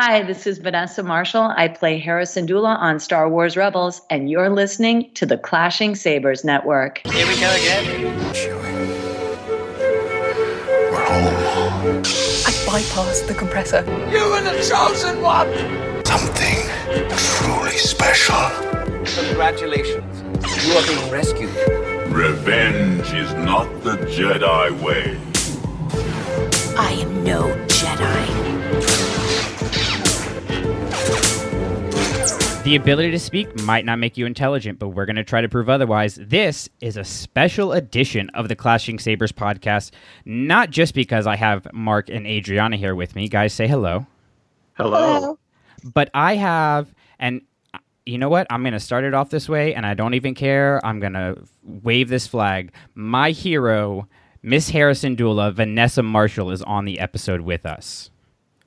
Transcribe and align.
Hi, 0.00 0.22
this 0.22 0.46
is 0.46 0.58
Vanessa 0.58 1.02
Marshall. 1.02 1.52
I 1.56 1.66
play 1.66 1.98
Hera 1.98 2.22
Syndulla 2.22 2.78
on 2.78 3.00
Star 3.00 3.28
Wars 3.28 3.56
Rebels, 3.56 4.00
and 4.08 4.30
you're 4.30 4.48
listening 4.48 5.10
to 5.14 5.26
the 5.26 5.36
Clashing 5.36 5.96
Sabers 5.96 6.44
Network. 6.44 7.00
Here 7.08 7.26
we 7.26 7.34
go 7.40 7.50
again. 7.50 8.14
We're 10.92 11.04
home. 11.04 11.98
I 11.98 12.52
bypassed 12.64 13.26
the 13.26 13.34
compressor. 13.36 13.82
You 14.08 14.34
and 14.34 14.46
the 14.46 14.52
chosen 14.62 15.20
one. 15.20 15.48
Something 16.06 16.62
truly 17.16 17.72
special. 17.72 18.36
Congratulations. 19.24 20.22
You 20.64 20.74
are 20.74 20.86
being 20.86 21.10
rescued. 21.10 21.50
Revenge 22.14 23.12
is 23.12 23.34
not 23.34 23.66
the 23.82 23.96
Jedi 24.06 24.80
way. 24.80 25.18
I 26.78 26.92
am 26.92 27.24
no 27.24 27.52
Jedi. 27.66 29.07
The 32.64 32.76
ability 32.76 33.12
to 33.12 33.18
speak 33.18 33.62
might 33.62 33.86
not 33.86 33.98
make 33.98 34.18
you 34.18 34.26
intelligent, 34.26 34.78
but 34.78 34.88
we're 34.88 35.06
going 35.06 35.16
to 35.16 35.24
try 35.24 35.40
to 35.40 35.48
prove 35.48 35.70
otherwise. 35.70 36.16
This 36.16 36.68
is 36.82 36.98
a 36.98 37.04
special 37.04 37.72
edition 37.72 38.28
of 38.34 38.48
the 38.48 38.56
Clashing 38.56 38.98
Sabers 38.98 39.32
podcast, 39.32 39.92
not 40.26 40.68
just 40.68 40.92
because 40.94 41.26
I 41.26 41.36
have 41.36 41.66
Mark 41.72 42.10
and 42.10 42.26
Adriana 42.26 42.76
here 42.76 42.94
with 42.94 43.16
me. 43.16 43.26
Guys, 43.26 43.54
say 43.54 43.66
hello. 43.66 44.06
Hello. 44.74 45.38
But 45.82 46.10
I 46.12 46.34
have, 46.34 46.92
and 47.18 47.40
you 48.04 48.18
know 48.18 48.28
what? 48.28 48.46
I'm 48.50 48.62
going 48.62 48.74
to 48.74 48.80
start 48.80 49.04
it 49.04 49.14
off 49.14 49.30
this 49.30 49.48
way, 49.48 49.74
and 49.74 49.86
I 49.86 49.94
don't 49.94 50.12
even 50.12 50.34
care. 50.34 50.84
I'm 50.84 51.00
going 51.00 51.14
to 51.14 51.42
wave 51.62 52.10
this 52.10 52.26
flag. 52.26 52.72
My 52.94 53.30
hero, 53.30 54.08
Miss 54.42 54.68
Hera 54.68 54.92
Syndulla, 54.92 55.54
Vanessa 55.54 56.02
Marshall, 56.02 56.50
is 56.50 56.60
on 56.60 56.84
the 56.84 56.98
episode 57.00 57.40
with 57.40 57.64
us. 57.64 58.10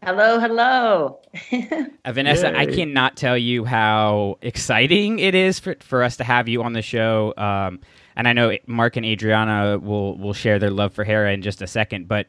Hello, 0.03 0.39
hello. 0.39 1.19
Uh, 2.03 2.11
Vanessa, 2.11 2.57
I 2.57 2.65
cannot 2.65 3.15
tell 3.15 3.37
you 3.37 3.63
how 3.63 4.39
exciting 4.41 5.19
it 5.19 5.35
is 5.35 5.59
for, 5.59 5.75
for 5.81 6.01
us 6.01 6.17
to 6.17 6.23
have 6.23 6.49
you 6.49 6.63
on 6.63 6.73
the 6.73 6.81
show. 6.81 7.31
Um, 7.37 7.79
and 8.15 8.27
I 8.27 8.33
know 8.33 8.57
Mark 8.65 8.97
and 8.97 9.05
Adriana 9.05 9.77
will 9.77 10.17
will 10.17 10.33
share 10.33 10.57
their 10.57 10.71
love 10.71 10.93
for 10.93 11.03
Hera 11.03 11.31
in 11.31 11.43
just 11.43 11.61
a 11.61 11.67
second, 11.67 12.07
but 12.07 12.25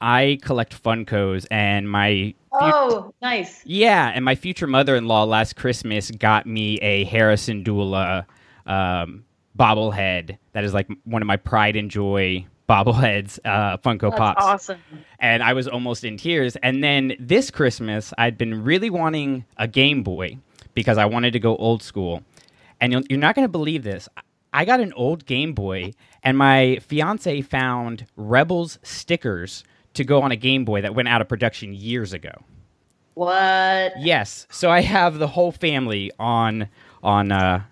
I 0.00 0.38
collect 0.42 0.80
Funkos, 0.80 1.46
and 1.50 1.90
my 1.90 2.34
Oh, 2.52 3.12
nice. 3.20 3.60
yeah, 3.66 4.12
and 4.14 4.24
my 4.24 4.36
future 4.36 4.68
mother-in-law 4.68 5.24
last 5.24 5.56
Christmas 5.56 6.12
got 6.12 6.46
me 6.46 6.76
a 6.78 7.02
Hera 7.04 7.34
Syndulla 7.34 8.24
um, 8.66 9.24
bobblehead. 9.58 10.38
That 10.52 10.62
is 10.62 10.72
like 10.72 10.88
one 11.04 11.20
of 11.22 11.26
my 11.26 11.36
pride 11.36 11.74
and 11.74 11.90
joy 11.90 12.46
bobbleheads, 12.68 13.38
uh, 13.44 13.78
Funko 13.78 14.10
That's 14.10 14.18
Pops 14.18 14.44
awesome. 14.44 14.80
and 15.18 15.42
I 15.42 15.52
was 15.54 15.66
almost 15.66 16.04
in 16.04 16.16
tears. 16.16 16.56
And 16.56 16.84
then 16.84 17.16
this 17.18 17.50
Christmas, 17.50 18.12
I'd 18.18 18.36
been 18.36 18.62
really 18.62 18.90
wanting 18.90 19.44
a 19.56 19.66
Game 19.66 20.02
Boy 20.02 20.38
because 20.74 20.98
I 20.98 21.06
wanted 21.06 21.32
to 21.32 21.40
go 21.40 21.56
old 21.56 21.82
school. 21.82 22.22
And 22.80 22.92
you'll, 22.92 23.02
you're 23.08 23.18
not 23.18 23.34
going 23.34 23.44
to 23.44 23.50
believe 23.50 23.82
this. 23.82 24.08
I 24.52 24.64
got 24.64 24.80
an 24.80 24.92
old 24.94 25.26
Game 25.26 25.52
Boy, 25.52 25.92
and 26.22 26.38
my 26.38 26.78
fiance 26.80 27.42
found 27.42 28.06
Rebels 28.16 28.78
stickers 28.82 29.64
to 29.94 30.04
go 30.04 30.22
on 30.22 30.30
a 30.32 30.36
Game 30.36 30.64
Boy 30.64 30.80
that 30.82 30.94
went 30.94 31.08
out 31.08 31.20
of 31.20 31.28
production 31.28 31.74
years 31.74 32.12
ago. 32.12 32.30
What? 33.14 33.92
Yes, 33.98 34.46
so 34.50 34.70
I 34.70 34.80
have 34.80 35.18
the 35.18 35.26
whole 35.26 35.50
family 35.52 36.12
on 36.20 36.68
on 37.02 37.32
uh, 37.32 37.62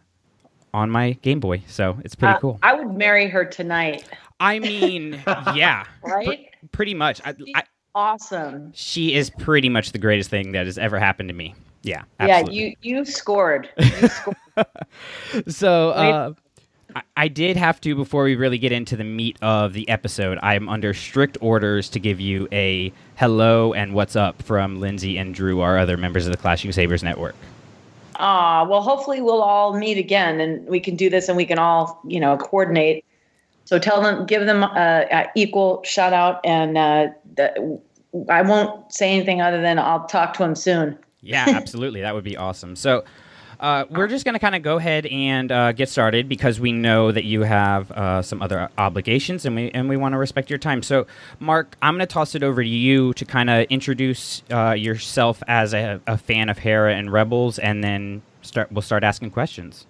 on 0.75 0.91
my 0.91 1.13
Game 1.23 1.39
Boy. 1.41 1.63
So 1.69 1.99
it's 2.05 2.15
pretty 2.15 2.35
Uh, 2.35 2.39
cool. 2.41 2.59
I 2.63 2.75
would 2.75 2.97
marry 2.97 3.29
her 3.29 3.45
tonight, 3.45 4.05
I 4.41 4.59
mean, 4.59 5.23
yeah, 5.55 5.85
right? 6.03 6.49
pretty 6.73 6.95
much. 6.95 7.21
I, 7.25 7.35
I, 7.55 7.63
awesome. 7.95 8.73
she 8.75 9.15
is 9.15 9.31
pretty 9.31 9.69
much 9.69 9.93
the 9.93 9.99
greatest 9.99 10.31
thing 10.31 10.53
that 10.53 10.67
has 10.67 10.79
ever 10.79 10.99
happened 10.99 11.29
to 11.29 11.35
me. 11.35 11.55
Yeah, 11.83 12.03
absolutely. 12.21 12.59
Yeah, 12.59 12.75
you 12.83 12.97
you 12.99 13.05
scored. 13.05 13.69
You 13.79 14.09
scored. 14.09 14.37
So 15.49 15.91
uh, 15.91 16.33
I, 16.97 17.03
I 17.17 17.29
did 17.29 17.57
have 17.57 17.81
to 17.83 17.95
before 17.95 18.25
we 18.25 18.37
really 18.37 18.59
get 18.59 18.73
into 18.73 18.97
the 18.97 19.05
meat 19.05 19.37
of 19.43 19.73
the 19.73 19.89
episode. 19.89 20.39
I 20.43 20.55
am 20.55 20.69
under 20.69 20.95
strict 20.95 21.39
orders 21.41 21.89
to 21.91 22.01
give 22.01 22.21
you 22.21 22.49
a 22.53 22.93
hello 23.17 23.73
and 23.73 23.95
what's 23.95 24.17
up 24.17 24.43
from 24.43 24.81
Lindsay 24.81 25.19
and 25.19 25.35
Drew, 25.35 25.61
our 25.61 25.79
other 25.79 25.97
members 25.97 26.27
of 26.27 26.33
the 26.33 26.39
Clashing 26.39 26.73
Sabers 26.73 27.03
network. 27.03 27.35
Ah, 28.19 28.67
well, 28.69 28.81
hopefully 28.81 29.21
we'll 29.21 29.43
all 29.43 29.79
meet 29.79 29.99
again 29.99 30.41
and 30.41 30.67
we 30.67 30.81
can 30.81 30.97
do 30.97 31.11
this 31.11 31.29
and 31.29 31.37
we 31.37 31.45
can 31.45 31.59
all, 31.59 32.01
you 32.07 32.19
know, 32.19 32.37
coordinate. 32.39 33.05
So 33.67 33.81
tell 33.81 34.01
them, 34.01 34.27
give 34.27 34.47
them 34.47 34.63
uh, 34.63 35.05
a 35.11 35.27
equal 35.35 35.83
shout 35.83 36.13
out, 36.13 36.41
and 36.45 36.79
uh, 36.79 37.09
that 37.35 37.59
I 38.31 38.41
won't 38.43 38.93
say 38.93 39.13
anything 39.13 39.43
other 39.43 39.61
than 39.61 39.79
I'll 39.81 40.07
talk 40.07 40.35
to 40.35 40.45
them 40.45 40.55
soon. 40.55 40.97
Yeah, 41.21 41.45
absolutely. 41.49 42.01
that 42.01 42.15
would 42.15 42.25
be 42.25 42.37
awesome. 42.37 42.75
So. 42.75 43.05
Uh, 43.59 43.87
we're 43.89 44.07
just 44.07 44.27
going 44.27 44.35
to 44.35 44.39
kind 44.39 44.55
of 44.55 44.61
go 44.61 44.77
ahead 44.77 45.07
and 45.07 45.51
uh, 45.51 45.73
get 45.73 45.89
started 45.89 46.29
because 46.29 46.61
we 46.61 46.73
know 46.73 47.11
that 47.11 47.25
you 47.25 47.41
have 47.41 47.91
uh, 47.93 48.21
some 48.21 48.43
other 48.43 48.69
obligations 48.77 49.47
and 49.47 49.57
we 49.57 49.71
and 49.71 49.89
we 49.89 49.97
want 49.97 50.13
to 50.13 50.19
respect 50.19 50.51
your 50.51 50.59
time. 50.59 50.83
So, 50.83 51.07
Mark, 51.41 51.75
I'm 51.81 51.95
going 51.95 52.07
to 52.07 52.13
toss 52.13 52.35
it 52.35 52.43
over 52.43 52.63
to 52.63 52.69
you 52.69 53.15
to 53.15 53.25
kind 53.25 53.49
of 53.49 53.65
introduce 53.71 54.43
uh, 54.51 54.73
yourself 54.73 55.43
as 55.49 55.73
a, 55.73 55.99
a 56.07 56.19
fan 56.19 56.51
of 56.51 56.59
Hera 56.59 56.95
and 56.95 57.11
Rebels, 57.11 57.59
and 57.59 57.83
then 57.83 58.21
start. 58.43 58.71
We'll 58.71 58.83
start 58.83 59.03
asking 59.03 59.31
questions. 59.31 59.87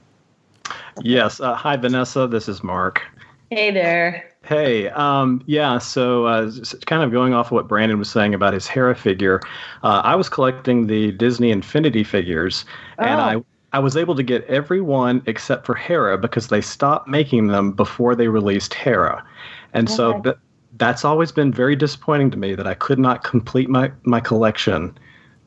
Yes. 1.03 1.41
Uh, 1.41 1.56
hi, 1.56 1.76
Vanessa. 1.76 2.28
This 2.28 2.48
is 2.48 2.62
Mark. 2.62 3.03
Hey 3.50 3.70
there. 3.72 4.30
Hey, 4.44 4.88
um, 4.90 5.42
yeah, 5.46 5.78
so 5.78 6.26
uh, 6.26 6.50
kind 6.86 7.02
of 7.02 7.10
going 7.10 7.34
off 7.34 7.46
of 7.46 7.52
what 7.52 7.66
Brandon 7.68 7.98
was 7.98 8.08
saying 8.10 8.32
about 8.32 8.54
his 8.54 8.68
Hera 8.68 8.94
figure, 8.94 9.40
uh, 9.82 10.02
I 10.04 10.14
was 10.14 10.28
collecting 10.28 10.86
the 10.86 11.10
Disney 11.12 11.50
Infinity 11.50 12.04
figures, 12.04 12.64
and 13.02 13.20
Oh. 13.20 13.20
I, 13.20 13.42
I 13.72 13.80
was 13.80 13.96
able 13.96 14.14
to 14.14 14.22
get 14.22 14.44
every 14.44 14.80
one 14.80 15.20
except 15.26 15.66
for 15.66 15.74
Hera 15.74 16.16
because 16.16 16.46
they 16.46 16.60
stopped 16.60 17.08
making 17.08 17.48
them 17.48 17.72
before 17.72 18.14
they 18.14 18.28
released 18.28 18.72
Hera. 18.74 19.24
And 19.72 19.90
so 19.90 20.12
Okay. 20.12 20.20
that, 20.22 20.38
that's 20.76 21.04
always 21.04 21.32
been 21.32 21.52
very 21.52 21.74
disappointing 21.74 22.30
to 22.30 22.36
me 22.36 22.54
that 22.54 22.66
I 22.68 22.74
could 22.74 23.00
not 23.00 23.24
complete 23.24 23.68
my, 23.68 23.90
my 24.04 24.20
collection 24.20 24.96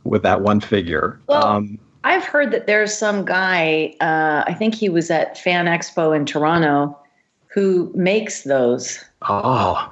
with 0.03 0.23
that 0.23 0.41
one 0.41 0.59
figure. 0.59 1.21
Well, 1.27 1.57
um, 1.57 1.79
I've 2.03 2.23
heard 2.23 2.51
that 2.51 2.65
there's 2.67 2.97
some 2.97 3.25
guy, 3.25 3.95
uh, 4.01 4.43
I 4.47 4.53
think 4.53 4.73
he 4.75 4.89
was 4.89 5.11
at 5.11 5.37
Fan 5.37 5.65
Expo 5.65 6.15
in 6.15 6.25
Toronto, 6.25 6.97
who 7.49 7.91
makes 7.95 8.43
those. 8.43 9.03
oh, 9.23 9.91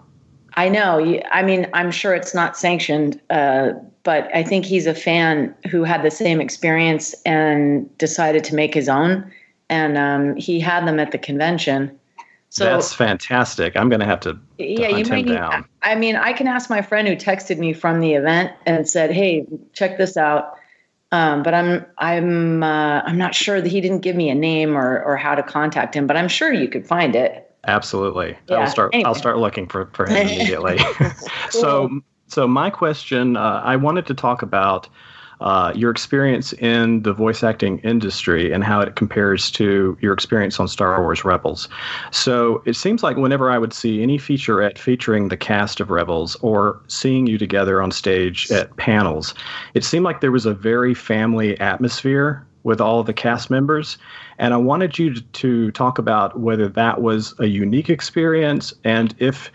I 0.56 0.70
know. 0.70 1.22
I 1.32 1.44
mean, 1.44 1.68
I'm 1.74 1.92
sure 1.92 2.16
it's 2.16 2.34
not 2.34 2.58
sanctioned, 2.58 3.22
uh, 3.30 3.74
but 4.04 4.28
I 4.36 4.44
think 4.44 4.66
he's 4.66 4.88
a 4.88 4.96
fan 4.96 5.54
who 5.70 5.84
had 5.84 6.02
the 6.02 6.10
same 6.10 6.42
experience 6.42 7.14
and 7.26 7.96
decided 8.00 8.44
to 8.46 8.56
make 8.56 8.74
his 8.74 8.90
own. 8.90 9.32
And 9.70 9.98
um, 9.98 10.36
he 10.36 10.60
had 10.60 10.88
them 10.88 11.00
at 11.00 11.12
the 11.12 11.18
convention. 11.18 11.98
So 12.50 12.64
that's 12.64 12.94
fantastic. 12.94 13.76
I'm 13.76 13.90
going 13.90 14.00
to 14.00 14.06
have 14.06 14.22
to, 14.22 14.40
yeah, 14.58 14.88
you 14.88 14.96
hunt 14.96 15.10
might 15.10 15.20
him 15.20 15.26
need. 15.26 15.34
down. 15.34 15.66
I 15.84 15.96
mean, 15.96 16.16
I 16.16 16.34
can 16.34 16.48
ask 16.48 16.70
my 16.70 16.82
friend 16.82 17.08
who 17.08 17.16
texted 17.16 17.60
me 17.60 17.74
from 17.74 18.00
the 18.00 18.14
event 18.14 18.54
and 18.66 18.88
said, 18.88 19.12
"Hey, 19.12 19.46
check 19.74 19.98
this 19.98 20.16
out." 20.16 20.58
Um, 21.12 21.44
but 21.44 21.54
I'm 21.54 21.86
I'm 21.98 22.64
uh, 22.64 23.02
I'm 23.02 23.18
not 23.18 23.36
sure 23.36 23.62
that 23.62 23.70
he 23.70 23.82
didn't 23.82 24.00
give 24.00 24.16
me 24.16 24.30
a 24.30 24.36
name 24.36 24.78
or 24.78 25.04
or 25.04 25.18
how 25.18 25.36
to 25.36 25.44
contact 25.44 25.94
him. 25.94 26.08
But 26.08 26.16
I'm 26.18 26.30
sure 26.30 26.52
you 26.52 26.70
could 26.70 26.88
find 26.88 27.16
it. 27.16 27.47
Absolutely. 27.68 28.38
Yeah, 28.50 28.58
I'll 28.58 28.68
start 28.68 28.94
anyway. 28.94 29.08
I'll 29.08 29.16
start 29.16 29.38
looking 29.38 29.68
for, 29.68 29.88
for 29.94 30.06
him 30.06 30.28
immediately. 30.28 30.80
so 31.50 32.02
so 32.28 32.48
my 32.48 32.70
question 32.70 33.38
uh, 33.38 33.62
I 33.64 33.76
wanted 33.76 34.06
to 34.08 34.14
talk 34.14 34.42
about 34.42 34.88
uh, 35.40 35.72
your 35.76 35.92
experience 35.92 36.54
in 36.54 37.04
the 37.04 37.14
voice 37.14 37.44
acting 37.44 37.78
industry 37.80 38.52
and 38.52 38.64
how 38.64 38.82
it 38.82 38.96
compares 38.96 39.52
to 39.52 39.98
your 40.02 40.14
experience 40.14 40.60
on 40.60 40.68
Star 40.68 41.00
Wars 41.02 41.24
Rebels. 41.24 41.70
So 42.12 42.64
it 42.66 42.76
seems 42.76 43.04
like 43.04 43.18
whenever 43.18 43.52
I 43.52 43.58
would 43.58 43.74
see 43.74 44.02
any 44.02 44.18
featurette 44.18 44.78
featuring 44.78 45.28
the 45.28 45.38
cast 45.38 45.80
of 45.80 45.92
Rebels 45.92 46.36
or 46.42 46.82
seeing 46.88 47.28
you 47.28 47.38
together 47.38 47.82
on 47.82 47.92
stage 47.92 48.50
at 48.52 48.76
panels, 48.78 49.36
it 49.76 49.84
seemed 49.84 50.06
like 50.06 50.22
there 50.22 50.32
was 50.32 50.48
a 50.48 50.54
very 50.54 50.96
family 50.96 51.60
atmosphere 51.60 52.46
with 52.64 52.82
all 52.82 53.00
of 53.00 53.06
the 53.06 53.14
cast 53.14 53.50
members. 53.50 53.98
And 54.40 54.54
I 54.54 54.58
wanted 54.58 55.00
you 55.00 55.16
to, 55.16 55.72
talk 55.72 55.98
about 55.98 56.40
whether 56.40 56.68
that 56.68 57.02
was 57.02 57.34
a 57.40 57.46
unique 57.46 57.90
experience 57.90 58.74
and 58.84 59.16
if 59.20 59.52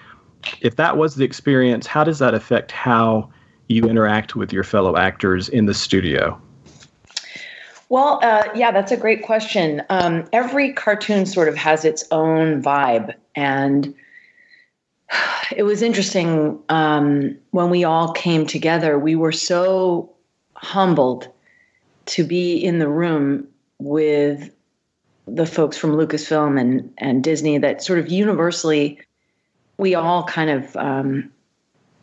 if 0.61 0.75
that 0.75 0.97
was 0.97 1.15
the 1.15 1.25
experience, 1.25 1.87
how 1.87 2.03
does 2.03 2.19
that 2.19 2.35
affect 2.35 2.73
how 2.73 3.31
you 3.69 3.85
interact 3.85 4.35
with 4.35 4.53
your 4.53 4.65
fellow 4.65 4.97
actors 4.97 5.49
in 5.49 5.67
the 5.67 5.75
studio? 5.75 6.41
Well, 7.89 8.21
uh, 8.23 8.45
yeah, 8.55 8.71
that's 8.73 8.91
a 8.91 8.97
great 8.97 9.23
question. 9.23 9.83
Um, 9.91 10.25
every 10.33 10.73
cartoon 10.73 11.27
sort 11.27 11.49
of 11.49 11.57
has 11.57 11.85
its 11.85 12.05
own 12.11 12.63
vibe, 12.63 13.15
and 13.37 13.95
it 15.57 15.65
was 15.65 15.83
interesting 15.83 16.59
um, 16.69 17.37
when 17.51 17.71
we 17.71 17.85
all 17.85 18.13
came 18.13 18.47
together. 18.47 18.99
We 18.99 19.15
were 19.15 19.33
so 19.33 20.11
humbled 20.55 21.29
to 22.07 22.25
be 22.25 22.57
in 22.57 22.79
the 22.79 22.89
room 22.89 23.47
with 23.79 24.51
the 25.27 25.47
folks 25.47 25.77
from 25.77 25.93
Lucasfilm 25.93 26.61
and 26.61 26.93
and 26.99 27.23
Disney 27.23 27.59
that 27.59 27.83
sort 27.83 27.99
of 27.99 28.09
universally 28.09 28.99
we 29.79 29.95
all 29.95 30.25
kind 30.25 30.51
of 30.51 30.77
um, 30.77 31.31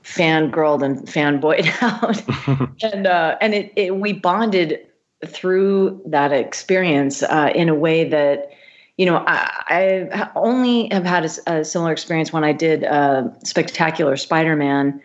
fangirled 0.04 0.84
and 0.84 0.98
fanboyed 1.08 1.68
out, 1.82 2.74
and 2.94 3.08
uh, 3.08 3.38
and 3.42 3.54
it, 3.54 3.72
it 3.76 3.96
we 3.98 4.14
bonded 4.14 4.80
through 5.26 6.02
that 6.06 6.32
experience 6.32 7.24
uh, 7.24 7.52
in 7.54 7.70
a 7.70 7.76
way 7.76 8.08
that 8.08 8.52
you 8.98 9.06
know 9.06 9.24
I, 9.28 10.08
I 10.12 10.30
only 10.36 10.90
have 10.92 11.06
had 11.06 11.26
a, 11.26 11.60
a, 11.60 11.66
similar 11.66 11.92
experience 11.92 12.32
when 12.32 12.44
I 12.44 12.54
did 12.54 12.84
uh, 12.84 13.30
Spectacular 13.44 14.16
Spider-Man 14.18 15.02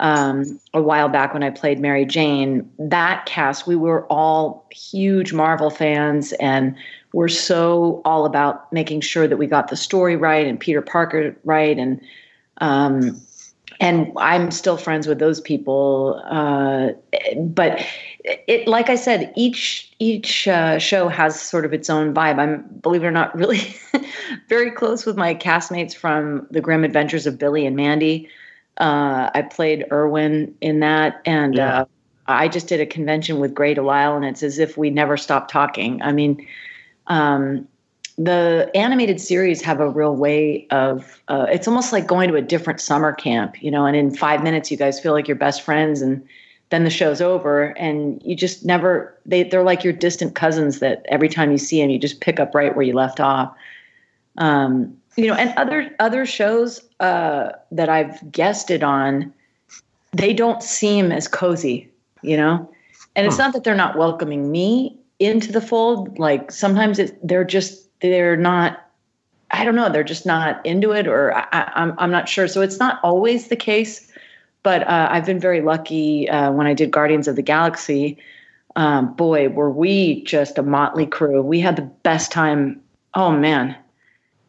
um, 0.00 0.60
a 0.72 0.82
while 0.82 1.08
back 1.08 1.32
when 1.32 1.42
I 1.42 1.50
played 1.50 1.78
Mary 1.78 2.04
Jane. 2.04 2.68
That 2.78 3.26
cast, 3.26 3.66
we 3.66 3.76
were 3.76 4.06
all 4.06 4.66
huge 4.70 5.32
Marvel 5.32 5.70
fans, 5.70 6.32
and 6.34 6.76
we're 7.14 7.28
so 7.28 8.02
all 8.04 8.26
about 8.26 8.70
making 8.72 9.00
sure 9.00 9.28
that 9.28 9.36
we 9.36 9.46
got 9.46 9.68
the 9.68 9.76
story 9.76 10.16
right 10.16 10.48
and 10.48 10.58
Peter 10.58 10.82
Parker 10.82 11.34
right, 11.44 11.78
and 11.78 12.00
um, 12.58 13.22
and 13.78 14.10
I'm 14.16 14.50
still 14.50 14.76
friends 14.76 15.06
with 15.06 15.20
those 15.20 15.40
people. 15.40 16.20
Uh, 16.24 16.88
but 17.38 17.86
it, 18.24 18.66
like 18.66 18.90
I 18.90 18.96
said, 18.96 19.32
each 19.36 19.94
each 20.00 20.48
uh, 20.48 20.80
show 20.80 21.06
has 21.06 21.40
sort 21.40 21.64
of 21.64 21.72
its 21.72 21.88
own 21.88 22.12
vibe. 22.12 22.40
I'm, 22.40 22.62
believe 22.82 23.04
it 23.04 23.06
or 23.06 23.12
not, 23.12 23.32
really 23.36 23.60
very 24.48 24.72
close 24.72 25.06
with 25.06 25.16
my 25.16 25.36
castmates 25.36 25.94
from 25.94 26.48
The 26.50 26.60
Grim 26.60 26.82
Adventures 26.82 27.28
of 27.28 27.38
Billy 27.38 27.64
and 27.64 27.76
Mandy. 27.76 28.28
Uh, 28.78 29.30
I 29.32 29.42
played 29.42 29.86
Irwin 29.92 30.52
in 30.60 30.80
that, 30.80 31.22
and 31.24 31.54
yeah. 31.54 31.82
Uh, 31.82 31.84
I 32.26 32.48
just 32.48 32.66
did 32.66 32.80
a 32.80 32.86
convention 32.86 33.38
with 33.38 33.54
Grey 33.54 33.74
DeLisle, 33.74 34.16
and 34.16 34.24
it's 34.24 34.42
as 34.42 34.58
if 34.58 34.76
we 34.76 34.90
never 34.90 35.16
stopped 35.16 35.50
talking. 35.50 36.00
I 36.00 36.10
mean, 36.10 36.44
um, 37.06 37.66
the 38.16 38.70
animated 38.74 39.20
series 39.20 39.60
have 39.62 39.80
a 39.80 39.88
real 39.88 40.14
way 40.14 40.66
of 40.70 41.20
uh, 41.28 41.46
it's 41.50 41.66
almost 41.66 41.92
like 41.92 42.06
going 42.06 42.28
to 42.28 42.36
a 42.36 42.42
different 42.42 42.80
summer 42.80 43.12
camp 43.12 43.60
you 43.62 43.70
know 43.70 43.86
and 43.86 43.96
in 43.96 44.14
five 44.14 44.42
minutes 44.42 44.70
you 44.70 44.76
guys 44.76 45.00
feel 45.00 45.12
like 45.12 45.26
you're 45.26 45.36
best 45.36 45.62
friends 45.62 46.00
and 46.00 46.24
then 46.70 46.84
the 46.84 46.90
show's 46.90 47.20
over 47.20 47.76
and 47.76 48.22
you 48.24 48.34
just 48.36 48.64
never 48.64 49.18
they, 49.26 49.42
they're 49.42 49.64
like 49.64 49.82
your 49.82 49.92
distant 49.92 50.34
cousins 50.34 50.78
that 50.78 51.04
every 51.08 51.28
time 51.28 51.50
you 51.50 51.58
see 51.58 51.80
them 51.80 51.90
you 51.90 51.98
just 51.98 52.20
pick 52.20 52.38
up 52.38 52.54
right 52.54 52.74
where 52.74 52.84
you 52.84 52.94
left 52.94 53.20
off. 53.20 53.54
Um, 54.38 54.96
you 55.16 55.26
know 55.26 55.34
and 55.34 55.52
other 55.56 55.94
other 56.00 56.26
shows 56.26 56.80
uh, 57.00 57.50
that 57.70 57.88
i've 57.88 58.32
guested 58.32 58.82
on 58.82 59.32
they 60.12 60.32
don't 60.32 60.62
seem 60.62 61.12
as 61.12 61.28
cozy 61.28 61.88
you 62.24 62.36
know? 62.36 62.68
And 63.16 63.26
it's 63.26 63.38
not 63.38 63.52
that 63.52 63.62
they're 63.62 63.76
not 63.76 63.96
welcoming 63.96 64.50
me 64.50 64.98
into 65.24 65.52
the 65.52 65.60
fold 65.60 66.18
like 66.18 66.50
sometimes 66.50 66.98
it, 66.98 67.18
they're 67.26 67.44
just 67.44 67.88
they're 68.00 68.36
not 68.36 68.84
I 69.50 69.64
don't 69.64 69.76
know, 69.76 69.88
they're 69.88 70.02
just 70.02 70.26
not 70.26 70.64
into 70.66 70.90
it, 70.90 71.06
or 71.06 71.32
I, 71.34 71.46
am 71.52 71.70
I'm, 71.74 71.94
I'm 71.98 72.10
not 72.10 72.28
sure. 72.28 72.48
So 72.48 72.60
it's 72.60 72.80
not 72.80 72.98
always 73.04 73.48
the 73.48 73.56
case, 73.56 74.10
but 74.64 74.82
uh, 74.82 75.08
I've 75.10 75.26
been 75.26 75.38
very 75.38 75.60
lucky 75.60 76.28
uh, 76.28 76.50
when 76.50 76.66
I 76.66 76.74
did 76.74 76.90
Guardians 76.90 77.28
of 77.28 77.36
the 77.36 77.42
Galaxy. 77.42 78.18
Um, 78.74 79.14
boy, 79.14 79.48
were 79.50 79.70
we 79.70 80.24
just 80.24 80.58
a 80.58 80.62
motley 80.62 81.06
crew. 81.06 81.40
We 81.40 81.60
had 81.60 81.76
the 81.76 81.82
best 81.82 82.32
time. 82.32 82.80
Oh 83.14 83.30
man, 83.30 83.76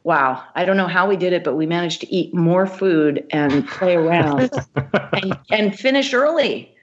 wow! 0.03 0.43
I 0.55 0.65
don't 0.65 0.77
know 0.77 0.87
how 0.87 1.07
we 1.07 1.17
did 1.17 1.33
it, 1.33 1.43
but 1.43 1.55
we 1.55 1.67
managed 1.67 2.01
to 2.01 2.11
eat 2.11 2.33
more 2.33 2.65
food 2.65 3.23
and 3.29 3.67
play 3.67 3.95
around 3.95 4.49
and, 5.13 5.37
and 5.51 5.77
finish 5.77 6.13
early. 6.13 6.74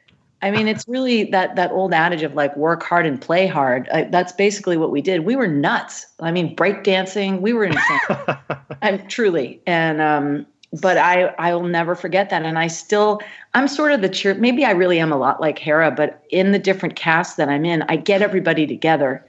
I 0.43 0.51
mean, 0.51 0.67
it's 0.67 0.87
really 0.89 1.25
that 1.31 1.55
that 1.55 1.71
old 1.71 1.95
adage 1.95 2.23
of 2.23 2.35
like 2.35 2.57
work 2.57 2.83
hard 2.83 3.07
and 3.07 3.21
play 3.21 3.47
hard. 3.47 3.89
I, 3.91 4.05
that's 4.05 4.33
basically 4.33 4.77
what 4.77 4.91
we 4.91 5.01
did. 5.01 5.25
We 5.25 5.37
were 5.37 5.47
nuts. 5.47 6.05
I 6.19 6.33
mean, 6.33 6.57
breakdancing. 6.57 7.41
We 7.41 7.53
were 7.53 7.65
insane. 7.65 8.01
I'm 8.83 9.07
truly, 9.07 9.61
and 9.69 10.01
um, 10.01 10.47
but 10.81 10.99
I 10.99 11.27
I 11.39 11.55
will 11.55 11.69
never 11.69 11.95
forget 11.95 12.29
that. 12.31 12.43
And 12.43 12.59
I 12.59 12.67
still 12.67 13.21
I'm 13.55 13.69
sort 13.69 13.93
of 13.93 14.01
the 14.01 14.09
cheer. 14.09 14.35
Maybe 14.35 14.65
I 14.65 14.73
really 14.73 14.99
am 14.99 15.13
a 15.13 15.17
lot 15.17 15.41
like 15.41 15.59
Hera, 15.61 15.93
but 15.93 16.25
in 16.31 16.51
the 16.51 16.59
different 16.59 16.97
casts 16.97 17.37
that 17.37 17.49
I'm 17.49 17.65
in, 17.65 17.83
I 17.83 17.95
get 17.97 18.21
everybody 18.21 18.67
together. 18.67 19.25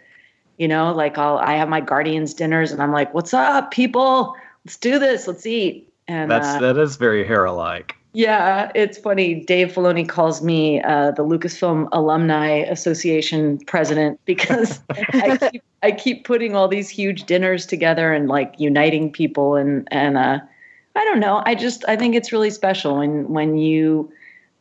You 0.57 0.67
know, 0.67 0.91
like 0.93 1.19
I'll 1.19 1.37
I 1.37 1.53
have 1.53 1.69
my 1.69 1.81
Guardians 1.81 2.33
dinners, 2.33 2.71
and 2.71 2.81
I'm 2.81 2.91
like, 2.91 3.13
"What's 3.13 3.35
up, 3.35 3.69
people? 3.69 4.35
Let's 4.65 4.77
do 4.77 4.97
this. 4.97 5.27
Let's 5.27 5.45
eat." 5.45 5.93
And 6.07 6.31
that's 6.31 6.47
uh, 6.47 6.59
that 6.59 6.77
is 6.79 6.95
very 6.95 7.23
Hera 7.23 7.53
like. 7.53 7.97
Yeah, 8.15 8.71
it's 8.75 8.99
funny. 8.99 9.43
Dave 9.43 9.73
Filoni 9.73 10.07
calls 10.07 10.43
me 10.43 10.81
uh, 10.83 11.11
the 11.11 11.23
Lucasfilm 11.23 11.89
Alumni 11.91 12.57
Association 12.57 13.57
president 13.65 14.19
because 14.25 14.79
I, 14.89 15.49
keep, 15.51 15.63
I 15.81 15.91
keep 15.91 16.23
putting 16.23 16.55
all 16.55 16.67
these 16.67 16.89
huge 16.89 17.23
dinners 17.23 17.65
together 17.65 18.13
and 18.13 18.27
like 18.27 18.53
uniting 18.59 19.11
people 19.11 19.55
and 19.55 19.87
and 19.91 20.17
uh, 20.17 20.39
I 20.95 21.03
don't 21.05 21.19
know. 21.19 21.41
I 21.45 21.55
just 21.55 21.83
I 21.87 21.95
think 21.95 22.13
it's 22.13 22.31
really 22.31 22.51
special 22.51 22.99
when 22.99 23.27
when 23.29 23.57
you 23.57 24.11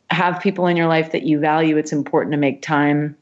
have 0.09 0.41
people 0.41 0.65
in 0.65 0.75
your 0.75 0.87
life 0.87 1.11
that 1.11 1.23
you 1.23 1.39
value. 1.39 1.77
It's 1.77 1.93
important 1.93 2.31
to 2.33 2.37
make 2.37 2.63
time, 2.63 3.15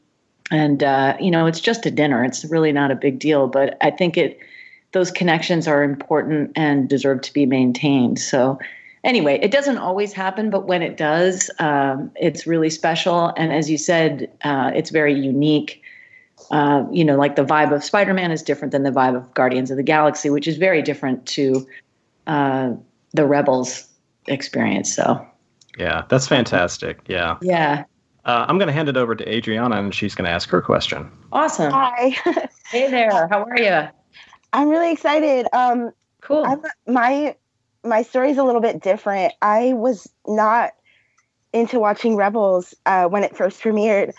and 0.50 0.82
uh, 0.82 1.14
you 1.20 1.30
know 1.30 1.44
it's 1.46 1.60
just 1.60 1.84
a 1.84 1.90
dinner. 1.90 2.24
It's 2.24 2.42
really 2.46 2.72
not 2.72 2.90
a 2.90 2.96
big 2.96 3.18
deal, 3.18 3.48
but 3.48 3.76
I 3.82 3.90
think 3.90 4.16
it 4.16 4.38
those 4.92 5.10
connections 5.10 5.68
are 5.68 5.82
important 5.82 6.52
and 6.56 6.88
deserve 6.88 7.20
to 7.22 7.32
be 7.34 7.44
maintained. 7.44 8.18
So 8.18 8.58
anyway, 9.04 9.38
it 9.42 9.50
doesn't 9.50 9.78
always 9.78 10.12
happen, 10.12 10.50
but 10.50 10.66
when 10.66 10.82
it 10.82 10.96
does, 10.96 11.50
um, 11.58 12.10
it's 12.16 12.46
really 12.46 12.70
special. 12.70 13.32
And 13.36 13.52
as 13.52 13.70
you 13.70 13.78
said, 13.78 14.30
uh, 14.44 14.72
it's 14.74 14.90
very 14.90 15.14
unique. 15.14 15.82
Uh, 16.50 16.84
you 16.90 17.04
know, 17.04 17.16
like 17.16 17.36
the 17.36 17.44
vibe 17.44 17.72
of 17.72 17.84
Spider 17.84 18.14
Man 18.14 18.30
is 18.30 18.42
different 18.42 18.72
than 18.72 18.82
the 18.82 18.90
vibe 18.90 19.16
of 19.16 19.32
Guardians 19.34 19.70
of 19.70 19.76
the 19.76 19.82
Galaxy, 19.82 20.30
which 20.30 20.48
is 20.48 20.56
very 20.56 20.82
different 20.82 21.24
to 21.26 21.66
uh, 22.26 22.72
the 23.12 23.26
Rebels 23.26 23.88
experience. 24.26 24.94
So, 24.94 25.24
yeah, 25.78 26.04
that's 26.08 26.26
fantastic. 26.26 27.00
Yeah. 27.06 27.38
Yeah. 27.42 27.84
Uh, 28.24 28.44
I'm 28.48 28.58
going 28.58 28.68
to 28.68 28.72
hand 28.72 28.88
it 28.88 28.96
over 28.96 29.14
to 29.14 29.28
Adriana 29.28 29.76
and 29.76 29.94
she's 29.94 30.14
going 30.14 30.26
to 30.26 30.30
ask 30.30 30.48
her 30.50 30.62
question. 30.62 31.10
Awesome. 31.32 31.72
Hi. 31.72 32.10
hey 32.70 32.88
there. 32.90 33.26
How 33.28 33.42
are 33.42 33.58
you? 33.58 33.88
I'm 34.52 34.68
really 34.68 34.92
excited. 34.92 35.46
Um, 35.52 35.92
cool. 36.20 36.44
I'm, 36.44 36.62
my 36.86 37.34
my 37.84 38.02
story's 38.02 38.38
a 38.38 38.44
little 38.44 38.60
bit 38.60 38.80
different. 38.82 39.32
I 39.42 39.72
was 39.72 40.08
not 40.26 40.72
into 41.52 41.78
watching 41.78 42.16
Rebels 42.16 42.74
uh, 42.86 43.06
when 43.06 43.24
it 43.24 43.36
first 43.36 43.60
premiered. 43.60 44.12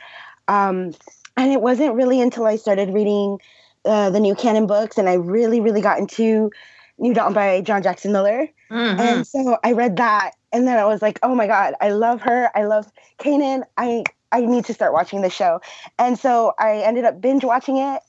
Um, 0.48 0.94
and 1.36 1.51
it 1.51 1.62
wasn't 1.62 1.95
really 1.95 2.21
until 2.21 2.45
I 2.45 2.57
started 2.57 2.94
reading 2.94 3.39
uh, 3.86 4.10
the 4.10 4.19
new 4.19 4.36
canon 4.36 4.68
books 4.68 4.98
and 4.98 5.10
I 5.10 5.13
really, 5.13 5.60
really 5.60 5.81
got 5.81 6.00
into 6.00 6.51
New 6.98 7.13
Dawn 7.13 7.33
by 7.33 7.62
John 7.62 7.81
Jackson 7.81 8.12
Miller. 8.12 8.48
Mm-hmm. 8.69 9.00
And 9.00 9.27
so 9.27 9.57
I 9.63 9.71
read 9.71 9.98
that 9.98 10.31
and 10.51 10.68
then 10.68 10.77
I 10.77 10.86
was 10.86 11.01
like, 11.01 11.19
oh 11.24 11.33
my 11.33 11.48
God, 11.48 11.74
I 11.81 11.89
love 11.89 12.21
her. 12.21 12.50
I 12.56 12.65
love 12.65 12.92
Kanan. 13.19 13.63
I, 13.77 14.04
I 14.31 14.42
need 14.42 14.65
to 14.65 14.74
start 14.74 14.94
watching 14.94 15.21
the 15.21 15.30
show. 15.30 15.62
And 15.98 16.18
so 16.18 16.54
I 16.60 16.77
ended 16.77 17.06
up 17.06 17.19
binge 17.19 17.44
watching 17.44 17.77
it. 17.77 18.01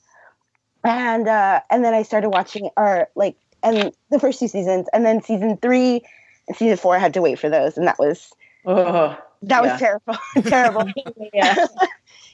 And 0.83 1.27
uh, 1.27 1.61
and 1.71 1.83
then 1.83 1.95
I 1.95 2.03
started 2.03 2.29
watching 2.29 2.69
or 2.77 3.07
like 3.15 3.35
and 3.65 3.91
the 4.11 4.19
first 4.19 4.39
two 4.39 4.47
seasons, 4.47 4.87
and 4.93 5.05
then 5.05 5.21
season 5.21 5.57
three 5.57 6.01
and 6.47 6.55
season 6.55 6.77
four 6.77 6.95
I 6.95 6.99
had 6.99 7.13
to 7.15 7.21
wait 7.21 7.39
for 7.39 7.49
those, 7.49 7.77
and 7.77 7.87
that 7.87 7.99
was 7.99 8.31
oh, 8.65 9.17
that 9.41 9.63
yeah. 9.63 9.71
was 9.71 9.79
terrible, 9.79 10.17
terrible. 10.49 10.91
yeah, 11.33 11.65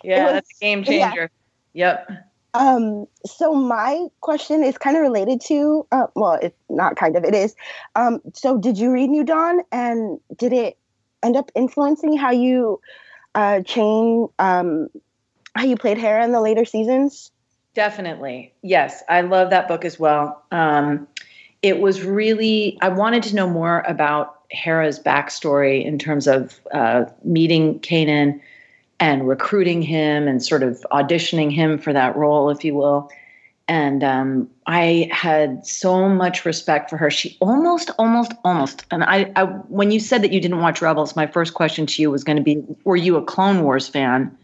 yeah, 0.04 0.24
was, 0.24 0.34
that's 0.34 0.50
a 0.52 0.60
game 0.60 0.84
changer. 0.84 1.32
Yeah. 1.74 2.00
Yep. 2.08 2.28
Um, 2.54 3.08
so 3.26 3.54
my 3.54 4.08
question 4.20 4.62
is 4.62 4.78
kind 4.78 4.98
of 4.98 5.02
related 5.02 5.40
to, 5.46 5.88
uh, 5.94 6.08
well, 6.16 6.38
it's 6.42 6.58
not 6.70 6.98
kind 6.98 7.16
of, 7.16 7.24
it 7.24 7.34
is. 7.34 7.56
Um, 7.96 8.20
so 8.34 8.58
did 8.58 8.78
you 8.78 8.92
read 8.92 9.10
New 9.10 9.24
Dawn, 9.24 9.62
and 9.72 10.20
did 10.36 10.52
it 10.52 10.78
end 11.24 11.38
up 11.38 11.50
influencing 11.56 12.18
how 12.18 12.32
you 12.32 12.82
uh, 13.36 13.62
change 13.62 14.30
um, 14.40 14.90
how 15.56 15.64
you 15.64 15.76
played 15.76 15.98
Hera 15.98 16.24
in 16.24 16.32
the 16.32 16.42
later 16.42 16.66
seasons? 16.66 17.32
Definitely. 17.74 18.54
Yes. 18.62 19.04
I 19.08 19.22
love 19.22 19.50
that 19.50 19.68
book 19.68 19.86
as 19.86 20.00
well. 20.00 20.44
Um, 20.52 21.08
it 21.62 21.80
was 21.80 22.02
really, 22.04 22.78
I 22.82 22.90
wanted 22.90 23.24
to 23.24 23.36
know 23.36 23.50
more 23.50 23.82
about 23.88 24.40
Hera's 24.52 25.00
backstory 25.00 25.86
in 25.86 25.98
terms 25.98 26.28
of 26.28 26.60
uh, 26.74 27.06
meeting 27.24 27.80
Kanan 27.80 28.42
and 29.00 29.28
recruiting 29.28 29.82
him 29.82 30.28
and 30.28 30.44
sort 30.44 30.64
of 30.64 30.86
auditioning 30.92 31.52
him 31.52 31.78
for 31.78 31.94
that 31.94 32.16
role, 32.16 32.50
if 32.50 32.64
you 32.64 32.76
will. 32.76 33.10
And 33.68 34.04
um, 34.04 34.50
I 34.68 35.10
had 35.12 35.66
so 35.66 36.10
much 36.10 36.46
respect 36.46 36.90
for 36.90 36.98
her. 36.98 37.10
She 37.10 37.38
almost, 37.40 37.90
almost, 37.98 38.34
almost. 38.44 38.86
And 38.92 39.04
I, 39.04 39.32
I, 39.36 39.46
when 39.46 39.92
you 39.92 40.00
said 40.00 40.24
that 40.24 40.34
you 40.34 40.42
didn't 40.42 40.60
watch 40.60 40.82
Rebels, 40.82 41.16
my 41.16 41.26
first 41.26 41.54
question 41.54 41.86
to 41.86 42.02
you 42.02 42.12
was 42.12 42.24
going 42.24 42.36
to 42.36 42.44
be: 42.44 42.64
Were 42.84 42.98
you 42.98 43.16
a 43.16 43.24
Clone 43.24 43.64
Wars 43.64 43.88
fan 43.88 44.38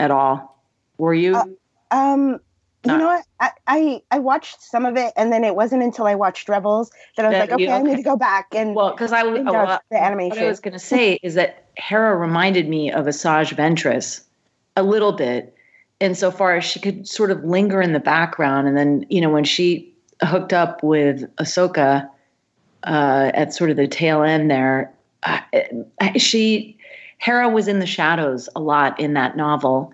at 0.00 0.10
all? 0.10 0.60
Were 0.96 1.14
you? 1.14 1.36
Uh, 1.36 1.44
um, 1.90 2.40
you 2.84 2.96
know 2.96 3.06
what? 3.06 3.24
I, 3.40 3.50
I, 3.66 4.02
I 4.12 4.18
watched 4.18 4.62
some 4.62 4.86
of 4.86 4.96
it, 4.96 5.12
and 5.16 5.32
then 5.32 5.44
it 5.44 5.54
wasn't 5.54 5.82
until 5.82 6.06
I 6.06 6.14
watched 6.14 6.48
Rebels 6.48 6.90
that 7.16 7.26
I 7.26 7.28
was 7.28 7.38
like, 7.38 7.52
okay, 7.52 7.62
you, 7.64 7.68
okay, 7.68 7.76
I 7.76 7.82
need 7.82 7.96
to 7.96 8.02
go 8.02 8.16
back 8.16 8.46
and 8.54 8.74
well, 8.74 8.92
because 8.92 9.12
I 9.12 9.22
was 9.24 9.40
well, 9.44 9.80
the 9.90 10.02
animation. 10.02 10.38
What 10.38 10.46
I 10.46 10.48
was 10.48 10.60
going 10.60 10.72
to 10.72 10.78
say 10.78 11.18
is 11.22 11.34
that 11.34 11.66
Hera 11.76 12.16
reminded 12.16 12.68
me 12.68 12.90
of 12.90 13.06
Asajj 13.06 13.54
Ventress 13.54 14.22
a 14.76 14.82
little 14.82 15.12
bit, 15.12 15.54
insofar 16.00 16.56
as 16.56 16.64
she 16.64 16.80
could 16.80 17.08
sort 17.08 17.30
of 17.30 17.44
linger 17.44 17.82
in 17.82 17.92
the 17.92 18.00
background, 18.00 18.68
and 18.68 18.76
then 18.76 19.04
you 19.08 19.20
know 19.20 19.30
when 19.30 19.44
she 19.44 19.92
hooked 20.22 20.52
up 20.52 20.82
with 20.82 21.24
Ahsoka 21.36 22.08
uh, 22.84 23.30
at 23.34 23.52
sort 23.52 23.70
of 23.70 23.76
the 23.76 23.88
tail 23.88 24.22
end 24.22 24.50
there, 24.50 24.92
uh, 25.24 25.40
she 26.16 26.78
Hera 27.18 27.48
was 27.48 27.66
in 27.66 27.80
the 27.80 27.86
shadows 27.86 28.48
a 28.54 28.60
lot 28.60 28.98
in 29.00 29.14
that 29.14 29.36
novel, 29.36 29.92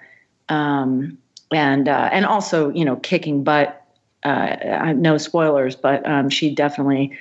um, 0.50 1.16
and 1.54 1.88
uh, 1.88 2.08
and 2.12 2.26
also 2.26 2.70
you 2.70 2.84
know 2.84 2.96
kicking 2.96 3.44
butt. 3.44 3.80
Uh, 4.22 4.94
no 4.96 5.18
spoilers, 5.18 5.76
but 5.76 6.06
um, 6.08 6.30
she 6.30 6.54
definitely 6.54 7.14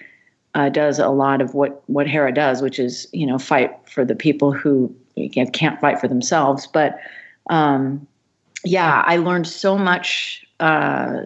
uh, 0.55 0.69
does 0.69 0.99
a 0.99 1.09
lot 1.09 1.41
of 1.41 1.53
what 1.53 1.83
what 1.87 2.07
Hera 2.07 2.33
does, 2.33 2.61
which 2.61 2.79
is 2.79 3.07
you 3.11 3.25
know 3.25 3.37
fight 3.37 3.71
for 3.89 4.05
the 4.05 4.15
people 4.15 4.51
who 4.51 4.93
can't 5.31 5.79
fight 5.79 5.99
for 5.99 6.07
themselves. 6.07 6.67
But 6.67 6.99
um, 7.49 8.07
yeah, 8.63 9.03
I 9.05 9.17
learned 9.17 9.47
so 9.47 9.77
much 9.77 10.45
uh, 10.59 11.21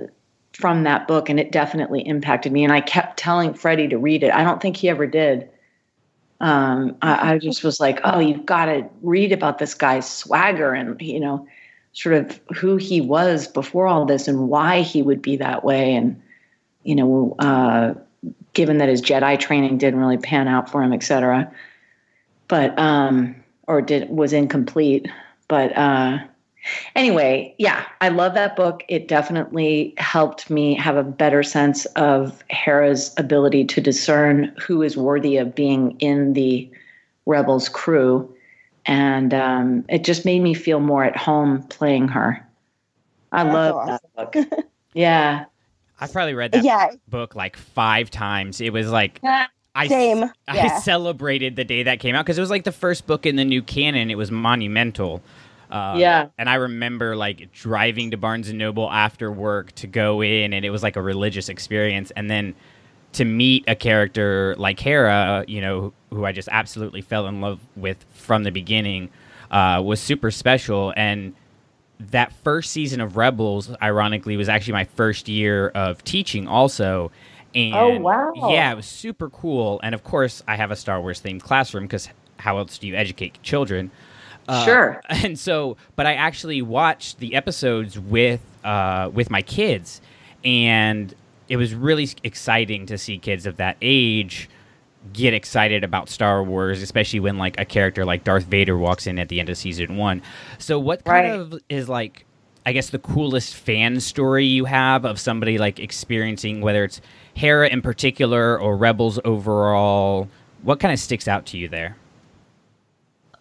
from 0.53 0.83
that 0.83 1.07
book, 1.07 1.29
and 1.29 1.39
it 1.39 1.51
definitely 1.51 2.01
impacted 2.07 2.51
me. 2.51 2.63
And 2.63 2.73
I 2.73 2.81
kept 2.81 3.17
telling 3.17 3.53
Freddie 3.53 3.87
to 3.89 3.97
read 3.97 4.23
it. 4.23 4.33
I 4.33 4.43
don't 4.43 4.61
think 4.61 4.77
he 4.77 4.89
ever 4.89 5.05
did. 5.05 5.47
Um, 6.39 6.95
I, 7.01 7.33
I 7.33 7.37
just 7.37 7.63
was 7.63 7.79
like, 7.79 7.99
oh, 8.03 8.19
you've 8.19 8.45
got 8.45 8.65
to 8.65 8.87
read 9.01 9.31
about 9.31 9.57
this 9.57 9.73
guy's 9.73 10.07
swagger 10.09 10.73
and 10.73 10.99
you 11.01 11.19
know, 11.19 11.47
sort 11.97 12.15
of 12.15 12.39
who 12.55 12.77
he 12.77 13.01
was 13.01 13.47
before 13.47 13.87
all 13.87 14.05
this 14.05 14.27
and 14.27 14.49
why 14.49 14.81
he 14.81 15.01
would 15.01 15.21
be 15.21 15.37
that 15.37 15.63
way, 15.63 15.95
and 15.95 16.21
you 16.83 16.95
know. 16.95 17.35
Uh, 17.39 17.93
given 18.53 18.79
that 18.79 18.89
his 18.89 19.01
Jedi 19.01 19.39
training 19.39 19.77
didn't 19.77 19.99
really 19.99 20.17
pan 20.17 20.47
out 20.47 20.69
for 20.69 20.81
him, 20.81 20.91
et 20.91 21.03
cetera. 21.03 21.49
But 22.47 22.77
um, 22.79 23.35
or 23.67 23.81
did 23.81 24.09
was 24.09 24.33
incomplete. 24.33 25.07
But 25.47 25.77
uh, 25.77 26.17
anyway, 26.95 27.53
yeah, 27.59 27.85
I 28.01 28.09
love 28.09 28.33
that 28.33 28.55
book. 28.55 28.83
It 28.89 29.07
definitely 29.07 29.93
helped 29.97 30.49
me 30.49 30.73
have 30.75 30.97
a 30.97 31.03
better 31.03 31.43
sense 31.43 31.85
of 31.95 32.43
Hera's 32.49 33.13
ability 33.17 33.65
to 33.65 33.81
discern 33.81 34.53
who 34.59 34.81
is 34.81 34.97
worthy 34.97 35.37
of 35.37 35.53
being 35.53 35.95
in 35.99 36.33
the 36.33 36.69
Rebels 37.27 37.69
crew. 37.69 38.33
And 38.87 39.33
um, 39.33 39.85
it 39.89 40.03
just 40.03 40.25
made 40.25 40.39
me 40.41 40.53
feel 40.53 40.79
more 40.79 41.03
at 41.03 41.17
home 41.17 41.63
playing 41.63 42.07
her. 42.09 42.45
I 43.31 43.43
That's 43.43 43.53
love 43.53 43.75
awesome. 43.75 43.99
that 44.15 44.31
book. 44.31 44.65
yeah. 44.93 45.45
I've 45.99 46.13
probably 46.13 46.33
read 46.33 46.53
that 46.53 46.63
yeah. 46.63 46.91
book 47.09 47.35
like 47.35 47.57
five 47.57 48.09
times. 48.09 48.61
It 48.61 48.71
was 48.71 48.89
like 48.89 49.19
I, 49.77 49.87
Same. 49.87 50.23
I 50.47 50.55
yeah. 50.55 50.79
celebrated 50.79 51.55
the 51.55 51.63
day 51.63 51.83
that 51.83 51.99
came 51.99 52.15
out 52.15 52.25
because 52.25 52.37
it 52.37 52.41
was 52.41 52.49
like 52.49 52.63
the 52.63 52.71
first 52.71 53.05
book 53.05 53.27
in 53.27 53.35
the 53.35 53.45
new 53.45 53.61
canon. 53.61 54.09
It 54.09 54.17
was 54.17 54.31
monumental. 54.31 55.21
Uh, 55.69 55.95
yeah. 55.97 56.29
And 56.37 56.49
I 56.49 56.55
remember 56.55 57.15
like 57.15 57.51
driving 57.51 58.11
to 58.11 58.17
Barnes 58.17 58.49
and 58.49 58.57
Noble 58.57 58.89
after 58.89 59.31
work 59.31 59.73
to 59.73 59.87
go 59.87 60.21
in, 60.21 60.53
and 60.53 60.65
it 60.65 60.71
was 60.71 60.81
like 60.81 60.95
a 60.95 61.01
religious 61.01 61.47
experience. 61.47 62.11
And 62.15 62.29
then 62.29 62.55
to 63.17 63.25
meet 63.25 63.63
a 63.67 63.75
character 63.75 64.55
like 64.57 64.79
Hera, 64.79 65.43
you 65.47 65.59
know, 65.59 65.93
who 66.11 66.25
I 66.25 66.31
just 66.31 66.49
absolutely 66.51 67.01
fell 67.01 67.27
in 67.27 67.41
love 67.41 67.59
with 67.75 67.97
from 68.13 68.43
the 68.43 68.51
beginning, 68.51 69.09
uh, 69.49 69.81
was 69.83 69.99
super 69.99 70.29
special. 70.29 70.93
And 70.95 71.33
that 71.99 72.31
first 72.43 72.71
season 72.71 73.01
of 73.01 73.17
Rebels, 73.17 73.75
ironically, 73.81 74.37
was 74.37 74.49
actually 74.49 74.73
my 74.73 74.83
first 74.83 75.27
year 75.27 75.69
of 75.69 76.03
teaching, 76.03 76.47
also. 76.47 77.11
And 77.55 77.75
oh 77.75 77.99
wow! 77.99 78.33
Yeah, 78.51 78.71
it 78.71 78.75
was 78.75 78.85
super 78.85 79.29
cool. 79.29 79.79
And 79.81 79.95
of 79.95 80.03
course, 80.03 80.43
I 80.47 80.55
have 80.55 80.69
a 80.69 80.75
Star 80.75 81.01
Wars 81.01 81.19
themed 81.19 81.41
classroom 81.41 81.85
because 81.85 82.07
how 82.37 82.59
else 82.59 82.77
do 82.77 82.87
you 82.87 82.95
educate 82.95 83.41
children? 83.41 83.89
Uh, 84.47 84.63
sure. 84.63 85.01
And 85.09 85.39
so, 85.39 85.77
but 85.95 86.05
I 86.05 86.13
actually 86.13 86.61
watched 86.61 87.19
the 87.19 87.33
episodes 87.33 87.97
with 87.97 88.41
uh, 88.63 89.09
with 89.11 89.31
my 89.31 89.41
kids, 89.41 90.01
and 90.45 91.15
it 91.49 91.57
was 91.57 91.73
really 91.73 92.09
exciting 92.23 92.85
to 92.87 92.97
see 92.97 93.17
kids 93.17 93.45
of 93.45 93.57
that 93.57 93.77
age 93.81 94.49
get 95.13 95.33
excited 95.33 95.83
about 95.83 96.09
Star 96.09 96.43
Wars, 96.43 96.81
especially 96.81 97.19
when 97.19 97.37
like 97.37 97.59
a 97.59 97.65
character 97.65 98.05
like 98.05 98.23
Darth 98.23 98.45
Vader 98.45 98.77
walks 98.77 99.07
in 99.07 99.19
at 99.19 99.29
the 99.29 99.39
end 99.39 99.49
of 99.49 99.57
season 99.57 99.97
one. 99.97 100.21
So, 100.57 100.79
what 100.79 101.03
kind 101.03 101.29
right. 101.29 101.39
of 101.39 101.59
is 101.69 101.87
like, 101.89 102.25
I 102.65 102.73
guess, 102.73 102.89
the 102.89 102.99
coolest 102.99 103.55
fan 103.55 103.99
story 103.99 104.45
you 104.45 104.65
have 104.65 105.05
of 105.05 105.19
somebody 105.19 105.57
like 105.57 105.79
experiencing 105.79 106.61
whether 106.61 106.83
it's 106.83 107.01
Hera 107.33 107.69
in 107.69 107.81
particular 107.81 108.59
or 108.59 108.75
Rebels 108.75 109.19
overall? 109.23 110.27
What 110.63 110.79
kind 110.79 110.93
of 110.93 110.99
sticks 110.99 111.27
out 111.27 111.45
to 111.47 111.57
you 111.57 111.67
there? 111.67 111.95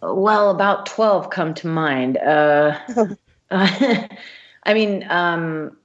Well, 0.02 0.50
about 0.50 0.86
12 0.86 1.30
come 1.30 1.54
to 1.54 1.66
mind. 1.66 2.18
Uh, 2.18 2.78
I 3.50 4.74
mean, 4.74 5.06
um, 5.08 5.76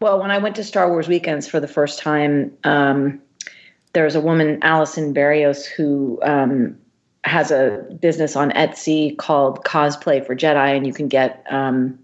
well, 0.00 0.20
when 0.20 0.30
I 0.30 0.38
went 0.38 0.56
to 0.56 0.64
Star 0.64 0.88
Wars 0.88 1.08
weekends 1.08 1.48
for 1.48 1.60
the 1.60 1.68
first 1.68 1.98
time, 1.98 2.56
um, 2.64 3.20
there's 3.94 4.14
a 4.14 4.20
woman, 4.20 4.58
Allison 4.62 5.12
Barrios, 5.12 5.66
who 5.66 6.20
um, 6.22 6.78
has 7.24 7.50
a 7.50 7.84
business 8.00 8.36
on 8.36 8.50
Etsy 8.52 9.16
called 9.16 9.64
Cosplay 9.64 10.24
for 10.24 10.36
Jedi, 10.36 10.76
and 10.76 10.86
you 10.86 10.92
can 10.92 11.08
get 11.08 11.44
um, 11.50 11.98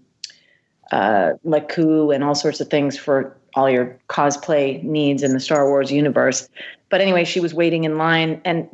uh, 0.91 1.33
and 1.43 2.23
all 2.23 2.35
sorts 2.35 2.59
of 2.59 2.69
things 2.69 2.97
for 2.97 3.35
all 3.55 3.69
your 3.69 3.97
cosplay 4.09 4.83
needs 4.83 5.23
in 5.23 5.31
the 5.31 5.39
Star 5.39 5.67
Wars 5.67 5.91
universe. 5.91 6.49
But 6.89 7.01
anyway, 7.01 7.23
she 7.23 7.39
was 7.39 7.53
waiting 7.53 7.85
in 7.85 7.97
line, 7.97 8.41
and 8.43 8.67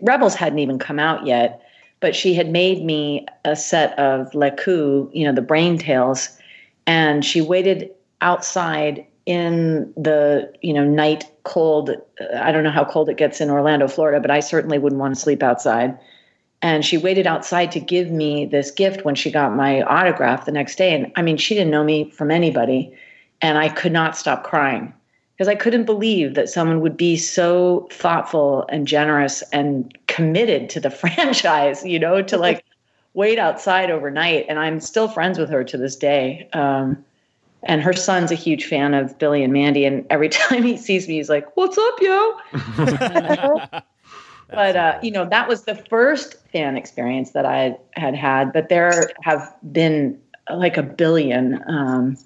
Rebels 0.00 0.34
hadn't 0.34 0.60
even 0.60 0.78
come 0.78 0.98
out 0.98 1.26
yet. 1.26 1.60
But 1.98 2.16
she 2.16 2.32
had 2.32 2.50
made 2.50 2.82
me 2.82 3.26
a 3.44 3.54
set 3.54 3.98
of 3.98 4.30
Lekku, 4.30 5.10
you 5.12 5.26
know, 5.26 5.34
the 5.34 5.42
brain 5.42 5.76
tails, 5.76 6.30
and 6.86 7.24
she 7.24 7.42
waited 7.42 7.90
outside 8.20 9.06
in 9.26 9.92
the 9.96 10.50
you 10.62 10.72
know 10.72 10.84
night 10.84 11.24
cold 11.44 11.90
i 12.38 12.50
don't 12.50 12.64
know 12.64 12.70
how 12.70 12.84
cold 12.84 13.08
it 13.08 13.16
gets 13.16 13.40
in 13.40 13.50
orlando 13.50 13.86
florida 13.86 14.18
but 14.18 14.30
i 14.30 14.40
certainly 14.40 14.78
wouldn't 14.78 15.00
want 15.00 15.14
to 15.14 15.20
sleep 15.20 15.42
outside. 15.42 15.98
And 16.62 16.84
she 16.84 16.98
waited 16.98 17.26
outside 17.26 17.72
to 17.72 17.80
give 17.80 18.10
me 18.10 18.44
this 18.44 18.70
gift 18.70 19.02
when 19.02 19.14
she 19.14 19.30
got 19.30 19.56
my 19.56 19.80
autograph 19.80 20.44
the 20.44 20.52
next 20.52 20.76
day. 20.76 20.94
And 20.94 21.12
i 21.16 21.22
mean 21.22 21.36
she 21.36 21.54
didn't 21.54 21.70
know 21.70 21.84
me 21.84 22.10
from 22.10 22.30
anybody 22.30 22.92
and 23.40 23.58
i 23.58 23.68
could 23.68 23.92
not 23.92 24.16
stop 24.16 24.44
crying. 24.44 24.92
Because 25.34 25.48
i 25.48 25.54
couldn't 25.54 25.84
believe 25.84 26.34
that 26.34 26.48
someone 26.48 26.80
would 26.80 26.96
be 26.96 27.16
so 27.16 27.88
thoughtful 27.90 28.66
and 28.68 28.86
generous 28.86 29.42
and 29.52 29.96
committed 30.06 30.68
to 30.70 30.80
the 30.80 30.90
franchise 31.00 31.84
you 31.84 31.98
know 31.98 32.22
to 32.22 32.36
like 32.36 32.64
wait 33.14 33.38
outside 33.38 33.90
overnight. 33.90 34.46
And 34.48 34.58
i'm 34.58 34.80
still 34.80 35.08
friends 35.08 35.38
with 35.38 35.50
her 35.50 35.62
to 35.64 35.76
this 35.76 35.96
day. 35.96 36.48
Um, 36.52 37.04
and 37.62 37.82
her 37.82 37.92
son's 37.92 38.30
a 38.30 38.34
huge 38.34 38.64
fan 38.64 38.94
of 38.94 39.18
Billy 39.18 39.44
and 39.44 39.52
Mandy, 39.52 39.84
and 39.84 40.06
every 40.10 40.28
time 40.30 40.62
he 40.62 40.76
sees 40.76 41.08
me, 41.08 41.16
he's 41.16 41.28
like, 41.28 41.56
"What's 41.56 41.78
up, 41.78 41.94
yo?" 42.00 42.38
but 44.48 44.76
uh, 44.76 44.98
you 45.02 45.10
know, 45.10 45.28
that 45.28 45.48
was 45.48 45.64
the 45.64 45.74
first 45.74 46.36
fan 46.48 46.76
experience 46.76 47.32
that 47.32 47.46
I 47.46 47.76
had 47.92 48.14
had. 48.14 48.52
But 48.52 48.68
there 48.68 49.10
have 49.22 49.54
been 49.72 50.18
like 50.52 50.76
a 50.76 50.82
billion 50.82 51.62
um, 51.68 52.16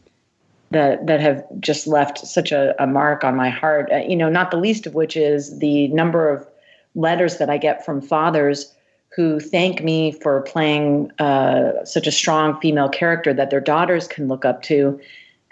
that 0.70 1.06
that 1.06 1.20
have 1.20 1.44
just 1.60 1.86
left 1.86 2.18
such 2.18 2.52
a, 2.52 2.74
a 2.82 2.86
mark 2.86 3.24
on 3.24 3.34
my 3.34 3.50
heart. 3.50 3.90
Uh, 3.92 3.96
you 3.98 4.16
know, 4.16 4.28
not 4.28 4.50
the 4.50 4.56
least 4.56 4.86
of 4.86 4.94
which 4.94 5.16
is 5.16 5.58
the 5.58 5.88
number 5.88 6.28
of 6.28 6.46
letters 6.94 7.38
that 7.38 7.50
I 7.50 7.58
get 7.58 7.84
from 7.84 8.00
fathers 8.00 8.72
who 9.14 9.38
thank 9.38 9.82
me 9.82 10.10
for 10.10 10.42
playing 10.42 11.10
uh, 11.20 11.84
such 11.84 12.06
a 12.06 12.12
strong 12.12 12.60
female 12.60 12.88
character 12.88 13.32
that 13.32 13.50
their 13.50 13.60
daughters 13.60 14.08
can 14.08 14.26
look 14.26 14.44
up 14.44 14.62
to 14.62 15.00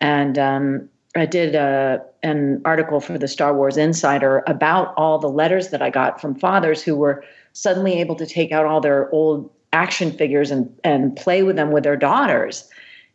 and 0.03 0.37
um, 0.37 0.89
I 1.15 1.27
did 1.27 1.55
a, 1.55 2.03
uh, 2.03 2.05
an 2.25 2.61
article 2.65 3.01
for 3.01 3.17
the 3.17 3.29
Star 3.29 3.55
Wars 3.55 3.77
Insider 3.77 4.43
about 4.47 4.93
all 4.97 5.19
the 5.19 5.29
letters 5.29 5.69
that 5.69 5.81
I 5.81 5.91
got 5.91 6.21
from 6.21 6.35
fathers 6.35 6.83
who 6.83 6.97
were 6.97 7.25
suddenly 7.53 8.01
able 8.01 8.17
to 8.17 8.27
take 8.27 8.51
out 8.51 8.67
all 8.67 8.81
their 8.81 9.11
old 9.13 9.51
action 9.73 10.11
figures 10.11 10.51
and 10.51 10.69
and 10.85 11.17
play 11.17 11.43
with 11.43 11.57
them 11.57 11.71
with 11.71 11.85
their 11.85 11.97
daughters, 11.97 12.69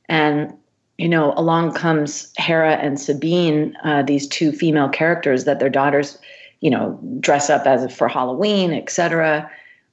and 0.07 0.53
you 0.97 1.09
know 1.09 1.33
along 1.35 1.73
comes 1.73 2.31
Hera 2.37 2.75
and 2.75 2.99
Sabine, 2.99 3.75
uh, 3.83 4.03
these 4.03 4.25
two 4.27 4.51
female 4.53 4.89
characters 4.89 5.43
that 5.43 5.59
their 5.59 5.69
daughters, 5.69 6.17
you 6.61 6.69
know, 6.69 6.97
dress 7.19 7.49
up 7.49 7.67
as 7.67 7.93
for 7.93 8.07
Halloween, 8.07 8.73
etc. 8.73 9.49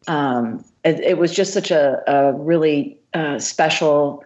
Um, 0.07 0.65
it, 0.85 1.01
it, 1.01 1.19
was 1.19 1.35
just 1.35 1.55
such 1.55 1.71
a, 1.71 2.03
a 2.07 2.35
really 2.35 2.99
uh, 3.15 3.39
special 3.39 4.23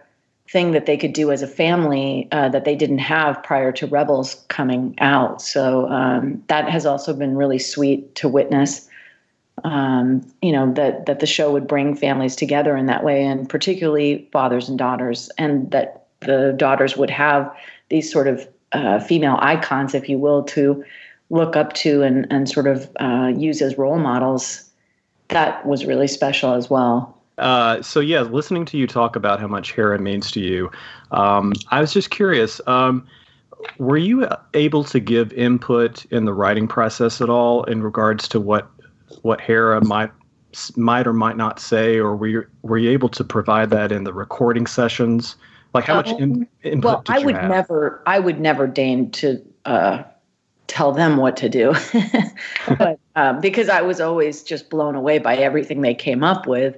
thing 0.51 0.71
that 0.71 0.87
they 0.87 0.97
could 0.97 1.13
do 1.13 1.31
as 1.31 1.41
a 1.41 1.47
family 1.47 2.27
uh, 2.31 2.49
that 2.49 2.65
they 2.65 2.75
didn't 2.75 2.99
have 2.99 3.41
prior 3.43 3.71
to 3.71 3.85
Rebels 3.85 4.43
coming 4.47 4.95
out. 4.99 5.41
So 5.41 5.87
um, 5.89 6.43
that 6.47 6.67
has 6.69 6.85
also 6.85 7.13
been 7.13 7.35
really 7.35 7.59
sweet 7.59 8.15
to 8.15 8.27
witness. 8.27 8.87
Um, 9.63 10.25
you 10.41 10.53
know 10.53 10.71
that 10.73 11.05
that 11.05 11.19
the 11.19 11.25
show 11.25 11.51
would 11.51 11.67
bring 11.67 11.93
families 11.93 12.35
together 12.35 12.77
in 12.77 12.85
that 12.85 13.03
way, 13.03 13.23
and 13.25 13.47
particularly 13.47 14.27
fathers 14.31 14.69
and 14.69 14.77
daughters, 14.77 15.29
and 15.37 15.69
that 15.71 16.07
the 16.21 16.53
daughters 16.55 16.95
would 16.95 17.09
have 17.09 17.53
these 17.89 18.09
sort 18.09 18.27
of 18.27 18.47
uh, 18.71 18.99
female 18.99 19.37
icons, 19.41 19.93
if 19.93 20.07
you 20.07 20.17
will, 20.17 20.43
to 20.43 20.83
look 21.29 21.57
up 21.57 21.73
to 21.73 22.03
and 22.03 22.25
and 22.31 22.49
sort 22.49 22.67
of 22.67 22.89
uh, 23.01 23.33
use 23.35 23.61
as 23.61 23.77
role 23.77 23.99
models. 23.99 24.63
That 25.27 25.65
was 25.65 25.85
really 25.85 26.07
special 26.07 26.53
as 26.53 26.69
well. 26.69 27.18
Uh, 27.39 27.81
so 27.81 27.99
yeah, 27.99 28.21
listening 28.21 28.65
to 28.65 28.77
you 28.77 28.87
talk 28.87 29.15
about 29.15 29.39
how 29.39 29.47
much 29.47 29.71
Hera 29.73 29.99
means 29.99 30.31
to 30.31 30.39
you, 30.39 30.71
um, 31.11 31.53
I 31.69 31.81
was 31.81 31.93
just 31.93 32.09
curious. 32.09 32.61
Um, 32.67 33.07
were 33.77 33.97
you 33.97 34.27
able 34.53 34.83
to 34.85 34.99
give 34.99 35.33
input 35.33 36.05
in 36.05 36.25
the 36.25 36.33
writing 36.33 36.67
process 36.67 37.21
at 37.21 37.29
all 37.29 37.63
in 37.65 37.83
regards 37.83 38.27
to 38.29 38.39
what 38.39 38.69
what 39.21 39.41
Hera 39.41 39.83
might 39.83 40.11
might 40.75 41.07
or 41.07 41.13
might 41.13 41.37
not 41.37 41.59
say, 41.59 41.97
or 41.97 42.15
were 42.15 42.27
you, 42.27 42.45
were 42.63 42.77
you 42.77 42.89
able 42.89 43.09
to 43.09 43.23
provide 43.23 43.69
that 43.69 43.91
in 43.91 44.03
the 44.03 44.13
recording 44.13 44.65
sessions? 44.67 45.35
Like 45.73 45.83
how 45.85 45.95
much 45.95 46.09
in, 46.09 46.23
Um, 46.23 46.47
input 46.63 46.83
well 46.83 47.01
did 47.03 47.15
i 47.15 47.17
you 47.19 47.25
would 47.27 47.35
have? 47.35 47.49
never 47.49 48.01
i 48.07 48.17
would 48.19 48.39
never 48.39 48.65
deign 48.65 49.11
to 49.11 49.39
uh, 49.65 50.03
tell 50.65 50.91
them 50.91 51.17
what 51.17 51.37
to 51.37 51.49
do 51.49 51.73
but 52.79 52.99
um, 53.15 53.39
because 53.39 53.69
i 53.69 53.81
was 53.81 54.01
always 54.01 54.41
just 54.41 54.69
blown 54.71 54.95
away 54.95 55.19
by 55.19 55.35
everything 55.35 55.81
they 55.81 55.93
came 55.93 56.23
up 56.23 56.47
with 56.47 56.75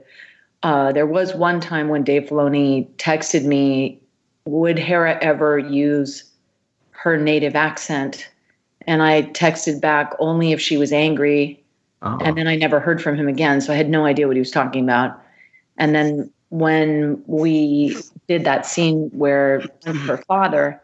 uh, 0.63 0.91
there 0.91 1.07
was 1.07 1.33
one 1.33 1.59
time 1.59 1.89
when 1.89 2.03
dave 2.03 2.23
filoni 2.23 2.87
texted 2.95 3.45
me 3.45 3.99
would 4.45 4.77
hera 4.79 5.17
ever 5.21 5.57
use 5.57 6.23
her 6.91 7.17
native 7.17 7.55
accent 7.55 8.29
and 8.87 9.01
i 9.03 9.23
texted 9.23 9.79
back 9.81 10.13
only 10.19 10.51
if 10.51 10.59
she 10.61 10.77
was 10.77 10.91
angry 10.93 11.57
Oh. 12.03 12.17
and 12.21 12.35
then 12.35 12.47
I 12.47 12.55
never 12.55 12.79
heard 12.79 12.99
from 12.99 13.15
him 13.15 13.27
again. 13.27 13.61
So 13.61 13.71
I 13.71 13.75
had 13.75 13.87
no 13.87 14.05
idea 14.05 14.25
what 14.25 14.35
he 14.35 14.39
was 14.39 14.49
talking 14.49 14.83
about. 14.83 15.21
And 15.77 15.93
then 15.93 16.31
when 16.49 17.21
we 17.27 17.95
did 18.27 18.43
that 18.43 18.65
scene 18.65 19.11
where 19.13 19.63
her 20.07 20.17
father, 20.27 20.81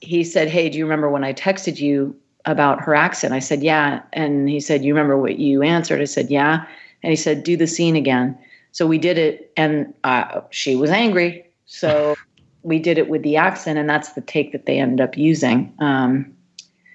he 0.00 0.24
said, 0.24 0.48
Hey, 0.48 0.70
do 0.70 0.78
you 0.78 0.84
remember 0.86 1.10
when 1.10 1.24
I 1.24 1.34
texted 1.34 1.78
you 1.78 2.16
about 2.46 2.80
her 2.80 2.94
accent? 2.94 3.34
I 3.34 3.38
said, 3.38 3.62
Yeah. 3.62 4.00
And 4.14 4.48
he 4.48 4.60
said, 4.60 4.82
You 4.82 4.94
remember 4.94 5.18
what 5.18 5.38
you 5.38 5.60
answered? 5.60 6.00
I 6.00 6.06
said, 6.06 6.30
Yeah. 6.30 6.64
And 7.02 7.10
he 7.10 7.16
said, 7.16 7.44
Do 7.44 7.54
the 7.58 7.66
scene 7.66 7.94
again. 7.94 8.38
So 8.72 8.86
we 8.86 8.98
did 8.98 9.18
it, 9.18 9.52
and 9.56 9.92
uh, 10.04 10.42
she 10.50 10.76
was 10.76 10.90
angry. 10.90 11.46
So 11.66 12.16
we 12.62 12.78
did 12.78 12.98
it 12.98 13.08
with 13.08 13.22
the 13.22 13.36
accent, 13.36 13.78
and 13.78 13.88
that's 13.88 14.12
the 14.12 14.20
take 14.20 14.52
that 14.52 14.66
they 14.66 14.78
ended 14.78 15.00
up 15.00 15.16
using. 15.16 15.72
Um, 15.78 16.34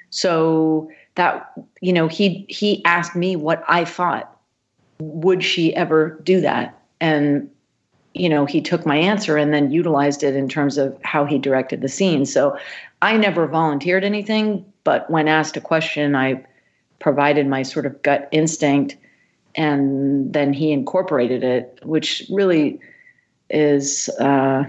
so 0.10 0.90
that 1.16 1.52
you 1.82 1.92
know 1.92 2.08
he 2.08 2.46
he 2.48 2.84
asked 2.86 3.16
me 3.16 3.36
what 3.36 3.64
i 3.68 3.84
thought 3.84 4.38
would 5.00 5.44
she 5.44 5.76
ever 5.76 6.20
do 6.24 6.40
that 6.40 6.82
and 7.02 7.50
you 8.14 8.30
know 8.30 8.46
he 8.46 8.62
took 8.62 8.86
my 8.86 8.96
answer 8.96 9.36
and 9.36 9.54
then 9.54 9.72
utilized 9.72 10.24
it 10.24 10.36
in 10.36 10.48
terms 10.48 10.78
of 10.78 10.98
how 11.04 11.26
he 11.26 11.38
directed 11.38 11.82
the 11.82 11.90
scene 11.90 12.26
so 12.26 12.58
i 13.02 13.18
never 13.18 13.48
volunteered 13.48 14.04
anything 14.04 14.64
but 14.84 15.10
when 15.10 15.28
asked 15.28 15.58
a 15.58 15.62
question 15.62 16.16
i 16.16 16.42
provided 17.00 17.48
my 17.48 17.62
sort 17.62 17.86
of 17.86 18.02
gut 18.02 18.30
instinct 18.32 18.96
and 19.56 20.32
then 20.34 20.54
he 20.54 20.72
incorporated 20.72 21.44
it 21.44 21.80
which 21.84 22.24
really 22.30 22.80
is 23.50 24.10
uh, 24.20 24.64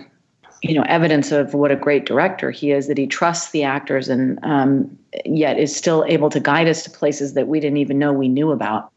you 0.62 0.74
know 0.74 0.82
evidence 0.88 1.32
of 1.32 1.54
what 1.54 1.70
a 1.70 1.76
great 1.76 2.06
director 2.06 2.50
he 2.50 2.72
is 2.72 2.88
that 2.88 2.98
he 2.98 3.06
trusts 3.06 3.50
the 3.52 3.62
actors 3.62 4.08
and 4.08 4.38
um, 4.42 4.98
yet 5.24 5.58
is 5.58 5.74
still 5.74 6.04
able 6.08 6.30
to 6.30 6.40
guide 6.40 6.68
us 6.68 6.82
to 6.84 6.90
places 6.90 7.34
that 7.34 7.48
we 7.48 7.60
didn't 7.60 7.78
even 7.78 7.98
know 7.98 8.12
we 8.12 8.28
knew 8.28 8.50
about 8.52 8.90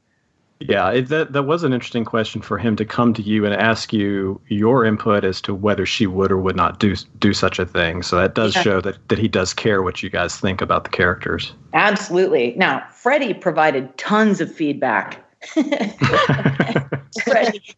Yeah, 0.62 0.92
it, 0.92 1.08
that 1.08 1.32
that 1.32 1.44
was 1.44 1.64
an 1.64 1.72
interesting 1.72 2.04
question 2.04 2.42
for 2.42 2.58
him 2.58 2.76
to 2.76 2.84
come 2.86 3.14
to 3.14 3.22
you 3.22 3.46
and 3.46 3.54
ask 3.54 3.94
you 3.94 4.42
your 4.50 4.84
input 4.86 5.24
as 5.24 5.40
to 5.42 5.56
whether 5.56 5.86
she 5.86 6.06
would 6.06 6.32
or 6.32 6.38
would 6.38 6.56
not 6.58 6.80
do 6.80 6.96
do 7.20 7.34
such 7.34 7.60
a 7.60 7.66
thing. 7.66 8.04
So 8.04 8.18
that 8.18 8.36
does 8.36 8.56
Yeah. 8.56 8.64
show 8.64 8.82
that 8.82 8.98
that 9.08 9.20
he 9.20 9.30
does 9.30 9.54
care 9.54 9.82
what 9.82 10.04
you 10.04 10.10
guys 10.10 10.38
think 10.38 10.62
about 10.62 10.84
the 10.84 10.90
characters. 10.90 11.54
absolutely 11.74 12.54
now 12.58 12.84
freddie 12.92 13.34
provided 13.34 13.96
tons 13.98 14.42
of 14.42 14.54
feedback 14.54 15.24
freddie, 17.24 17.76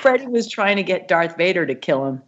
freddie 0.00 0.26
was 0.26 0.48
trying 0.48 0.76
to 0.76 0.82
get 0.82 1.08
darth 1.08 1.36
vader 1.36 1.64
to 1.64 1.74
kill 1.74 2.06
him 2.06 2.22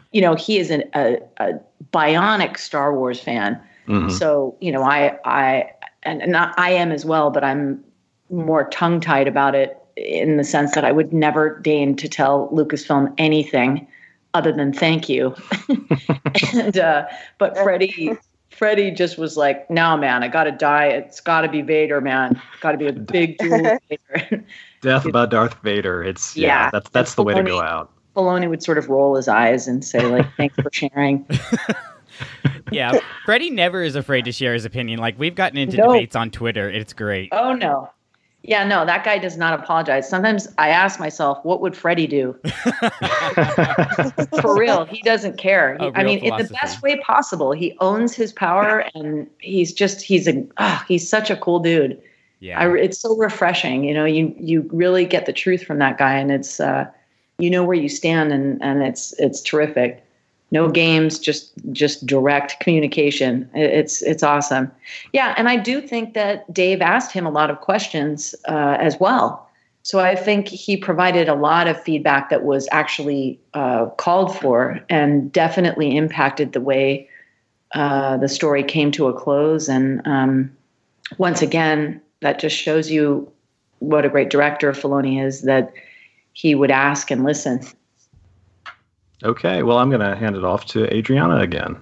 you 0.12 0.20
know 0.20 0.34
he 0.34 0.58
is 0.58 0.70
an, 0.70 0.84
a, 0.94 1.18
a 1.38 1.54
bionic 1.92 2.56
star 2.58 2.94
wars 2.94 3.18
fan 3.20 3.60
Mhm. 3.88 4.10
So 4.10 4.56
you 4.60 4.72
know, 4.72 4.82
I 4.82 5.18
I 5.24 5.70
and 6.02 6.22
not 6.26 6.58
I 6.58 6.70
am 6.70 6.92
as 6.92 7.04
well, 7.04 7.30
but 7.30 7.44
I'm 7.44 7.82
more 8.30 8.68
tongue 8.70 9.00
tied 9.00 9.28
about 9.28 9.54
it 9.54 9.78
in 9.96 10.36
the 10.36 10.44
sense 10.44 10.74
that 10.74 10.84
I 10.84 10.92
would 10.92 11.12
never 11.12 11.58
deign 11.60 11.96
to 11.96 12.08
tell 12.08 12.48
Lucasfilm 12.50 13.14
anything 13.18 13.86
other 14.34 14.52
than 14.52 14.72
thank 14.72 15.08
you. 15.08 15.34
and 16.54 16.76
uh, 16.76 17.06
but 17.38 17.56
Freddie 17.58 18.16
Freddie 18.56 18.90
just 18.90 19.18
was 19.18 19.36
like, 19.36 19.68
"No, 19.70 19.96
man, 19.96 20.22
I 20.22 20.28
got 20.28 20.44
to 20.44 20.52
die. 20.52 20.86
It's 20.86 21.20
got 21.20 21.42
to 21.42 21.48
be 21.48 21.62
Vader, 21.62 22.00
man. 22.00 22.40
Got 22.60 22.72
to 22.72 22.78
be 22.78 22.86
a 22.86 22.92
big 22.92 23.38
duel 23.38 23.78
Vader." 23.88 24.44
Death 24.82 25.04
about 25.04 25.30
Darth 25.30 25.60
Vader. 25.62 26.02
It's 26.02 26.36
yeah, 26.36 26.46
Yeah. 26.66 26.70
that's 26.70 26.90
that's 26.90 27.14
the 27.14 27.22
way 27.22 27.34
to 27.34 27.42
go 27.42 27.60
out. 27.60 27.90
Filoni 28.14 28.48
would 28.48 28.62
sort 28.62 28.78
of 28.78 28.88
roll 28.88 29.14
his 29.16 29.28
eyes 29.28 29.68
and 29.68 29.84
say, 29.84 30.04
"Like, 30.06 30.26
thanks 30.36 30.54
for 30.56 30.70
sharing." 30.72 31.26
yeah, 32.70 32.98
Freddie 33.24 33.50
never 33.50 33.82
is 33.82 33.94
afraid 33.96 34.24
to 34.24 34.32
share 34.32 34.54
his 34.54 34.64
opinion. 34.64 34.98
Like 34.98 35.18
we've 35.18 35.34
gotten 35.34 35.58
into 35.58 35.76
No. 35.76 35.92
debates 35.92 36.16
on 36.16 36.30
Twitter. 36.30 36.70
It's 36.70 36.92
great. 36.92 37.28
Oh 37.32 37.52
no. 37.52 37.90
Yeah, 38.48 38.64
no, 38.64 38.84
that 38.86 39.04
guy 39.04 39.18
does 39.18 39.36
not 39.36 39.58
apologize. 39.58 40.08
Sometimes 40.08 40.46
I 40.58 40.68
ask 40.68 41.00
myself, 41.00 41.44
what 41.44 41.60
would 41.60 41.76
Freddie 41.76 42.06
do? 42.06 42.38
For 44.40 44.56
real, 44.58 44.84
he 44.84 45.02
doesn't 45.02 45.36
care. 45.38 45.76
He- 45.80 45.90
I 45.94 46.04
mean, 46.04 46.18
in 46.20 46.36
the 46.36 46.48
best 46.60 46.82
way 46.82 46.98
possible. 47.00 47.52
He 47.52 47.76
owns 47.80 48.14
his 48.14 48.32
power, 48.32 48.84
and 48.94 49.28
he's 49.40 49.72
just 49.72 50.00
he's 50.02 50.28
a 50.28 50.46
ah, 50.58 50.84
he's 50.86 51.08
such 51.08 51.30
a 51.30 51.36
cool 51.36 51.58
dude. 51.58 52.00
Yeah. 52.40 52.60
I, 52.60 52.72
it's 52.76 52.98
so 53.00 53.16
refreshing. 53.16 53.84
You 53.84 53.94
know, 53.94 54.04
you 54.04 54.34
you 54.38 54.68
really 54.72 55.04
get 55.04 55.26
the 55.26 55.32
truth 55.32 55.62
from 55.64 55.78
that 55.78 55.98
guy, 55.98 56.14
and 56.14 56.30
it's 56.30 56.60
uh, 56.60 56.86
you 57.38 57.50
know 57.50 57.64
where 57.64 57.76
you 57.76 57.88
stand, 57.88 58.32
and 58.32 58.62
and 58.62 58.82
it's 58.82 59.12
it's 59.18 59.40
terrific. 59.40 60.02
No 60.52 60.70
games, 60.70 61.18
just 61.18 61.52
just 61.72 62.06
direct 62.06 62.60
communication. 62.60 63.50
It's 63.54 64.00
it's 64.02 64.22
awesome. 64.22 64.70
Yeah, 65.12 65.34
and 65.36 65.48
I 65.48 65.56
do 65.56 65.80
think 65.80 66.14
that 66.14 66.52
Dave 66.52 66.80
asked 66.80 67.12
him 67.12 67.26
a 67.26 67.30
lot 67.30 67.50
of 67.50 67.60
questions 67.60 68.34
uh, 68.48 68.76
as 68.78 68.98
well. 69.00 69.46
So 69.82 70.00
I 70.00 70.16
think 70.16 70.48
he 70.48 70.76
provided 70.76 71.28
a 71.28 71.34
lot 71.34 71.68
of 71.68 71.80
feedback 71.80 72.28
that 72.30 72.44
was 72.44 72.68
actually 72.72 73.38
uh, 73.54 73.86
called 73.98 74.36
for 74.36 74.80
and 74.88 75.30
definitely 75.30 75.96
impacted 75.96 76.52
the 76.52 76.60
way 76.60 77.08
uh, 77.74 78.16
the 78.16 78.28
story 78.28 78.64
came 78.64 78.90
to 78.92 79.06
a 79.06 79.12
close. 79.12 79.68
And 79.68 80.04
um, 80.04 80.50
once 81.18 81.40
again, 81.40 82.00
that 82.20 82.40
just 82.40 82.56
shows 82.56 82.90
you 82.90 83.30
what 83.78 84.04
a 84.04 84.08
great 84.08 84.28
director 84.28 84.72
Filoni 84.72 85.24
is 85.24 85.42
that 85.42 85.72
he 86.32 86.54
would 86.54 86.72
ask 86.72 87.10
and 87.10 87.22
listen. 87.22 87.60
Okay, 89.24 89.62
well, 89.62 89.78
I'm 89.78 89.88
going 89.88 90.00
to 90.00 90.16
hand 90.16 90.36
it 90.36 90.44
off 90.44 90.66
to 90.66 90.92
Adriana 90.94 91.38
again. 91.38 91.76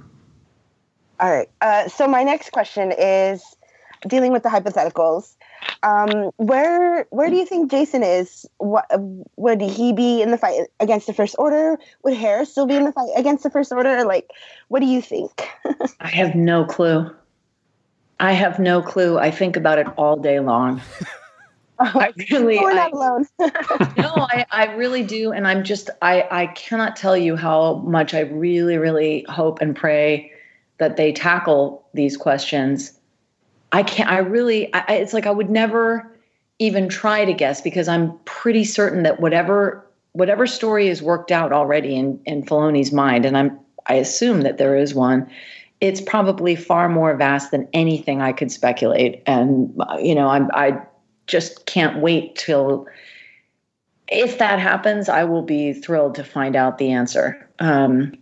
All 1.20 1.32
right. 1.32 1.48
Uh, 1.60 1.88
so 1.88 2.06
my 2.06 2.22
next 2.22 2.52
question 2.52 2.92
is 2.92 3.56
dealing 4.06 4.32
with 4.32 4.42
the 4.42 4.48
hypotheticals. 4.48 5.36
Um, 5.82 6.30
where 6.36 7.06
where 7.10 7.30
do 7.30 7.36
you 7.36 7.46
think 7.46 7.70
Jacen 7.70 8.02
is? 8.02 8.46
What 8.58 8.86
would 9.36 9.60
he 9.60 9.92
be 9.92 10.20
in 10.20 10.30
the 10.30 10.38
fight 10.38 10.68
against 10.80 11.06
the 11.06 11.14
First 11.14 11.36
Order? 11.38 11.78
Would 12.02 12.14
Harris 12.14 12.50
still 12.50 12.66
be 12.66 12.74
in 12.76 12.84
the 12.84 12.92
fight 12.92 13.10
against 13.16 13.42
the 13.42 13.50
First 13.50 13.72
Order? 13.72 14.04
Like, 14.04 14.30
what 14.68 14.80
do 14.80 14.86
you 14.86 15.00
think? 15.00 15.48
I 16.00 16.08
have 16.08 16.34
no 16.34 16.64
clue. 16.64 17.10
I 18.20 18.32
have 18.32 18.58
no 18.58 18.82
clue. 18.82 19.18
I 19.18 19.30
think 19.30 19.56
about 19.56 19.78
it 19.78 19.86
all 19.96 20.16
day 20.16 20.40
long. 20.40 20.82
I 21.78 22.12
really, 22.30 22.58
We're 22.58 22.70
I, 22.70 22.74
not 22.74 22.92
alone. 22.92 23.26
no, 23.38 24.26
I, 24.30 24.46
I 24.50 24.74
really 24.74 25.02
do. 25.02 25.32
And 25.32 25.46
I'm 25.46 25.64
just, 25.64 25.90
I, 26.02 26.26
I 26.30 26.46
cannot 26.48 26.96
tell 26.96 27.16
you 27.16 27.36
how 27.36 27.76
much 27.86 28.14
I 28.14 28.20
really, 28.20 28.76
really 28.78 29.24
hope 29.28 29.60
and 29.60 29.74
pray 29.74 30.32
that 30.78 30.96
they 30.96 31.12
tackle 31.12 31.86
these 31.94 32.16
questions. 32.16 32.92
I 33.72 33.82
can't, 33.82 34.08
I 34.10 34.18
really, 34.18 34.72
I, 34.74 34.84
I- 34.88 34.94
it's 34.94 35.12
like 35.12 35.26
I 35.26 35.30
would 35.30 35.50
never 35.50 36.10
even 36.60 36.88
try 36.88 37.24
to 37.24 37.32
guess 37.32 37.60
because 37.60 37.88
I'm 37.88 38.16
pretty 38.24 38.64
certain 38.64 39.02
that 39.02 39.20
whatever, 39.20 39.84
whatever 40.12 40.46
story 40.46 40.88
is 40.88 41.02
worked 41.02 41.32
out 41.32 41.52
already 41.52 41.96
in, 41.96 42.20
in 42.26 42.44
Filoni's 42.44 42.92
mind, 42.92 43.24
and 43.26 43.36
I'm, 43.36 43.58
I 43.86 43.94
assume 43.94 44.42
that 44.42 44.58
there 44.58 44.76
is 44.76 44.94
one, 44.94 45.28
it's 45.80 46.00
probably 46.00 46.54
far 46.54 46.88
more 46.88 47.14
vast 47.16 47.50
than 47.50 47.68
anything 47.72 48.22
I 48.22 48.32
could 48.32 48.52
speculate. 48.52 49.22
And, 49.26 49.74
uh, 49.80 49.98
you 50.00 50.14
know, 50.14 50.28
I'm, 50.28 50.48
I 50.54 50.80
just 51.26 51.66
can't 51.66 52.00
wait 52.00 52.36
till, 52.36 52.86
if 54.08 54.38
that 54.38 54.58
happens, 54.58 55.08
I 55.08 55.24
will 55.24 55.42
be 55.42 55.72
thrilled 55.72 56.14
to 56.16 56.24
find 56.24 56.56
out 56.56 56.78
the 56.78 56.92
answer. 56.92 57.48
Um, 57.58 58.12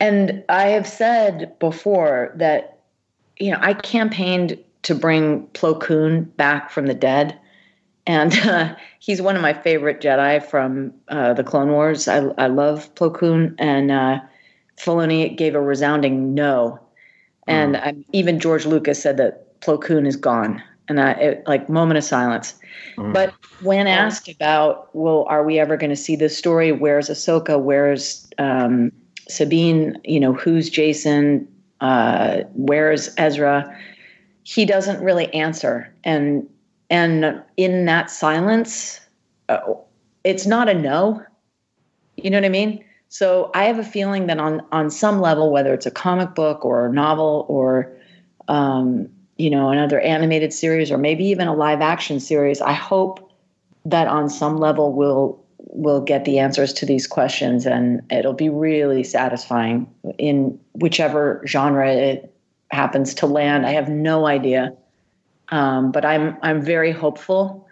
and 0.00 0.44
I 0.48 0.64
have 0.68 0.86
said 0.86 1.58
before 1.58 2.32
that, 2.36 2.80
you 3.38 3.50
know, 3.50 3.58
I 3.60 3.74
campaigned 3.74 4.58
to 4.82 4.94
bring 4.94 5.46
Plo 5.48 5.80
Koon 5.80 6.24
back 6.24 6.70
from 6.70 6.86
the 6.86 6.94
dead. 6.94 7.38
And 8.06 8.36
uh, 8.40 8.74
he's 8.98 9.22
one 9.22 9.36
of 9.36 9.42
my 9.42 9.54
favorite 9.54 10.00
Jedi 10.00 10.44
from 10.44 10.92
uh, 11.08 11.34
the 11.34 11.44
Clone 11.44 11.70
Wars. 11.70 12.08
I, 12.08 12.18
I 12.38 12.48
love 12.48 12.94
Plo 12.94 13.14
Koon. 13.14 13.54
And 13.58 13.90
uh, 13.90 14.20
Filoni 14.76 15.36
gave 15.36 15.54
a 15.54 15.60
resounding 15.60 16.34
no. 16.34 16.78
And 17.46 17.76
um, 17.76 18.04
even 18.12 18.38
George 18.38 18.66
Lucas 18.66 19.02
said 19.02 19.16
that 19.16 19.60
Plo 19.60 19.80
Koon 19.80 20.06
is 20.06 20.16
gone. 20.16 20.62
And 20.88 21.00
I, 21.00 21.12
it, 21.12 21.44
like, 21.46 21.68
moment 21.68 21.98
of 21.98 22.04
silence. 22.04 22.54
But 23.12 23.34
when 23.62 23.86
asked 23.86 24.28
about, 24.28 24.94
well, 24.94 25.24
are 25.28 25.44
we 25.44 25.58
ever 25.58 25.76
going 25.76 25.90
to 25.90 25.96
see 25.96 26.16
this 26.16 26.36
story? 26.36 26.72
Where's 26.72 27.08
Ahsoka? 27.08 27.60
Where's 27.60 28.28
um, 28.38 28.92
Sabine? 29.28 29.96
You 30.04 30.20
know, 30.20 30.32
who's 30.32 30.70
Jacen? 30.70 31.46
Uh, 31.80 32.42
where's 32.54 33.14
Ezra? 33.16 33.76
He 34.42 34.64
doesn't 34.64 35.02
really 35.02 35.32
answer. 35.32 35.92
And 36.04 36.48
and 36.90 37.42
in 37.56 37.86
that 37.86 38.10
silence, 38.10 39.00
uh, 39.48 39.60
it's 40.24 40.46
not 40.46 40.68
a 40.68 40.74
no. 40.74 41.22
You 42.16 42.30
know 42.30 42.38
what 42.38 42.44
I 42.44 42.50
mean? 42.50 42.84
So 43.08 43.50
I 43.54 43.64
have 43.64 43.78
a 43.78 43.84
feeling 43.84 44.26
that 44.26 44.38
on 44.38 44.62
on 44.72 44.90
some 44.90 45.20
level, 45.20 45.50
whether 45.52 45.72
it's 45.72 45.86
a 45.86 45.90
comic 45.90 46.34
book 46.34 46.64
or 46.64 46.86
a 46.86 46.92
novel 46.92 47.46
or 47.48 47.92
um, 48.48 49.08
you 49.42 49.50
know 49.50 49.70
another 49.70 49.98
animated 50.00 50.52
series 50.52 50.90
or 50.90 50.98
maybe 50.98 51.24
even 51.24 51.48
a 51.48 51.54
live 51.54 51.80
action 51.80 52.20
series, 52.20 52.60
I 52.60 52.72
hope 52.72 53.30
that 53.84 54.06
on 54.06 54.30
some 54.30 54.56
level 54.56 54.92
we'll 54.92 55.42
we'll 55.58 56.00
get 56.00 56.24
the 56.24 56.38
answers 56.38 56.72
to 56.74 56.86
these 56.86 57.06
questions 57.06 57.66
and 57.66 58.02
it'll 58.10 58.34
be 58.34 58.48
really 58.48 59.02
satisfying 59.02 59.92
in 60.18 60.58
whichever 60.74 61.42
genre 61.46 61.90
it 61.90 62.32
happens 62.70 63.14
to 63.14 63.26
land. 63.26 63.66
I 63.66 63.70
have 63.70 63.88
no 63.88 64.26
idea, 64.26 64.74
um, 65.48 65.90
but 65.90 66.04
I'm 66.04 66.36
I'm 66.42 66.62
very 66.62 66.92
hopeful 66.92 67.66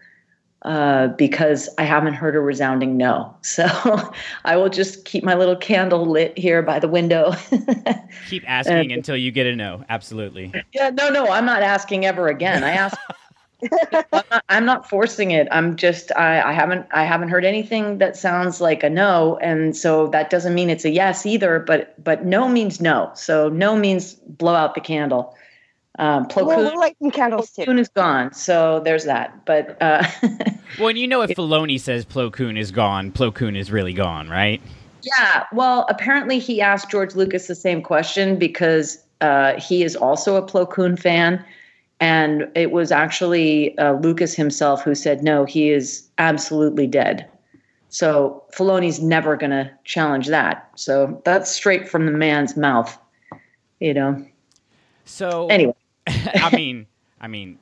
uh, 0.63 1.09
because 1.09 1.69
I 1.79 1.85
haven't 1.85 2.15
heard 2.15 2.37
a 2.37 2.41
resounding 2.41 2.97
no. 2.97 3.35
So 3.51 4.13
I 4.45 4.57
will 4.57 4.69
just 4.69 5.05
keep 5.05 5.25
my 5.25 5.35
little 5.35 5.57
candle 5.57 6.07
lit 6.07 6.37
here 6.39 6.63
by 6.63 6.79
the 6.79 6.89
window. 6.89 7.33
Keep 8.29 8.49
asking 8.49 8.93
until 8.93 9.17
you 9.17 9.33
get 9.33 9.47
a 9.47 9.57
no. 9.57 9.85
Absolutely. 9.89 10.53
yeah, 10.73 10.91
no, 10.91 11.11
no, 11.11 11.29
I'm 11.29 11.45
not 11.45 11.63
asking 11.63 12.07
ever 12.07 12.29
again. 12.29 12.63
I 12.63 12.71
ask. 12.71 12.97
I'm, 13.93 14.05
not, 14.31 14.45
I'm 14.49 14.65
not 14.65 14.89
forcing 14.89 15.33
it. 15.33 15.49
I'm 15.51 15.77
just 15.77 16.13
I, 16.17 16.41
I 16.41 16.53
haven't 16.53 16.87
I 16.93 17.05
haven't 17.05 17.29
heard 17.29 17.45
anything 17.45 17.99
that 17.99 18.17
sounds 18.17 18.61
like 18.61 18.83
a 18.83 18.89
no, 18.91 19.37
and 19.43 19.77
so 19.77 20.07
that 20.09 20.31
doesn't 20.31 20.55
mean 20.55 20.71
it's 20.71 20.85
a 20.85 20.91
yes 20.91 21.27
either. 21.27 21.59
But 21.59 22.03
but 22.03 22.25
no 22.25 22.49
means 22.49 22.81
no. 22.81 23.11
So 23.15 23.49
no 23.49 23.77
means 23.77 24.15
blow 24.15 24.55
out 24.55 24.75
the 24.75 24.81
candle. 24.81 25.35
Um, 26.01 26.25
Plo 26.25 26.47
Well, 26.47 26.57
Koon- 26.57 26.65
we'll 26.65 26.79
light 26.79 26.97
some 26.99 27.11
candles 27.11 27.51
Plo 27.51 27.67
too. 27.67 27.79
Is 27.79 27.89
gone, 27.91 28.33
so 28.33 28.81
there's 28.83 29.05
that. 29.05 29.45
But 29.45 29.77
uh, 29.83 30.03
Well, 30.79 30.89
and 30.89 30.99
you 30.99 31.07
know 31.07 31.21
if 31.21 31.31
Filoni 31.31 31.79
says 31.79 32.07
Plo 32.07 32.33
Koon 32.33 32.57
is 32.57 32.71
gone, 32.71 33.13
Plo 33.13 33.33
Koon 33.35 33.55
is 33.55 33.71
really 33.71 33.93
gone, 33.93 34.29
right? 34.29 34.61
yeah, 35.03 35.45
well, 35.53 35.87
apparently 35.89 36.39
he 36.39 36.61
asked 36.61 36.91
George 36.91 37.15
Lucas 37.15 37.47
the 37.47 37.55
same 37.55 37.83
question 37.83 38.39
because 38.39 39.03
uh, 39.21 39.59
he 39.61 39.83
is 39.83 39.95
also 39.95 40.37
a 40.37 40.43
Plo 40.43 40.69
Koon 40.69 40.97
fan, 40.97 41.45
and 42.01 42.49
it 42.55 42.71
was 42.71 42.91
actually 42.91 43.77
uh, 43.79 43.93
Lucas 44.01 44.35
himself 44.35 44.83
who 44.83 44.95
said 44.95 45.23
no, 45.23 45.45
he 45.45 45.71
is 45.71 46.09
absolutely 46.17 46.87
dead. 46.87 47.27
So 47.91 48.43
Filoni's 48.55 49.03
never 49.03 49.37
going 49.37 49.51
to 49.51 49.71
challenge 49.85 50.29
that. 50.29 50.71
So 50.77 51.21
that's 51.27 51.51
straight 51.51 51.89
from 51.89 52.07
the 52.07 52.13
man's 52.13 52.57
mouth, 52.57 52.97
you 53.81 53.93
know. 53.93 54.25
So 55.05 55.49
Anyway, 55.49 55.75
I 56.35 56.55
mean, 56.55 56.87
I 57.21 57.29
mean, 57.29 57.59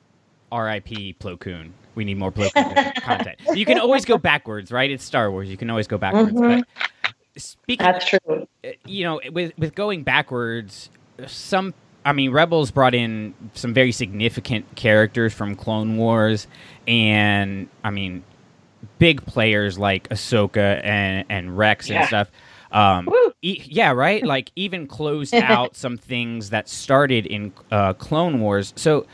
R.I.P. 0.51 1.15
Plo 1.19 1.39
Koon. 1.39 1.73
We 1.95 2.05
need 2.05 2.17
more 2.17 2.31
Plo 2.31 2.51
Koon 2.53 2.93
content. 3.03 3.39
You 3.53 3.65
can 3.65 3.79
always 3.79 4.05
go 4.05 4.17
backwards, 4.17 4.71
right? 4.71 4.89
It's 4.89 5.03
Star 5.03 5.31
Wars. 5.31 5.49
You 5.49 5.57
can 5.57 5.69
always 5.69 5.87
go 5.87 5.97
backwards. 5.97 6.31
Mhm. 6.31 6.63
But 7.03 7.41
speaking, 7.41 7.85
that's 7.85 8.05
true. 8.07 8.47
you 8.85 9.03
know, 9.03 9.19
with 9.31 9.53
with 9.57 9.75
going 9.75 10.03
backwards, 10.03 10.89
some. 11.27 11.73
I 12.05 12.13
mean, 12.13 12.31
Rebels 12.31 12.71
brought 12.71 12.95
in 12.95 13.33
some 13.53 13.73
very 13.73 13.91
significant 13.91 14.75
characters 14.75 15.33
from 15.33 15.55
Clone 15.55 15.97
Wars, 15.97 16.47
and 16.87 17.67
I 17.83 17.89
mean, 17.91 18.23
big 18.99 19.25
players 19.25 19.77
like 19.77 20.07
Ahsoka 20.09 20.81
and 20.83 21.25
and 21.29 21.57
Rex 21.57 21.89
and 21.89 22.05
stuff. 22.07 22.31
Um, 22.71 23.05
Woo. 23.11 23.28
E- 23.41 23.61
yeah, 23.65 23.91
right. 23.91 24.23
Like 24.25 24.51
even 24.55 24.87
closed 24.87 25.33
out 25.33 25.75
some 25.75 25.97
things 25.97 26.49
that 26.51 26.69
started 26.69 27.25
in 27.25 27.51
uh, 27.71 27.93
Clone 27.93 28.39
Wars. 28.41 28.73
So, 28.75 29.05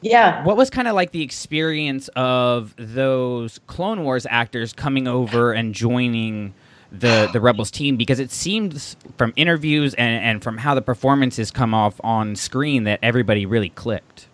Yeah. 0.00 0.44
what 0.44 0.56
was 0.56 0.70
kind 0.70 0.88
of 0.88 0.94
like 0.94 1.12
the 1.12 1.22
experience 1.22 2.08
of 2.16 2.74
those 2.76 3.60
Clone 3.66 4.04
Wars 4.04 4.26
actors 4.28 4.72
coming 4.72 5.06
over 5.08 5.52
and 5.52 5.74
joining 5.74 6.54
the 6.90 7.28
the 7.32 7.40
Rebels 7.40 7.70
team? 7.70 7.96
Because 7.96 8.18
it 8.20 8.30
seems 8.30 8.96
from 9.16 9.32
interviews 9.36 9.94
and, 9.94 10.22
and 10.24 10.42
from 10.42 10.58
how 10.58 10.74
the 10.74 10.82
performances 10.82 11.50
come 11.50 11.72
off 11.74 12.00
on 12.04 12.36
screen 12.36 12.84
that 12.84 12.98
everybody 13.02 13.46
really 13.46 13.70
clicked. 13.70 14.28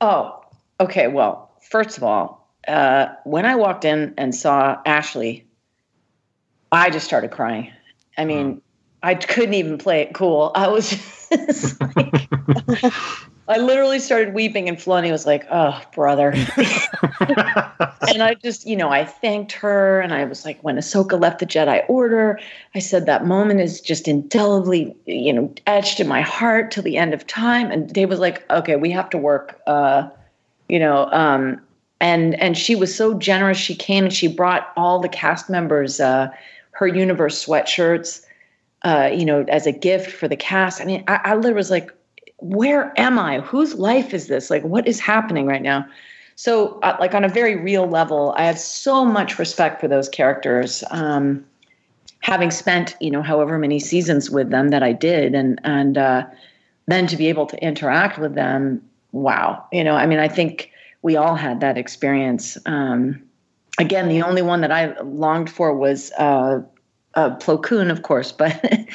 Oh, 0.00 0.40
okay. 0.80 1.08
Well, 1.08 1.50
first 1.70 1.96
of 1.96 2.02
all, 2.04 2.48
uh, 2.66 3.08
when 3.24 3.44
I 3.46 3.56
walked 3.56 3.84
in 3.84 4.14
and 4.16 4.34
saw 4.34 4.80
Ashley, 4.86 5.46
I 6.70 6.90
just 6.90 7.06
started 7.06 7.30
crying. 7.30 7.72
I 8.18 8.24
mean, 8.24 8.60
I 9.02 9.14
couldn't 9.14 9.54
even 9.54 9.78
play 9.78 10.02
it 10.02 10.12
cool. 10.12 10.50
I 10.54 10.68
was 10.68 10.90
just 11.30 11.80
like, 11.80 12.28
I 13.48 13.56
literally 13.56 14.00
started 14.00 14.34
weeping, 14.34 14.68
and 14.68 14.76
Filoni 14.76 15.10
was 15.10 15.24
like, 15.24 15.46
"Oh, 15.50 15.80
brother." 15.94 16.30
and 17.20 18.22
I 18.22 18.36
just, 18.42 18.66
you 18.66 18.76
know, 18.76 18.90
I 18.90 19.04
thanked 19.04 19.52
her, 19.52 20.00
and 20.00 20.12
I 20.12 20.24
was 20.24 20.44
like, 20.44 20.60
when 20.62 20.76
Ahsoka 20.76 21.18
left 21.18 21.38
the 21.38 21.46
Jedi 21.46 21.82
Order, 21.88 22.40
I 22.74 22.80
said 22.80 23.06
that 23.06 23.24
moment 23.24 23.60
is 23.60 23.80
just 23.80 24.08
indelibly, 24.08 24.94
you 25.06 25.32
know, 25.32 25.54
etched 25.66 26.00
in 26.00 26.08
my 26.08 26.20
heart 26.20 26.72
till 26.72 26.82
the 26.82 26.96
end 26.96 27.14
of 27.14 27.26
time. 27.26 27.70
And 27.70 27.90
Dave 27.90 28.10
was 28.10 28.18
like, 28.18 28.50
okay, 28.50 28.76
we 28.76 28.90
have 28.90 29.08
to 29.10 29.18
work, 29.18 29.60
uh, 29.66 30.08
you 30.68 30.78
know, 30.78 31.08
um, 31.12 31.60
and 32.00 32.38
and 32.40 32.58
she 32.58 32.74
was 32.74 32.94
so 32.94 33.14
generous. 33.14 33.58
She 33.58 33.74
came 33.74 34.04
and 34.04 34.12
she 34.12 34.28
brought 34.28 34.72
all 34.76 35.00
the 35.00 35.08
cast 35.08 35.48
members 35.48 36.00
uh, 36.00 36.28
her 36.78 36.86
universe 36.86 37.44
sweatshirts, 37.44 38.24
uh, 38.82 39.10
you 39.12 39.24
know, 39.24 39.44
as 39.48 39.66
a 39.66 39.72
gift 39.72 40.12
for 40.12 40.28
the 40.28 40.36
cast. 40.36 40.80
I 40.80 40.84
mean, 40.84 41.02
I, 41.08 41.20
I 41.24 41.34
literally 41.34 41.54
was 41.54 41.72
like, 41.72 41.92
where 42.36 42.92
am 42.96 43.18
I? 43.18 43.40
Whose 43.40 43.74
life 43.74 44.14
is 44.14 44.28
this? 44.28 44.48
Like, 44.48 44.62
what 44.62 44.86
is 44.86 45.00
happening 45.00 45.46
right 45.46 45.60
now? 45.60 45.84
So, 46.36 46.78
uh, 46.84 46.96
like 47.00 47.14
on 47.14 47.24
a 47.24 47.28
very 47.28 47.56
real 47.56 47.88
level, 47.88 48.32
I 48.36 48.44
have 48.44 48.60
so 48.60 49.04
much 49.04 49.40
respect 49.40 49.80
for 49.80 49.88
those 49.88 50.08
characters. 50.08 50.84
Um, 50.92 51.44
having 52.20 52.52
spent, 52.52 52.94
you 53.00 53.10
know, 53.10 53.22
however 53.22 53.58
many 53.58 53.80
seasons 53.80 54.30
with 54.30 54.50
them 54.50 54.68
that 54.68 54.84
I 54.84 54.92
did, 54.92 55.34
and 55.34 55.60
and 55.64 55.98
uh, 55.98 56.26
then 56.86 57.08
to 57.08 57.16
be 57.16 57.26
able 57.26 57.46
to 57.46 57.60
interact 57.60 58.18
with 58.18 58.36
them, 58.36 58.80
wow, 59.10 59.66
you 59.72 59.82
know, 59.82 59.96
I 59.96 60.06
mean, 60.06 60.20
I 60.20 60.28
think 60.28 60.70
we 61.02 61.16
all 61.16 61.34
had 61.34 61.58
that 61.58 61.76
experience. 61.76 62.56
Um, 62.66 63.20
again, 63.78 64.08
the 64.08 64.22
only 64.22 64.42
one 64.42 64.60
that 64.60 64.72
I 64.72 64.98
longed 65.00 65.50
for 65.50 65.74
was 65.74 66.12
uh, 66.12 66.60
uh, 67.14 67.36
Plo 67.36 67.62
Koon, 67.62 67.90
of 67.90 68.02
course, 68.02 68.32
but 68.32 68.52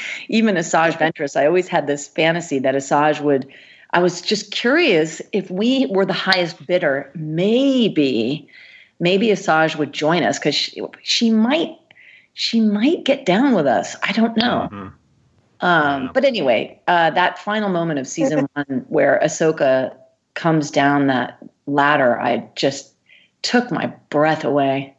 even 0.30 0.56
Asajj 0.56 0.98
Ventress, 0.98 1.36
I 1.36 1.46
always 1.46 1.68
had 1.68 1.88
this 1.88 2.08
fantasy 2.08 2.60
that 2.60 2.76
Asajj 2.76 3.22
would. 3.22 3.48
I 3.92 4.00
was 4.00 4.22
just 4.22 4.52
curious 4.52 5.22
if 5.34 5.52
we 5.52 5.86
were 5.88 6.06
the 6.06 6.14
highest 6.14 6.66
bidder, 6.66 7.12
maybe, 7.14 8.48
maybe 9.00 9.28
Asajj 9.28 9.76
would 9.76 9.94
join 9.94 10.24
us 10.24 10.40
because 10.40 10.56
she, 10.56 10.82
she 11.04 11.30
might, 11.30 11.78
she 12.34 12.60
might 12.60 13.04
get 13.06 13.26
down 13.26 13.54
with 13.54 13.68
us. 13.68 13.96
I 14.02 14.12
don't 14.12 14.36
know. 14.36 14.68
Mhm. 14.72 14.94
Um, 15.62 16.12
But 16.14 16.26
anyway, 16.26 16.80
uh, 16.88 17.12
that 17.12 17.38
final 17.38 17.70
moment 17.70 18.00
of 18.00 18.08
season 18.08 18.48
one 18.54 18.86
where 18.90 19.20
Ahsoka 19.24 19.96
comes 20.34 20.72
down 20.72 21.08
that 21.08 21.38
ladder, 21.68 22.20
I 22.20 22.50
just 22.56 22.93
took 23.44 23.72
my 23.72 23.94
breath 24.10 24.44
away. 24.44 24.96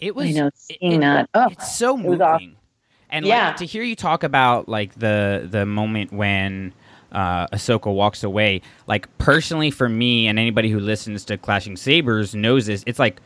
It 0.00 0.14
was, 0.14 0.28
You 0.28 0.34
know, 0.34 0.46
it- 0.48 0.58
seeing 0.58 0.92
it- 0.94 1.00
that. 1.00 1.28
Oh, 1.34 1.48
it's 1.50 1.76
so 1.76 1.94
was 1.94 2.02
moving. 2.18 2.56
And 3.10 3.26
Yeah. 3.26 3.48
like 3.48 3.56
to 3.56 3.66
hear 3.66 3.82
you 3.82 3.96
talk 3.96 4.22
about 4.22 4.68
like 4.68 4.94
the 4.98 5.46
the 5.50 5.64
moment 5.66 6.12
when 6.12 6.72
uh, 7.12 7.48
Ahsoka 7.48 7.92
walks 7.92 8.22
away, 8.22 8.62
like 8.86 9.08
personally 9.18 9.72
for 9.72 9.88
me 9.88 10.28
and 10.28 10.38
anybody 10.38 10.70
who 10.70 10.78
listens 10.78 11.24
to 11.24 11.36
Clashing 11.36 11.76
Sabers 11.76 12.36
knows 12.36 12.66
this. 12.66 12.84
It's 12.86 13.00
like 13.00 13.20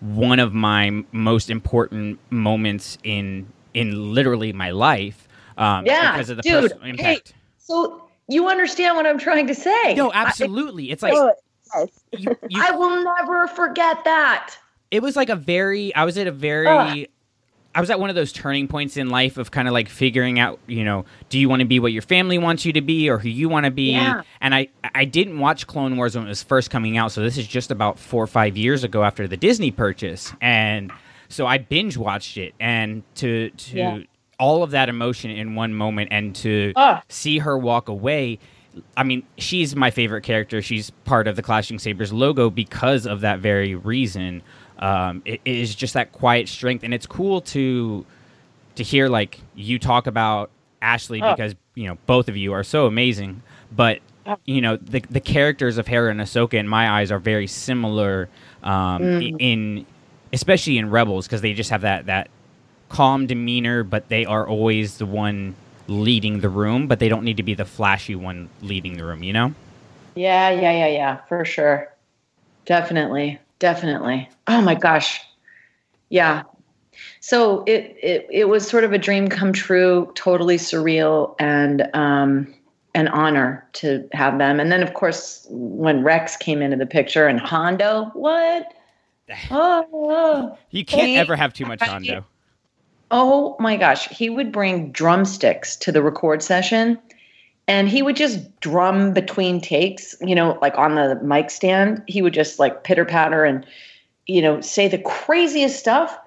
one 0.00 0.38
of 0.38 0.52
my 0.52 0.88
m- 0.88 1.06
most 1.12 1.48
important 1.48 2.18
moments 2.30 2.98
in 3.02 3.46
in 3.72 4.12
literally 4.14 4.52
my 4.52 4.70
life. 4.72 5.26
Um, 5.56 5.86
Yeah, 5.86 6.12
because 6.12 6.28
of 6.30 6.36
the 6.36 6.42
dude, 6.42 6.70
personal 6.72 6.96
hey, 6.98 7.20
so 7.58 8.02
you 8.28 8.46
understand 8.48 8.96
what 8.96 9.06
I'm 9.06 9.18
trying 9.18 9.46
to 9.46 9.54
say? 9.54 9.94
no, 9.94 10.10
I- 10.10 10.24
absolutely. 10.26 10.90
it's 10.90 11.02
like 11.02 11.14
yes. 11.74 11.88
you, 12.16 12.36
you, 12.48 12.62
I 12.62 12.70
will 12.72 13.02
never 13.04 13.46
forget 13.48 14.04
that. 14.04 14.56
it 14.90 15.02
was 15.02 15.16
like 15.16 15.28
a 15.28 15.36
very 15.36 15.94
i 15.94 16.04
was 16.04 16.18
at 16.18 16.26
a 16.26 16.32
very 16.32 16.66
Ugh. 16.66 17.06
i 17.74 17.80
was 17.80 17.90
at 17.90 18.00
one 18.00 18.10
of 18.10 18.16
those 18.16 18.32
turning 18.32 18.66
points 18.66 18.96
in 18.96 19.08
life 19.08 19.36
of 19.38 19.50
kind 19.52 19.68
of 19.68 19.72
like 19.74 19.88
figuring 19.88 20.38
out 20.40 20.58
you 20.66 20.82
know 20.84 21.04
do 21.28 21.38
you 21.38 21.48
want 21.48 21.60
to 21.60 21.66
be 21.66 21.78
what 21.78 21.92
your 21.92 22.02
family 22.02 22.38
wants 22.38 22.64
you 22.64 22.72
to 22.72 22.80
be 22.80 23.08
or 23.08 23.18
who 23.18 23.28
you 23.28 23.48
want 23.48 23.64
to 23.66 23.70
be 23.70 23.92
Yeah. 23.92 24.22
and 24.40 24.54
i 24.54 24.68
i 24.94 25.04
didn't 25.04 25.38
watch 25.38 25.66
clone 25.68 25.96
wars 25.96 26.16
when 26.16 26.24
it 26.24 26.28
was 26.28 26.42
first 26.42 26.70
coming 26.70 26.96
out 26.96 27.12
so 27.12 27.22
this 27.22 27.38
is 27.38 27.46
just 27.46 27.70
about 27.70 27.98
four 27.98 28.22
or 28.24 28.26
five 28.26 28.56
years 28.56 28.82
ago 28.84 29.04
after 29.04 29.28
the 29.28 29.36
disney 29.36 29.70
purchase 29.70 30.32
and 30.40 30.90
so 31.28 31.46
i 31.46 31.58
binge 31.58 31.96
watched 31.96 32.36
it 32.36 32.54
and 32.58 33.02
to 33.14 33.50
to 33.50 33.76
Yeah. 33.76 33.98
all 34.40 34.62
of 34.64 34.72
that 34.72 34.88
emotion 34.88 35.30
in 35.30 35.54
one 35.54 35.72
moment 35.74 36.08
and 36.10 36.34
to 36.36 36.72
Ugh. 36.74 37.02
see 37.08 37.38
her 37.38 37.56
walk 37.56 37.88
away 37.88 38.40
I 38.96 39.02
mean, 39.04 39.22
she's 39.38 39.74
my 39.76 39.90
favorite 39.90 40.22
character. 40.22 40.62
She's 40.62 40.90
part 41.04 41.26
of 41.28 41.36
the 41.36 41.42
Clashing 41.42 41.78
Sabers 41.78 42.12
logo 42.12 42.50
because 42.50 43.06
of 43.06 43.20
that 43.22 43.38
very 43.40 43.74
reason. 43.74 44.42
Um, 44.78 45.22
it, 45.24 45.40
it 45.44 45.56
is 45.56 45.74
just 45.74 45.94
that 45.94 46.12
quiet 46.12 46.48
strength, 46.48 46.84
and 46.84 46.92
it's 46.94 47.06
cool 47.06 47.40
to 47.42 48.04
to 48.76 48.82
hear 48.82 49.08
like 49.08 49.40
you 49.54 49.78
talk 49.78 50.06
about 50.06 50.50
Ashley 50.80 51.20
Oh. 51.22 51.32
because 51.34 51.54
you 51.74 51.86
know 51.88 51.98
both 52.06 52.28
of 52.28 52.36
you 52.36 52.52
are 52.52 52.62
so 52.64 52.86
amazing. 52.86 53.42
But 53.72 54.00
you 54.44 54.60
know 54.60 54.76
the 54.76 55.00
the 55.10 55.20
characters 55.20 55.76
of 55.78 55.86
Hera 55.86 56.10
and 56.10 56.20
Ahsoka 56.20 56.54
in 56.54 56.68
my 56.68 56.88
eyes 56.90 57.10
are 57.12 57.18
very 57.18 57.46
similar 57.46 58.28
um, 58.62 59.02
Mm. 59.02 59.36
in 59.40 59.86
especially 60.32 60.78
in 60.78 60.90
Rebels 60.90 61.26
because 61.26 61.40
they 61.40 61.52
just 61.54 61.70
have 61.70 61.80
that 61.82 62.06
that 62.06 62.28
calm 62.88 63.26
demeanor, 63.26 63.82
but 63.84 64.08
they 64.08 64.24
are 64.24 64.46
always 64.48 64.98
the 64.98 65.06
one 65.06 65.54
leading 65.90 66.40
the 66.40 66.48
room, 66.48 66.86
but 66.86 66.98
they 66.98 67.08
don't 67.08 67.24
need 67.24 67.36
to 67.36 67.42
be 67.42 67.54
the 67.54 67.64
flashy 67.64 68.14
one 68.14 68.48
leading 68.62 68.96
the 68.96 69.04
room. 69.04 69.22
You 69.22 69.32
know? 69.32 69.54
Yeah, 70.14 70.50
yeah, 70.50 70.72
yeah, 70.72 70.86
yeah, 70.86 71.16
for 71.26 71.44
sure. 71.44 71.92
Definitely. 72.64 73.38
Definitely. 73.58 74.28
Oh 74.46 74.60
my 74.60 74.74
gosh. 74.74 75.20
Yeah. 76.08 76.44
So 77.20 77.64
it 77.64 77.96
it 78.02 78.26
it 78.30 78.48
was 78.48 78.66
sort 78.66 78.84
of 78.84 78.92
a 78.92 78.98
dream 78.98 79.28
come 79.28 79.52
true, 79.52 80.10
totally 80.14 80.56
surreal 80.56 81.34
and 81.38 81.88
um 81.94 82.54
an 82.94 83.08
honor 83.08 83.66
to 83.74 84.08
have 84.12 84.38
them. 84.38 84.58
And 84.60 84.72
then 84.72 84.82
of 84.82 84.94
course 84.94 85.46
when 85.50 86.02
Rex 86.02 86.36
came 86.36 86.62
into 86.62 86.76
the 86.76 86.86
picture 86.86 87.26
and 87.26 87.40
Hondo, 87.40 88.10
what? 88.14 88.72
Oh, 89.52 89.86
oh. 89.92 90.58
You 90.70 90.84
can't 90.84 91.16
ever 91.16 91.36
have 91.36 91.52
too 91.52 91.64
much 91.64 91.80
Hondo. 91.80 92.24
Oh 93.10 93.56
my 93.58 93.76
gosh, 93.76 94.08
he 94.08 94.30
would 94.30 94.52
bring 94.52 94.92
drumsticks 94.92 95.76
to 95.76 95.92
the 95.92 96.02
record 96.02 96.42
session 96.42 96.98
and 97.66 97.88
he 97.88 98.02
would 98.02 98.16
just 98.16 98.60
drum 98.60 99.12
between 99.12 99.60
takes, 99.60 100.16
you 100.20 100.34
know, 100.34 100.58
like 100.60 100.76
on 100.76 100.94
the 100.94 101.16
mic 101.22 101.50
stand. 101.50 102.02
He 102.06 102.22
would 102.22 102.34
just 102.34 102.58
like 102.58 102.84
pitter 102.84 103.04
patter 103.04 103.44
and, 103.44 103.64
you 104.26 104.42
know, 104.42 104.60
say 104.60 104.88
the 104.88 104.98
craziest 104.98 105.78
stuff. 105.78 106.18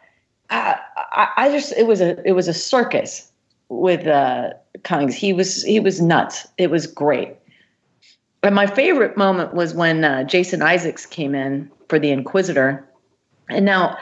I, 0.50 0.80
I, 1.14 1.28
I 1.38 1.50
just, 1.52 1.74
it 1.74 1.88
was 1.88 2.02
a, 2.02 2.26
it 2.28 2.34
was 2.34 2.48
a 2.48 2.54
circus 2.54 3.30
with 3.70 4.08
uh, 4.08 4.52
Cummings. 4.84 5.16
He 5.16 5.34
was, 5.34 5.64
he 5.64 5.80
was 5.80 6.02
nuts. 6.02 6.48
It 6.58 6.70
was 6.70 6.88
great. 6.88 7.36
And 8.42 8.56
my 8.56 8.68
favorite 8.68 9.16
moment 9.16 9.54
was 9.54 9.74
when 9.74 10.04
uh, 10.04 10.24
Jason 10.24 10.62
Isaacs 10.62 11.06
came 11.06 11.34
in 11.34 11.72
for 11.88 11.98
the 11.98 12.12
Inquisitor. 12.12 12.88
And 13.50 13.66
now, 13.66 13.98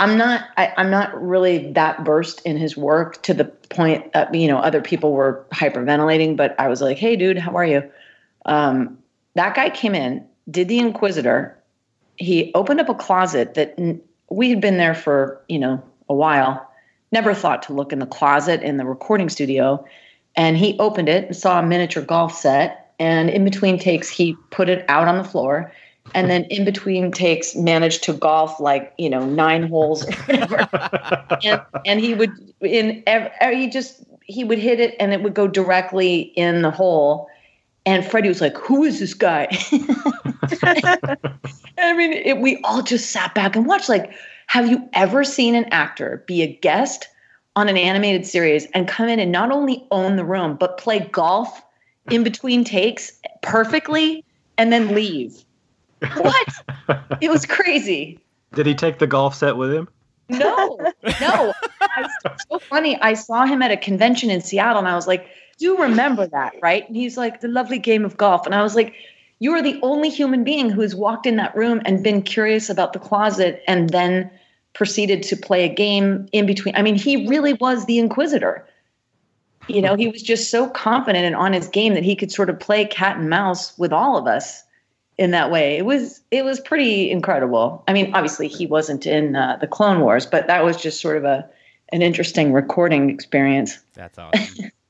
I'm 0.00 0.16
not 0.16 0.48
I, 0.56 0.72
I'm 0.78 0.90
not 0.90 1.22
really 1.22 1.72
that 1.72 2.06
versed 2.06 2.40
in 2.46 2.56
his 2.56 2.74
work 2.74 3.22
to 3.24 3.34
the 3.34 3.44
point 3.44 4.14
that 4.14 4.34
you 4.34 4.48
know 4.48 4.56
other 4.56 4.80
people 4.80 5.12
were 5.12 5.46
hyperventilating, 5.52 6.36
but 6.36 6.58
I 6.58 6.68
was 6.68 6.80
like, 6.80 6.96
hey 6.96 7.16
dude, 7.16 7.36
how 7.36 7.54
are 7.54 7.66
you? 7.66 7.88
Um, 8.46 8.98
that 9.34 9.54
guy 9.54 9.68
came 9.68 9.94
in, 9.94 10.26
did 10.50 10.68
the 10.68 10.78
Inquisitor. 10.78 11.56
He 12.16 12.50
opened 12.54 12.80
up 12.80 12.88
a 12.88 12.94
closet 12.94 13.54
that 13.54 13.74
n- 13.76 14.00
we 14.30 14.48
had 14.48 14.60
been 14.60 14.78
there 14.78 14.94
for 14.94 15.44
you 15.50 15.58
know 15.58 15.82
a 16.08 16.14
while. 16.14 16.66
Never 17.12 17.34
thought 17.34 17.62
to 17.64 17.74
look 17.74 17.92
in 17.92 17.98
the 17.98 18.06
closet 18.06 18.62
in 18.62 18.78
the 18.78 18.86
recording 18.86 19.28
studio, 19.28 19.84
and 20.34 20.56
he 20.56 20.78
opened 20.78 21.10
it 21.10 21.26
and 21.26 21.36
saw 21.36 21.58
a 21.58 21.62
miniature 21.62 22.02
golf 22.02 22.34
set. 22.34 22.94
And 22.98 23.28
in 23.28 23.44
between 23.44 23.78
takes, 23.78 24.08
he 24.08 24.34
put 24.50 24.70
it 24.70 24.84
out 24.88 25.08
on 25.08 25.18
the 25.18 25.24
floor 25.24 25.72
and 26.14 26.30
then 26.30 26.44
in 26.44 26.64
between 26.64 27.10
takes 27.10 27.54
managed 27.54 28.02
to 28.04 28.12
golf 28.12 28.58
like 28.60 28.92
you 28.98 29.08
know 29.08 29.24
nine 29.24 29.68
holes. 29.68 30.06
Or 30.06 30.12
whatever 30.26 30.68
and, 31.44 31.62
and 31.86 32.00
he 32.00 32.14
would 32.14 32.30
in 32.60 33.02
ev- 33.06 33.30
er, 33.42 33.52
he 33.52 33.68
just 33.68 34.02
he 34.22 34.44
would 34.44 34.58
hit 34.58 34.80
it 34.80 34.94
and 35.00 35.12
it 35.12 35.22
would 35.22 35.34
go 35.34 35.48
directly 35.48 36.20
in 36.36 36.62
the 36.62 36.70
hole. 36.70 37.28
And 37.86 38.04
freddie 38.04 38.28
was 38.28 38.40
like 38.40 38.56
who 38.56 38.84
is 38.84 39.00
this 39.00 39.14
guy? 39.14 39.48
I 41.78 41.94
mean 41.94 42.12
it, 42.12 42.38
we 42.38 42.60
all 42.64 42.82
just 42.82 43.10
sat 43.10 43.34
back 43.34 43.56
and 43.56 43.66
watched 43.66 43.88
like 43.88 44.12
have 44.46 44.68
you 44.68 44.88
ever 44.92 45.24
seen 45.24 45.54
an 45.54 45.64
actor 45.66 46.24
be 46.26 46.42
a 46.42 46.46
guest 46.46 47.08
on 47.56 47.68
an 47.68 47.76
animated 47.76 48.26
series 48.26 48.66
and 48.74 48.86
come 48.86 49.08
in 49.08 49.18
and 49.18 49.32
not 49.32 49.50
only 49.50 49.86
own 49.90 50.16
the 50.16 50.24
room 50.24 50.56
but 50.56 50.78
play 50.78 51.00
golf 51.12 51.62
in 52.10 52.24
between 52.24 52.64
takes 52.64 53.12
perfectly 53.42 54.24
and 54.58 54.72
then 54.72 54.94
leave 54.94 55.44
what? 56.16 56.48
it 57.20 57.30
was 57.30 57.46
crazy. 57.46 58.18
Did 58.54 58.66
he 58.66 58.74
take 58.74 58.98
the 58.98 59.06
golf 59.06 59.34
set 59.34 59.56
with 59.56 59.72
him? 59.72 59.88
No, 60.28 60.78
no. 61.20 61.52
I 61.80 62.02
was 62.02 62.10
so 62.50 62.58
funny. 62.58 63.00
I 63.00 63.14
saw 63.14 63.46
him 63.46 63.62
at 63.62 63.70
a 63.70 63.76
convention 63.76 64.30
in 64.30 64.40
Seattle 64.40 64.78
and 64.78 64.88
I 64.88 64.94
was 64.94 65.06
like, 65.06 65.26
do 65.58 65.64
you 65.64 65.78
remember 65.78 66.26
that, 66.26 66.54
right? 66.62 66.86
And 66.86 66.96
he's 66.96 67.16
like, 67.16 67.40
the 67.40 67.48
lovely 67.48 67.78
game 67.78 68.04
of 68.04 68.16
golf. 68.16 68.46
And 68.46 68.54
I 68.54 68.62
was 68.62 68.74
like, 68.74 68.94
you 69.40 69.52
are 69.52 69.62
the 69.62 69.78
only 69.82 70.08
human 70.08 70.44
being 70.44 70.70
who's 70.70 70.94
walked 70.94 71.26
in 71.26 71.36
that 71.36 71.54
room 71.56 71.82
and 71.84 72.02
been 72.02 72.22
curious 72.22 72.70
about 72.70 72.92
the 72.92 72.98
closet 72.98 73.62
and 73.66 73.90
then 73.90 74.30
proceeded 74.72 75.22
to 75.24 75.36
play 75.36 75.64
a 75.64 75.74
game 75.74 76.28
in 76.32 76.46
between. 76.46 76.76
I 76.76 76.82
mean, 76.82 76.94
he 76.94 77.26
really 77.26 77.54
was 77.54 77.86
the 77.86 77.98
inquisitor. 77.98 78.66
You 79.66 79.82
know, 79.82 79.96
he 79.96 80.08
was 80.08 80.22
just 80.22 80.50
so 80.50 80.68
confident 80.68 81.24
and 81.24 81.36
on 81.36 81.52
his 81.52 81.68
game 81.68 81.94
that 81.94 82.04
he 82.04 82.16
could 82.16 82.30
sort 82.32 82.50
of 82.50 82.58
play 82.58 82.84
cat 82.84 83.16
and 83.16 83.28
mouse 83.28 83.76
with 83.78 83.92
all 83.92 84.16
of 84.16 84.26
us 84.26 84.62
in 85.20 85.32
that 85.32 85.50
way. 85.50 85.76
It 85.76 85.84
was 85.84 86.22
it 86.30 86.46
was 86.46 86.58
pretty 86.58 87.10
incredible. 87.10 87.84
I 87.86 87.92
mean, 87.92 88.12
obviously 88.14 88.48
he 88.48 88.66
wasn't 88.66 89.06
in 89.06 89.36
uh, 89.36 89.58
the 89.60 89.66
Clone 89.66 90.00
Wars, 90.00 90.24
but 90.24 90.46
that 90.46 90.64
was 90.64 90.78
just 90.78 90.98
sort 91.00 91.18
of 91.18 91.24
a 91.24 91.48
an 91.92 92.00
interesting 92.00 92.54
recording 92.54 93.10
experience. 93.10 93.78
That's 93.94 94.18
awesome. 94.18 94.72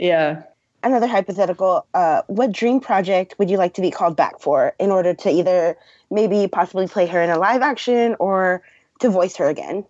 Yeah. 0.00 0.44
Another 0.84 1.08
hypothetical, 1.08 1.84
uh, 1.92 2.22
what 2.28 2.52
dream 2.52 2.78
project 2.78 3.34
would 3.36 3.50
you 3.50 3.56
like 3.56 3.74
to 3.74 3.80
be 3.80 3.90
called 3.90 4.14
back 4.14 4.38
for 4.38 4.76
in 4.78 4.92
order 4.92 5.12
to 5.12 5.28
either 5.28 5.76
maybe 6.08 6.46
possibly 6.46 6.86
play 6.86 7.08
her 7.08 7.20
in 7.20 7.30
a 7.30 7.36
live 7.36 7.62
action 7.62 8.14
or 8.20 8.62
to 9.00 9.10
voice 9.10 9.34
her 9.38 9.48
again? 9.48 9.84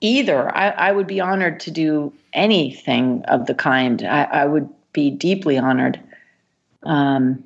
Either 0.00 0.56
I, 0.56 0.68
I 0.68 0.92
would 0.92 1.08
be 1.08 1.18
honored 1.18 1.58
to 1.60 1.72
do 1.72 2.12
anything 2.32 3.24
of 3.26 3.46
the 3.46 3.54
kind. 3.54 4.04
I, 4.04 4.22
I 4.22 4.46
would 4.46 4.68
be 4.92 5.10
deeply 5.10 5.58
honored. 5.58 5.98
Um, 6.84 7.42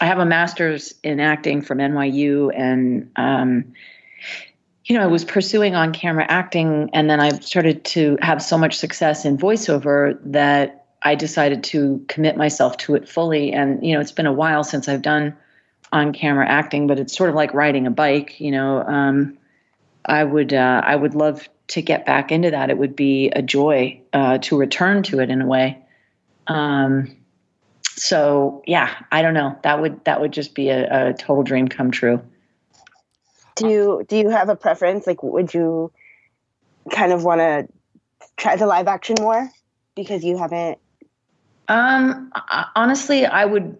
I 0.00 0.06
have 0.06 0.18
a 0.18 0.26
master's 0.26 0.94
in 1.02 1.20
acting 1.20 1.62
from 1.62 1.78
NYU, 1.78 2.50
and 2.56 3.10
um, 3.16 3.72
you 4.84 4.96
know, 4.96 5.02
I 5.02 5.06
was 5.06 5.24
pursuing 5.24 5.74
on 5.74 5.92
camera 5.92 6.26
acting, 6.28 6.90
and 6.92 7.08
then 7.08 7.20
I 7.20 7.30
started 7.40 7.84
to 7.84 8.16
have 8.22 8.42
so 8.42 8.56
much 8.56 8.78
success 8.78 9.24
in 9.24 9.36
voiceover 9.36 10.18
that 10.24 10.86
I 11.02 11.14
decided 11.14 11.62
to 11.64 12.04
commit 12.08 12.36
myself 12.36 12.76
to 12.78 12.94
it 12.94 13.08
fully. 13.08 13.52
And 13.52 13.84
you 13.84 13.94
know, 13.94 14.00
it's 14.00 14.12
been 14.12 14.26
a 14.26 14.32
while 14.32 14.64
since 14.64 14.88
I've 14.88 15.02
done 15.02 15.36
on 15.92 16.12
camera 16.12 16.48
acting, 16.48 16.86
but 16.86 16.98
it's 16.98 17.16
sort 17.16 17.30
of 17.30 17.36
like 17.36 17.52
riding 17.52 17.86
a 17.86 17.90
bike. 17.90 18.40
You 18.40 18.52
know, 18.52 18.82
um, 18.82 19.36
I 20.06 20.24
would 20.24 20.54
uh, 20.54 20.82
I 20.84 20.96
would 20.96 21.14
love 21.14 21.48
to 21.68 21.82
get 21.82 22.06
back 22.06 22.32
into 22.32 22.50
that. 22.50 22.70
It 22.70 22.78
would 22.78 22.96
be 22.96 23.28
a 23.30 23.42
joy 23.42 24.00
uh, 24.12 24.38
to 24.38 24.58
return 24.58 25.02
to 25.04 25.20
it 25.20 25.30
in 25.30 25.42
a 25.42 25.46
way. 25.46 25.78
Um, 26.46 27.16
so 28.00 28.62
yeah, 28.66 28.94
I 29.12 29.20
don't 29.20 29.34
know. 29.34 29.58
That 29.62 29.82
would 29.82 30.02
that 30.04 30.22
would 30.22 30.32
just 30.32 30.54
be 30.54 30.70
a, 30.70 31.10
a 31.10 31.12
total 31.12 31.42
dream 31.42 31.68
come 31.68 31.90
true. 31.90 32.22
Do 33.56 33.68
you 33.68 34.06
do 34.08 34.16
you 34.16 34.30
have 34.30 34.48
a 34.48 34.56
preference? 34.56 35.06
Like, 35.06 35.22
would 35.22 35.52
you 35.52 35.92
kind 36.90 37.12
of 37.12 37.24
want 37.24 37.40
to 37.40 37.68
try 38.38 38.56
the 38.56 38.66
live 38.66 38.88
action 38.88 39.16
more 39.20 39.50
because 39.94 40.24
you 40.24 40.38
haven't? 40.38 40.78
Um, 41.68 42.32
honestly, 42.74 43.26
I 43.26 43.44
would 43.44 43.76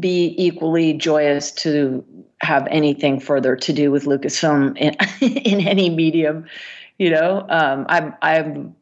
be 0.00 0.34
equally 0.38 0.94
joyous 0.94 1.52
to 1.52 2.02
have 2.40 2.66
anything 2.70 3.20
further 3.20 3.54
to 3.54 3.72
do 3.74 3.90
with 3.90 4.06
Lucasfilm 4.06 4.78
in, 4.78 4.94
in 5.20 5.60
any 5.60 5.90
medium. 5.90 6.46
You 6.98 7.10
know, 7.10 7.46
um, 7.50 7.84
I'm 7.90 8.14
I'm 8.22 8.76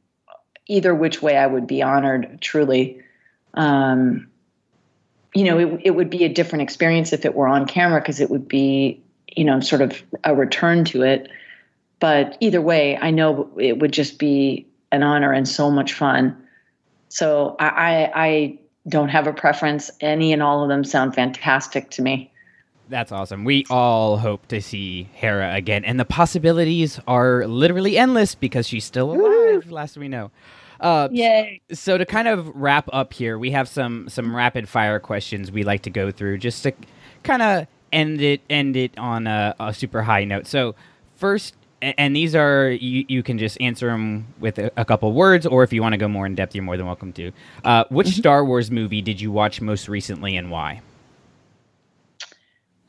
either 0.69 0.95
which 0.95 1.21
way 1.21 1.37
I 1.37 1.49
would 1.49 1.67
be 1.67 1.83
honored. 1.83 2.41
Truly, 2.41 3.03
um, 3.55 4.30
you 5.35 5.45
know, 5.45 5.59
it 5.59 5.81
it 5.85 5.91
would 5.93 6.11
be 6.11 6.25
a 6.25 6.29
different 6.29 6.63
experience 6.63 7.13
if 7.13 7.25
it 7.25 7.35
were 7.35 7.49
on 7.49 7.67
camera 7.67 8.01
because 8.01 8.21
it 8.21 8.31
would 8.31 8.49
be 8.49 9.01
you 9.37 9.45
know 9.45 9.61
sort 9.61 9.83
of 9.83 10.03
a 10.25 10.35
return 10.35 10.85
to 10.87 11.03
it. 11.03 11.29
But 12.01 12.37
either 12.41 12.61
way, 12.61 12.97
I 12.97 13.11
know 13.11 13.51
it 13.59 13.79
would 13.79 13.93
just 13.93 14.19
be 14.19 14.67
an 14.91 15.03
honor 15.03 15.33
and 15.33 15.47
so 15.47 15.71
much 15.71 15.93
fun. 15.93 16.37
So 17.09 17.57
I, 17.59 17.67
I, 17.69 18.13
I 18.15 18.59
don't 18.89 19.11
have 19.11 19.27
a 19.27 19.33
preference. 19.33 19.91
Any 20.01 20.33
and 20.33 20.43
all 20.43 20.63
of 20.63 20.69
them 20.69 20.83
sound 20.83 21.15
fantastic 21.15 21.91
to 21.91 22.03
me. 22.03 22.33
That's 22.89 23.13
awesome. 23.13 23.45
We 23.45 23.65
all 23.71 24.17
hope 24.17 24.49
to 24.49 24.61
see 24.61 25.09
Hera 25.15 25.55
again, 25.55 25.85
and 25.85 26.01
the 26.01 26.05
possibilities 26.05 26.99
are 27.07 27.47
literally 27.47 27.97
endless 27.97 28.35
because 28.35 28.67
she's 28.67 28.85
still 28.85 29.13
alive. 29.13 29.71
Last 29.71 29.97
we 29.97 30.09
know. 30.09 30.33
Uh, 30.81 31.09
Yay! 31.13 31.61
so 31.73 31.99
to 31.99 32.07
kind 32.07 32.27
of 32.27 32.49
wrap 32.55 32.89
up 32.93 33.13
here, 33.13 33.39
we 33.39 33.51
have 33.51 33.69
some 33.69 34.09
some 34.09 34.35
rapid 34.35 34.69
fire 34.69 34.99
questions 34.99 35.53
we 35.53 35.63
like 35.63 35.83
to 35.83 35.91
go 35.91 36.11
through 36.11 36.39
just 36.39 36.63
to 36.63 36.73
kind 37.23 37.43
of 37.43 37.67
end 37.93 38.21
it 38.21 38.41
end 38.49 38.77
it 38.77 38.97
on 38.99 39.27
a, 39.27 39.55
a 39.61 39.75
super 39.75 40.03
high 40.03 40.25
note. 40.25 40.47
So 40.47 40.75
first, 41.17 41.55
and 41.83 42.17
these 42.17 42.35
are 42.35 42.71
you, 42.71 43.05
you 43.09 43.23
can 43.23 43.39
just 43.39 43.61
answer 43.61 43.89
them 43.89 44.27
with 44.39 44.59
a, 44.59 44.71
a 44.77 44.85
couple 44.85 45.13
words, 45.13 45.47
or 45.47 45.63
if 45.63 45.73
you 45.73 45.83
want 45.83 45.93
to 45.93 45.99
go 45.99 46.09
more 46.09 46.27
in 46.27 46.35
depth, 46.35 46.55
you're 46.55 46.65
more 46.65 46.77
than 46.77 46.87
welcome 46.87 47.13
to. 47.15 47.33
Uh, 47.65 47.85
which 47.91 48.09
Star 48.09 48.45
Wars 48.45 48.71
movie 48.71 49.03
did 49.03 49.21
you 49.21 49.31
watch 49.31 49.61
most 49.61 49.89
recently, 49.89 50.37
and 50.37 50.51
why? 50.51 50.81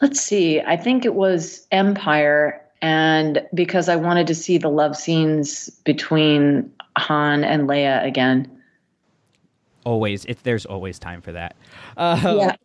Let's 0.02 0.20
see. 0.20 0.60
I 0.62 0.78
think 0.78 1.06
it 1.06 1.14
was 1.14 1.68
Empire, 1.72 2.62
and 2.82 3.46
because 3.54 3.90
I 3.90 3.96
wanted 3.96 4.28
to 4.28 4.36
see 4.36 4.58
the 4.58 4.70
love 4.70 4.96
scenes 4.96 5.70
between 5.84 6.72
Han 6.98 7.44
and 7.44 7.68
Leia 7.68 8.04
again. 8.06 8.50
Always, 9.86 10.26
if 10.26 10.44
there's 10.44 10.66
always 10.66 11.00
time 11.00 11.22
for 11.22 11.32
that. 11.32 11.56
Uh, 11.98 12.20
Yeah. 12.38 12.56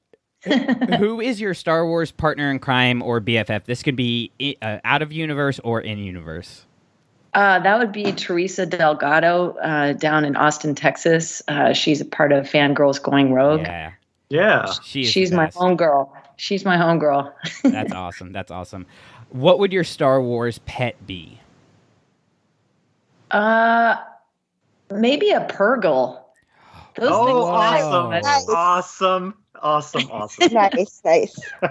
Who 0.99 1.21
is 1.31 1.41
your 1.41 1.55
Star 1.55 1.87
Wars 1.87 2.13
partner 2.13 2.51
in 2.51 2.59
crime 2.61 3.03
or 3.03 3.21
BFF? 3.21 3.65
This 3.65 3.83
could 3.83 3.97
be 3.97 4.31
uh, 4.63 4.79
out 4.85 5.03
of 5.03 5.13
universe 5.13 5.59
or 5.65 5.81
in 5.81 5.99
universe. 5.99 6.67
Uh, 7.35 7.59
that 7.59 7.79
would 7.79 7.91
be 7.93 8.13
Teresa 8.13 8.65
Delgado 8.65 9.57
uh, 9.63 9.93
down 9.95 10.25
in 10.25 10.37
Austin, 10.37 10.75
Texas. 10.75 11.43
Uh, 11.49 11.73
she's 11.73 12.01
a 12.01 12.05
part 12.05 12.33
of 12.33 12.49
Fangirls 12.49 13.03
Going 13.03 13.33
Rogue. 13.33 13.61
Yeah, 13.63 13.93
Yeah. 14.29 14.73
she. 14.85 15.05
She's 15.05 15.33
my 15.33 15.51
home 15.55 15.77
girl. 15.77 16.15
She's 16.37 16.65
my 16.65 16.77
home 16.77 16.99
girl. 16.99 17.35
That's 17.65 17.93
awesome. 17.95 18.33
That's 18.33 18.51
awesome. 18.51 18.87
What 19.31 19.59
would 19.59 19.73
your 19.73 19.85
Star 19.85 20.21
Wars 20.23 20.59
pet 20.67 21.07
be? 21.07 21.41
Uh, 23.31 23.97
maybe 24.91 25.31
a 25.31 25.41
Purrgil. 25.47 26.23
Those 26.97 27.11
Oh, 27.13 27.25
things 27.25 27.49
awesome. 27.49 28.11
Nice. 28.11 28.47
Awesome. 28.49 29.35
Awesome. 29.63 30.11
Awesome. 30.11 30.53
nice, 30.53 31.01
nice. 31.05 31.53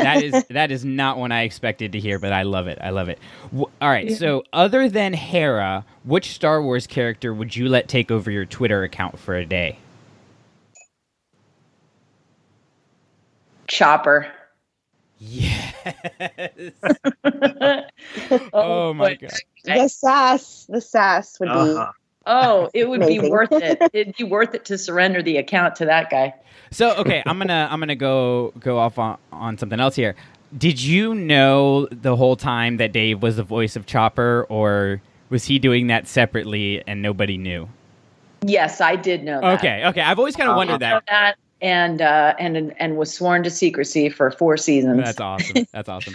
That 0.00 0.20
is 0.20 0.44
that 0.50 0.70
is 0.70 0.84
not 0.84 1.18
one 1.18 1.32
I 1.32 1.42
expected 1.42 1.92
to 1.92 2.00
hear, 2.00 2.18
but 2.18 2.32
I 2.32 2.42
love 2.44 2.68
it. 2.68 2.78
I 2.82 2.90
love 2.90 3.08
it. 3.08 3.18
W- 3.50 3.70
all 3.80 3.88
right. 3.88 4.10
So, 4.12 4.44
other 4.52 4.88
than 4.88 5.14
Hera, 5.14 5.84
which 6.04 6.32
Star 6.32 6.62
Wars 6.62 6.86
character 6.86 7.34
would 7.34 7.56
you 7.56 7.68
let 7.68 7.88
take 7.88 8.10
over 8.10 8.30
your 8.30 8.46
Twitter 8.46 8.82
account 8.84 9.18
for 9.18 9.36
a 9.36 9.46
day? 9.46 9.78
Chopper. 13.68 14.28
Yes. 15.18 15.74
oh, 17.24 18.50
oh 18.52 18.94
my 18.94 19.14
boy. 19.14 19.18
god. 19.20 19.30
The 19.64 19.88
sass, 19.88 20.66
the 20.68 20.80
sass 20.80 21.38
would 21.40 21.46
be. 21.46 21.52
Uh-huh. 21.52 21.92
Oh, 22.26 22.68
it 22.74 22.88
would 22.88 23.06
be 23.06 23.20
worth 23.20 23.52
it. 23.52 23.80
It'd 23.92 24.16
be 24.16 24.24
worth 24.24 24.54
it 24.54 24.64
to 24.66 24.78
surrender 24.78 25.22
the 25.22 25.36
account 25.36 25.76
to 25.76 25.84
that 25.86 26.10
guy. 26.10 26.34
So 26.72 26.94
okay, 26.96 27.22
I'm 27.24 27.38
gonna 27.38 27.68
I'm 27.70 27.78
gonna 27.78 27.94
go 27.94 28.52
go 28.58 28.78
off 28.78 28.98
on, 28.98 29.18
on 29.32 29.56
something 29.58 29.78
else 29.78 29.94
here. 29.94 30.16
Did 30.56 30.80
you 30.80 31.14
know 31.14 31.86
the 31.90 32.16
whole 32.16 32.36
time 32.36 32.78
that 32.78 32.92
Dave 32.92 33.22
was 33.22 33.36
the 33.36 33.42
voice 33.42 33.76
of 33.76 33.86
Chopper, 33.86 34.46
or 34.48 35.00
was 35.30 35.44
he 35.44 35.58
doing 35.58 35.86
that 35.86 36.08
separately 36.08 36.82
and 36.86 37.00
nobody 37.00 37.38
knew? 37.38 37.68
Yes, 38.44 38.80
I 38.80 38.96
did 38.96 39.22
know 39.24 39.40
that. 39.40 39.58
Okay, 39.58 39.86
okay. 39.86 40.00
I've 40.00 40.18
always 40.18 40.36
kind 40.36 40.50
of 40.50 40.56
wondered 40.56 40.80
that. 40.80 41.04
that 41.08 41.36
and 41.60 42.02
uh, 42.02 42.34
and 42.38 42.74
and 42.78 42.96
was 42.96 43.12
sworn 43.14 43.42
to 43.44 43.50
secrecy 43.50 44.08
for 44.08 44.30
four 44.30 44.56
seasons. 44.56 45.02
That's 45.04 45.20
awesome. 45.20 45.66
That's 45.72 45.88
awesome. 45.88 46.14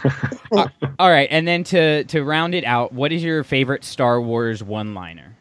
Uh, 0.52 0.68
all 1.00 1.10
right, 1.10 1.28
and 1.32 1.48
then 1.48 1.64
to 1.66 2.04
to 2.06 2.24
round 2.24 2.54
it 2.56 2.64
out, 2.64 2.94
what 2.94 3.12
is 3.12 3.24
your 3.24 3.44
favorite 3.44 3.84
Star 3.84 4.22
Wars 4.22 4.64
one-liner? 4.64 5.38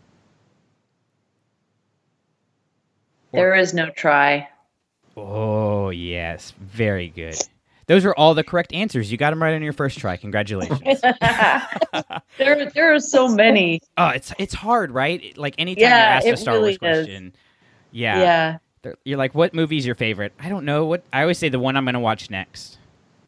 there 3.32 3.54
is 3.54 3.72
no 3.74 3.90
try. 3.90 4.48
Oh 5.16 5.90
yes, 5.90 6.52
very 6.60 7.08
good. 7.08 7.36
Those 7.86 8.04
are 8.04 8.14
all 8.14 8.34
the 8.34 8.44
correct 8.44 8.72
answers. 8.72 9.10
You 9.10 9.18
got 9.18 9.30
them 9.30 9.42
right 9.42 9.54
on 9.54 9.62
your 9.62 9.72
first 9.72 9.98
try. 9.98 10.16
Congratulations. 10.16 10.80
there, 12.38 12.70
there 12.70 12.94
are 12.94 13.00
so 13.00 13.28
many. 13.28 13.80
oh, 13.98 14.08
it's 14.08 14.32
it's 14.38 14.54
hard, 14.54 14.92
right? 14.92 15.36
Like 15.36 15.56
anytime 15.58 15.82
Yeah, 15.82 16.22
you're 16.22 16.32
asked 16.32 16.40
a 16.40 16.42
Star 16.42 16.54
really 16.54 16.78
Wars 16.80 16.98
is. 16.98 17.06
question. 17.06 17.32
Yeah. 17.92 18.18
yeah. 18.20 18.58
They're- 18.82 18.98
You're 19.04 19.18
like, 19.18 19.34
what 19.34 19.54
movie's 19.54 19.84
your 19.84 19.94
favorite? 19.94 20.32
I 20.40 20.48
don't 20.48 20.64
know. 20.64 20.86
What 20.86 21.02
I 21.12 21.22
always 21.22 21.38
say 21.38 21.48
the 21.48 21.58
one 21.58 21.76
I'm 21.76 21.84
going 21.84 21.94
to 21.94 22.00
watch 22.00 22.30
next. 22.30 22.78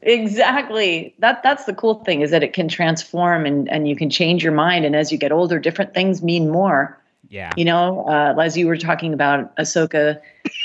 Exactly. 0.00 1.14
That 1.20 1.42
that's 1.42 1.64
the 1.64 1.74
cool 1.74 2.02
thing 2.04 2.22
is 2.22 2.30
that 2.32 2.42
it 2.42 2.52
can 2.52 2.68
transform 2.68 3.46
and 3.46 3.68
and 3.70 3.86
you 3.86 3.94
can 3.94 4.10
change 4.10 4.42
your 4.42 4.52
mind. 4.52 4.84
And 4.84 4.96
as 4.96 5.12
you 5.12 5.18
get 5.18 5.30
older, 5.30 5.58
different 5.60 5.94
things 5.94 6.22
mean 6.22 6.50
more. 6.50 6.98
Yeah. 7.28 7.52
You 7.56 7.64
know, 7.64 8.04
uh, 8.08 8.34
as 8.40 8.56
you 8.56 8.66
were 8.66 8.76
talking 8.76 9.12
about 9.14 9.54
Ahsoka 9.56 10.20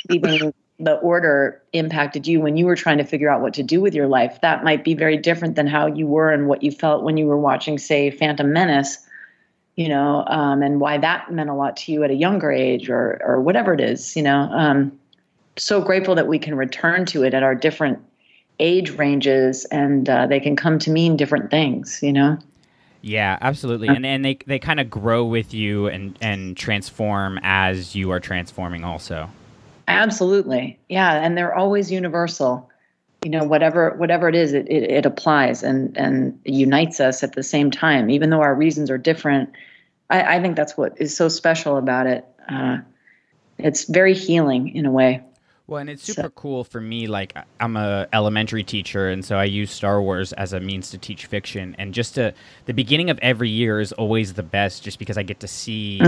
leaving 0.10 0.54
the 0.80 0.96
order 0.98 1.62
impacted 1.74 2.28
you 2.28 2.40
when 2.40 2.56
you 2.56 2.66
were 2.66 2.76
trying 2.76 2.98
to 3.00 3.04
figure 3.04 3.30
out 3.30 3.42
what 3.42 3.54
to 3.56 3.64
do 3.64 3.82
with 3.82 3.94
your 3.96 4.08
life. 4.08 4.40
That 4.42 4.64
might 4.64 4.84
be 4.84 4.94
very 4.94 5.18
different 5.18 5.56
than 5.56 5.66
how 5.68 5.88
you 5.88 6.06
were 6.08 6.32
and 6.32 6.48
what 6.48 6.62
you 6.62 6.72
felt 6.72 7.04
when 7.04 7.18
you 7.18 7.26
were 7.26 7.38
watching, 7.38 7.80
say, 7.80 8.12
Phantom 8.12 8.52
Menace. 8.54 9.00
You 9.78 9.88
know, 9.88 10.26
um, 10.28 10.62
and 10.62 10.82
why 10.82 10.98
that 10.98 11.32
meant 11.32 11.50
a 11.50 11.54
lot 11.54 11.78
to 11.78 11.92
you 11.94 12.04
at 12.04 12.12
a 12.12 12.16
younger 12.16 12.52
age, 12.52 12.90
or 12.90 13.22
or 13.24 13.40
whatever 13.40 13.74
it 13.74 13.80
is. 13.80 14.16
You 14.16 14.24
know, 14.24 14.50
um, 14.52 15.00
so 15.56 15.82
grateful 15.82 16.16
that 16.16 16.28
we 16.28 16.38
can 16.38 16.56
return 16.56 17.06
to 17.06 17.24
it 17.24 17.34
at 17.34 17.44
our 17.44 17.56
different 17.56 18.00
age 18.60 18.92
ranges, 18.92 19.64
and 19.66 20.10
uh, 20.10 20.28
they 20.28 20.40
can 20.40 20.56
come 20.56 20.80
to 20.80 20.92
mean 20.92 21.16
different 21.16 21.50
things. 21.50 22.02
You 22.04 22.12
know. 22.12 22.38
Yeah, 23.02 23.38
absolutely. 23.40 23.88
And 23.88 24.06
and 24.06 24.26
they 24.26 24.40
they 24.46 24.60
kind 24.60 24.80
of 24.80 24.90
grow 24.90 25.24
with 25.24 25.54
you 25.54 25.88
and 25.88 26.18
and 26.22 26.58
transform 26.58 27.40
as 27.42 27.96
you 27.96 28.12
are 28.12 28.20
transforming 28.20 28.84
also. 28.84 29.30
Absolutely. 29.88 30.78
Yeah. 30.90 31.24
And 31.24 31.38
they're 31.38 31.56
always 31.56 31.92
universal. 31.92 32.70
You 33.28 33.32
know, 33.32 33.44
whatever 33.44 33.94
whatever 33.98 34.30
it 34.30 34.36
is, 34.36 34.54
it, 34.54 34.70
it, 34.70 34.90
it 34.90 35.06
applies 35.06 35.62
and, 35.62 35.98
and 35.98 36.40
unites 36.46 37.02
us 37.02 37.24
at 37.24 37.34
the 37.34 37.44
same 37.44 37.70
time, 37.70 38.10
even 38.10 38.30
though 38.30 38.40
our 38.40 38.56
reasons 38.56 38.90
are 38.90 38.98
different. 38.98 39.50
I, 40.10 40.38
I 40.38 40.42
think 40.42 40.56
that's 40.56 40.78
what 40.78 40.94
is 40.96 41.14
so 41.14 41.28
special 41.28 41.76
about 41.76 42.08
it. 42.08 42.26
Uh, 42.48 42.78
it's 43.58 43.84
very 43.84 44.14
healing 44.14 44.74
in 44.74 44.86
a 44.86 44.92
way. 44.92 45.24
Well, 45.68 45.82
and 45.82 45.90
it's 45.90 46.04
super 46.04 46.30
cool 46.30 46.64
for 46.64 46.80
me. 46.80 47.08
Like 47.08 47.36
I'm 47.60 47.76
a 47.76 48.08
elementary 48.14 48.64
teacher, 48.64 49.10
and 49.10 49.26
so 49.26 49.36
I 49.36 49.44
use 49.44 49.72
Star 49.72 50.02
Wars 50.02 50.32
as 50.32 50.54
a 50.54 50.62
means 50.62 50.90
to 50.92 50.98
teach 50.98 51.26
fiction. 51.26 51.76
And 51.78 51.94
just 51.94 52.16
to 52.16 52.34
the 52.64 52.74
beginning 52.74 53.10
of 53.10 53.20
every 53.22 53.50
year 53.50 53.82
is 53.82 53.92
always 53.92 54.36
the 54.36 54.44
best, 54.44 54.84
just 54.86 55.00
because 55.00 55.18
I 55.18 55.24
get 55.24 55.42
to 55.42 55.50
see 55.50 56.02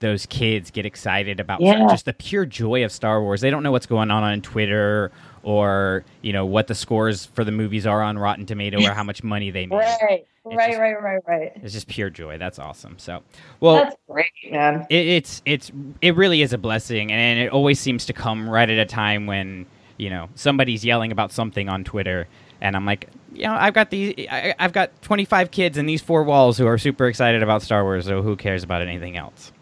those 0.00 0.24
kids 0.24 0.70
get 0.70 0.86
excited 0.86 1.38
about 1.38 1.60
Yeah. 1.60 1.86
just 1.90 2.06
the 2.06 2.14
pure 2.14 2.46
joy 2.46 2.82
of 2.82 2.90
Star 2.90 3.22
Wars. 3.22 3.42
They 3.42 3.50
don't 3.50 3.62
know 3.62 3.72
what's 3.72 3.86
going 3.86 4.10
on 4.10 4.22
on 4.24 4.40
Twitter 4.40 5.12
or 5.42 6.04
you 6.22 6.32
know 6.32 6.46
what 6.46 6.66
the 6.68 6.74
scores 6.74 7.26
for 7.26 7.44
the 7.44 7.52
movies 7.52 7.86
are 7.86 8.02
on 8.02 8.18
Rotten 8.18 8.46
Tomato 8.46 8.82
or 8.82 8.90
how 8.92 9.02
much 9.04 9.22
money 9.22 9.50
they 9.50 9.66
made. 9.66 9.76
Right. 9.76 10.26
It's 10.44 10.56
Right, 10.56 10.70
just- 10.70 10.80
right, 10.80 11.00
right, 11.02 11.20
right. 11.28 11.52
It's 11.62 11.72
just 11.72 11.86
pure 11.86 12.10
joy. 12.10 12.36
That's 12.36 12.58
awesome. 12.58 12.98
So, 12.98 13.22
well, 13.60 13.76
That's 13.84 13.96
great, 14.10 14.26
man. 14.50 14.86
it, 14.90 15.06
it's 15.06 15.40
it's 15.44 15.70
it 16.00 16.16
really 16.16 16.42
is 16.42 16.52
a 16.52 16.58
blessing, 16.58 17.12
and 17.12 17.38
it 17.38 17.52
always 17.52 17.78
seems 17.78 18.06
to 18.06 18.12
come 18.12 18.48
right 18.50 18.68
at 18.68 18.76
a 18.78 18.84
time 18.84 19.26
when 19.26 19.66
you 19.98 20.10
know 20.10 20.28
somebody's 20.34 20.84
yelling 20.84 21.12
about 21.12 21.30
something 21.30 21.68
on 21.68 21.84
Twitter, 21.84 22.26
and 22.60 22.74
I'm 22.74 22.84
like, 22.84 23.08
you 23.32 23.44
know, 23.44 23.52
I've 23.54 23.72
got 23.74 23.90
these, 23.90 24.14
I, 24.28 24.52
I've 24.58 24.72
got 24.72 25.00
25 25.02 25.52
kids 25.52 25.78
in 25.78 25.86
these 25.86 26.02
four 26.02 26.24
walls 26.24 26.58
who 26.58 26.66
are 26.66 26.76
super 26.76 27.06
excited 27.06 27.44
about 27.44 27.62
Star 27.62 27.84
Wars, 27.84 28.06
so 28.06 28.20
who 28.20 28.34
cares 28.34 28.64
about 28.64 28.82
anything 28.82 29.16
else? 29.16 29.52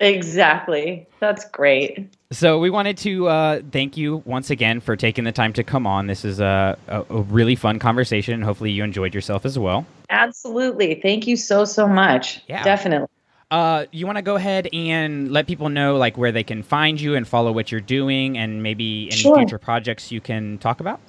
Exactly. 0.00 1.06
That's 1.20 1.48
great. 1.50 2.08
So 2.32 2.60
we 2.60 2.70
wanted 2.70 2.96
to 2.98 3.26
uh, 3.26 3.60
thank 3.72 3.96
you 3.96 4.22
once 4.24 4.50
again 4.50 4.80
for 4.80 4.94
taking 4.94 5.24
the 5.24 5.32
time 5.32 5.52
to 5.54 5.64
come 5.64 5.84
on. 5.84 6.06
This 6.06 6.24
is 6.24 6.38
a, 6.38 6.78
a, 6.86 7.00
a 7.10 7.22
really 7.22 7.56
fun 7.56 7.80
conversation, 7.80 8.34
and 8.34 8.44
hopefully 8.44 8.70
you 8.70 8.84
enjoyed 8.84 9.14
yourself 9.16 9.44
as 9.44 9.58
well. 9.58 9.84
Absolutely. 10.10 11.00
Thank 11.02 11.26
you 11.26 11.36
so, 11.36 11.64
so 11.64 11.88
much. 11.88 12.40
Yeah. 12.46 12.62
Definitely. 12.62 13.08
Uh, 13.50 13.86
you 13.90 14.06
want 14.06 14.14
to 14.14 14.22
go 14.22 14.36
ahead 14.36 14.68
and 14.72 15.32
let 15.32 15.48
people 15.48 15.68
know 15.70 15.96
like 15.96 16.16
where 16.16 16.30
they 16.30 16.44
can 16.44 16.62
find 16.62 17.00
you 17.00 17.16
and 17.16 17.26
follow 17.26 17.50
what 17.50 17.72
you're 17.72 17.80
doing, 17.80 18.38
and 18.38 18.62
maybe 18.62 19.08
any 19.10 19.16
Sure. 19.16 19.36
future 19.36 19.58
projects 19.58 20.12
you 20.12 20.20
can 20.20 20.58
talk 20.58 20.78
about. 20.78 21.00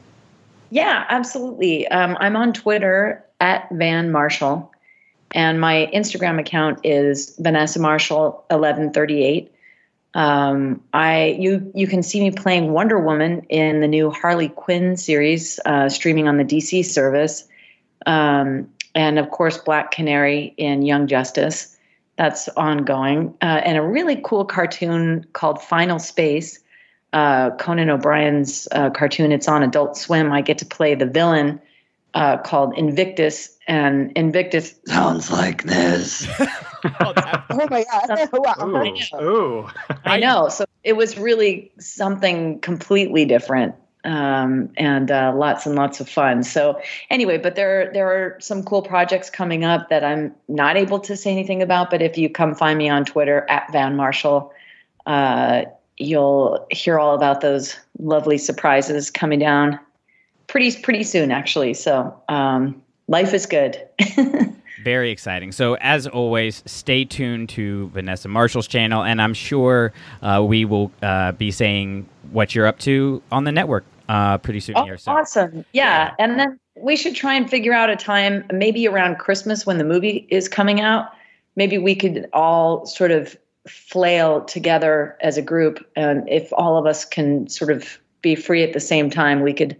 Yeah, 0.71 1.05
absolutely. 1.09 1.87
Um, 1.89 2.17
I'm 2.19 2.35
on 2.35 2.51
Twitter 2.51 3.23
at 3.39 3.67
Van 3.73 4.11
Marshall, 4.11 4.71
and 5.35 5.61
my 5.61 5.87
Instagram 5.93 6.39
account 6.39 6.79
is 6.83 7.35
Vanessa 7.37 7.79
Marshall 7.79 8.43
1138. 8.49 9.50
Um, 10.13 10.81
I 10.93 11.37
you 11.39 11.71
you 11.73 11.87
can 11.87 12.03
see 12.03 12.19
me 12.19 12.31
playing 12.31 12.71
Wonder 12.71 12.99
Woman 12.99 13.45
in 13.49 13.79
the 13.79 13.87
new 13.87 14.11
Harley 14.11 14.49
Quinn 14.49 14.97
series 14.97 15.59
uh, 15.65 15.87
streaming 15.87 16.27
on 16.27 16.37
the 16.37 16.43
DC 16.43 16.83
service, 16.85 17.47
um, 18.05 18.69
and 18.93 19.17
of 19.17 19.31
course 19.31 19.57
Black 19.57 19.91
Canary 19.91 20.53
in 20.57 20.81
Young 20.81 21.07
Justice. 21.07 21.77
That's 22.17 22.49
ongoing, 22.49 23.33
uh, 23.41 23.61
and 23.63 23.77
a 23.77 23.81
really 23.81 24.21
cool 24.23 24.43
cartoon 24.43 25.25
called 25.33 25.61
Final 25.61 25.97
Space 25.97 26.59
uh, 27.13 27.51
Conan 27.51 27.89
O'Brien's 27.89 28.67
uh, 28.71 28.89
cartoon. 28.89 29.31
It's 29.31 29.47
on 29.47 29.63
Adult 29.63 29.97
Swim. 29.97 30.31
I 30.31 30.41
get 30.41 30.57
to 30.59 30.65
play 30.65 30.95
the 30.95 31.05
villain 31.05 31.59
uh, 32.13 32.37
called 32.37 32.77
Invictus, 32.77 33.57
and 33.67 34.11
Invictus 34.13 34.75
sounds 34.85 35.31
like 35.31 35.63
this. 35.63 36.27
Oh 36.83 37.67
my 37.69 37.83
god! 37.83 38.29
wow. 38.33 38.55
Ooh. 38.65 39.23
Ooh. 39.23 39.69
I 40.03 40.17
know. 40.17 40.49
So 40.49 40.65
it 40.83 40.93
was 40.93 41.15
really 41.15 41.71
something 41.79 42.59
completely 42.59 43.23
different. 43.23 43.75
Um, 44.03 44.71
and 44.77 45.11
uh, 45.11 45.31
lots 45.35 45.67
and 45.67 45.75
lots 45.75 45.99
of 45.99 46.09
fun. 46.09 46.41
So 46.41 46.81
anyway, 47.11 47.37
but 47.37 47.55
there 47.55 47.91
there 47.93 48.07
are 48.07 48.39
some 48.39 48.63
cool 48.63 48.81
projects 48.81 49.29
coming 49.29 49.63
up 49.63 49.89
that 49.89 50.03
I'm 50.03 50.33
not 50.47 50.75
able 50.75 50.99
to 51.01 51.15
say 51.15 51.29
anything 51.29 51.61
about. 51.61 51.91
But 51.91 52.01
if 52.01 52.17
you 52.17 52.29
come 52.31 52.55
find 52.55 52.79
me 52.79 52.89
on 52.89 53.05
Twitter 53.05 53.45
at 53.47 53.71
Van 53.71 53.95
Marshall, 53.95 54.51
uh, 55.05 55.65
you'll 55.97 56.65
hear 56.71 56.97
all 56.97 57.13
about 57.13 57.41
those 57.41 57.77
lovely 57.99 58.39
surprises 58.39 59.11
coming 59.11 59.37
down 59.37 59.79
pretty 60.51 60.79
pretty 60.81 61.03
soon, 61.03 61.31
actually. 61.31 61.73
So 61.73 62.15
um, 62.29 62.81
life 63.07 63.33
is 63.33 63.45
good. 63.47 63.81
Very 64.83 65.11
exciting. 65.11 65.51
So, 65.51 65.75
as 65.75 66.07
always, 66.07 66.63
stay 66.65 67.05
tuned 67.05 67.49
to 67.49 67.89
Vanessa 67.89 68.27
Marshall's 68.27 68.67
channel, 68.67 69.03
and 69.03 69.21
I'm 69.21 69.33
sure 69.35 69.93
uh, 70.23 70.43
we 70.47 70.65
will 70.65 70.91
uh, 71.03 71.33
be 71.33 71.51
saying 71.51 72.07
what 72.31 72.55
you're 72.55 72.65
up 72.65 72.79
to 72.79 73.21
on 73.31 73.43
the 73.43 73.51
network. 73.51 73.83
uh, 74.09 74.37
pretty 74.39 74.59
soon 74.59 74.75
Oh, 74.77 74.83
here. 74.83 74.97
So 74.97 75.11
awesome. 75.11 75.63
Yeah. 75.73 76.13
And 76.19 76.37
then 76.39 76.59
we 76.75 76.95
should 76.95 77.15
try 77.15 77.33
and 77.35 77.47
figure 77.49 77.73
out 77.73 77.89
a 77.91 77.95
time, 77.95 78.43
maybe 78.51 78.87
around 78.87 79.19
Christmas 79.19 79.65
when 79.65 79.77
the 79.77 79.83
movie 79.83 80.27
is 80.29 80.49
coming 80.49 80.81
out. 80.81 81.09
Maybe 81.55 81.77
we 81.77 81.95
could 81.95 82.27
all 82.33 82.85
sort 82.87 83.11
of 83.11 83.37
flail 83.67 84.43
together 84.45 85.15
as 85.21 85.37
a 85.37 85.41
group. 85.43 85.85
And 85.95 86.27
if 86.27 86.51
all 86.53 86.77
of 86.77 86.85
us 86.87 87.05
can 87.05 87.47
sort 87.47 87.71
of 87.71 87.99
be 88.23 88.33
free 88.35 88.63
at 88.63 88.73
the 88.73 88.79
same 88.79 89.09
time, 89.11 89.41
we 89.41 89.53
could 89.53 89.77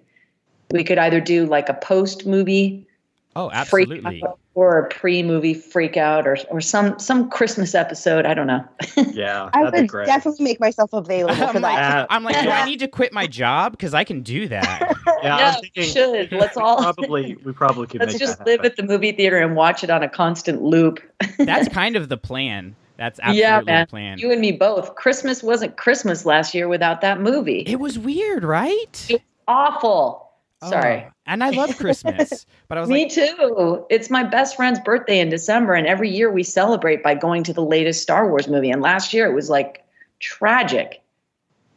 we 0.72 0.84
could 0.84 0.98
either 0.98 1.20
do 1.20 1.46
like 1.46 1.70
a 1.70 1.74
post 1.74 2.26
movie 2.26 2.88
oh, 3.36 3.50
absolutely. 3.52 4.24
or 4.54 4.80
a 4.80 4.90
pre 4.90 5.24
movie 5.24 5.54
freak 5.54 5.98
out 5.98 6.28
or 6.28 6.38
or 6.50 6.62
some 6.62 6.98
some 7.00 7.30
Christmas 7.30 7.76
episode. 7.76 8.26
I 8.26 8.34
don't 8.34 8.48
know. 8.48 8.64
Yeah, 9.12 9.50
I 9.54 9.66
that'd 9.66 9.82
be 9.82 9.88
great. 9.88 10.06
definitely 10.06 10.46
make 10.46 10.60
myself 10.60 10.94
available 10.94 11.36
for 11.36 11.44
I'm 11.44 11.62
like, 11.62 11.76
that. 11.76 12.08
I'm 12.10 12.24
like, 12.24 12.42
do 12.42 12.50
I 12.50 12.66
need 12.66 12.80
to 12.80 12.88
quit 12.88 13.12
my 13.12 13.28
job 13.28 13.74
because 13.74 13.94
I 13.94 14.04
can 14.04 14.22
do 14.22 14.48
that? 14.48 14.80
yeah, 15.24 15.36
I 15.36 15.40
yeah, 15.40 15.52
thinking 15.56 15.84
should. 15.84 16.32
Let's 16.32 16.58
all 16.58 16.78
probably 16.78 17.38
we 17.44 17.52
probably 17.52 17.88
could 17.88 18.02
let's 18.02 18.14
make 18.14 18.20
just 18.20 18.38
that 18.40 18.48
live 18.48 18.62
at 18.62 18.78
the 18.78 18.84
movie 18.84 19.12
theater 19.12 19.38
and 19.38 19.56
watch 19.56 19.84
it 19.84 19.90
on 19.90 20.04
a 20.04 20.10
constant 20.10 20.62
loop. 20.62 21.00
That's 21.38 21.68
kind 21.68 21.96
of 21.96 22.10
the 22.10 22.18
plan. 22.18 22.76
That's 22.98 23.20
absolutely 23.20 23.42
yeah, 23.42 23.60
the 23.60 23.66
man. 23.66 23.88
plan. 23.88 24.18
You 24.20 24.32
and 24.32 24.40
me 24.40 24.52
both. 24.52 24.96
Christmas 24.96 25.42
wasn't 25.42 25.76
Christmas 25.76 26.26
last 26.26 26.54
year 26.54 26.68
without 26.68 27.02
that 27.02 27.20
movie. 27.20 27.64
it 27.66 27.80
was 27.80 27.98
weird, 27.98 28.44
right? 28.44 29.08
It's 29.10 29.24
awful. 29.48 30.31
Sorry. 30.70 31.06
Oh, 31.08 31.12
and 31.26 31.44
I 31.44 31.50
love 31.50 31.76
Christmas, 31.78 32.46
but 32.68 32.78
I 32.78 32.82
was 32.82 32.90
Me 32.90 33.04
like, 33.04 33.12
too. 33.14 33.86
It's 33.90 34.10
my 34.10 34.24
best 34.24 34.56
friend's 34.56 34.80
birthday 34.80 35.20
in 35.20 35.30
December, 35.30 35.74
and 35.74 35.88
every 35.88 36.10
year 36.10 36.32
we 36.32 36.44
celebrate 36.44 37.02
by 37.04 37.16
going 37.16 37.44
to 37.46 37.54
the 37.54 37.64
latest 37.64 38.02
Star 38.04 38.30
Wars 38.30 38.48
movie. 38.48 38.70
And 38.70 38.82
last 38.82 39.14
year 39.14 39.26
it 39.30 39.34
was 39.34 39.50
like 39.50 39.84
tragic. 40.20 41.02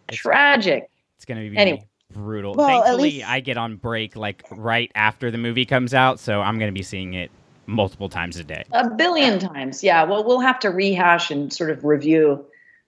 It's- 0.09 0.19
Tragic. 0.19 0.91
it's 1.17 1.25
gonna 1.25 1.41
be 1.49 1.57
Anyway. 1.57 1.87
brutal. 2.13 2.55
Well, 2.55 2.69
at 2.69 2.85
Thankfully, 2.85 3.11
least- 3.13 3.29
I 3.29 3.41
get 3.41 3.57
on 3.57 3.77
break 3.77 4.17
like 4.17 4.43
right 4.51 4.91
after 4.95 5.31
the 5.31 5.39
movie 5.39 5.65
comes 5.65 5.95
out, 5.95 6.21
so 6.21 6.43
I'm 6.43 6.59
gonna 6.59 6.73
be 6.73 6.83
seeing 6.83 7.15
it 7.15 7.31
multiple 7.67 8.11
times 8.11 8.37
a 8.37 8.45
day. 8.45 8.65
A 8.73 8.91
billion 8.91 9.39
times. 9.39 9.83
Yeah. 9.83 10.05
Well, 10.05 10.25
we'll 10.25 10.41
have 10.41 10.59
to 10.61 10.69
rehash 10.71 11.31
and 11.31 11.51
sort 11.51 11.71
of 11.71 11.85
review 11.85 12.45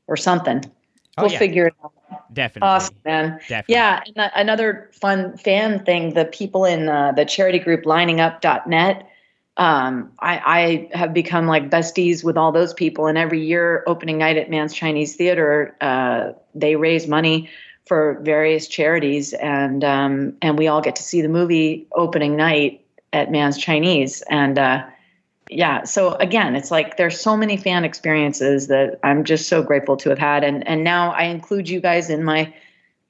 or 0.09 0.16
something. 0.18 0.62
Oh 1.16 1.22
We'll 1.22 1.32
yeah, 1.32 1.38
figure 1.38 1.66
it 1.68 1.74
out. 1.82 1.92
Definitely. 2.32 2.68
Awesome, 2.68 2.96
man. 3.04 3.40
Definitely. 3.48 3.74
Yeah, 3.74 4.02
and 4.06 4.16
a- 4.16 4.40
another 4.40 4.90
fun 4.92 5.36
fan 5.36 5.84
thing: 5.84 6.14
the 6.14 6.24
people 6.24 6.64
in 6.64 6.88
uh, 6.88 7.12
the 7.12 7.24
charity 7.24 7.58
group 7.58 7.84
LiningUp.net. 7.84 9.10
Um, 9.58 10.12
I, 10.18 10.88
I 10.92 10.98
have 10.98 11.14
become 11.14 11.46
like 11.46 11.70
besties 11.70 12.22
with 12.22 12.36
all 12.36 12.52
those 12.52 12.74
people, 12.74 13.06
and 13.06 13.16
every 13.16 13.42
year, 13.44 13.84
opening 13.86 14.18
night 14.18 14.36
at 14.36 14.50
Mann's 14.50 14.74
Chinese 14.74 15.16
Theater, 15.16 15.74
uh, 15.80 16.32
they 16.54 16.76
raise 16.76 17.06
money 17.06 17.48
for 17.86 18.18
various 18.22 18.68
charities, 18.68 19.32
and 19.32 19.82
um, 19.82 20.36
and 20.42 20.58
we 20.58 20.68
all 20.68 20.82
get 20.82 20.96
to 20.96 21.02
see 21.02 21.22
the 21.22 21.28
movie 21.28 21.86
opening 21.92 22.36
night 22.36 22.84
at 23.12 23.30
Mann's 23.30 23.56
Chinese, 23.56 24.22
and 24.28 24.58
uh, 24.58 24.84
yeah. 25.51 25.84
So 25.84 26.14
again, 26.14 26.57
it's 26.57 26.70
like 26.70 26.97
there's 26.97 27.20
so 27.20 27.36
many 27.36 27.57
fan 27.57 27.84
experiences 27.84 28.66
that 28.68 28.99
I'm 29.03 29.24
just 29.24 29.49
so 29.49 29.62
grateful 29.62 29.97
to 29.99 30.11
have 30.11 30.18
had, 30.18 30.44
and 30.44 30.66
and 30.66 30.84
now 30.84 31.12
I 31.12 31.24
include 31.24 31.68
you 31.68 31.80
guys 31.80 32.11
in 32.11 32.24
my 32.24 32.53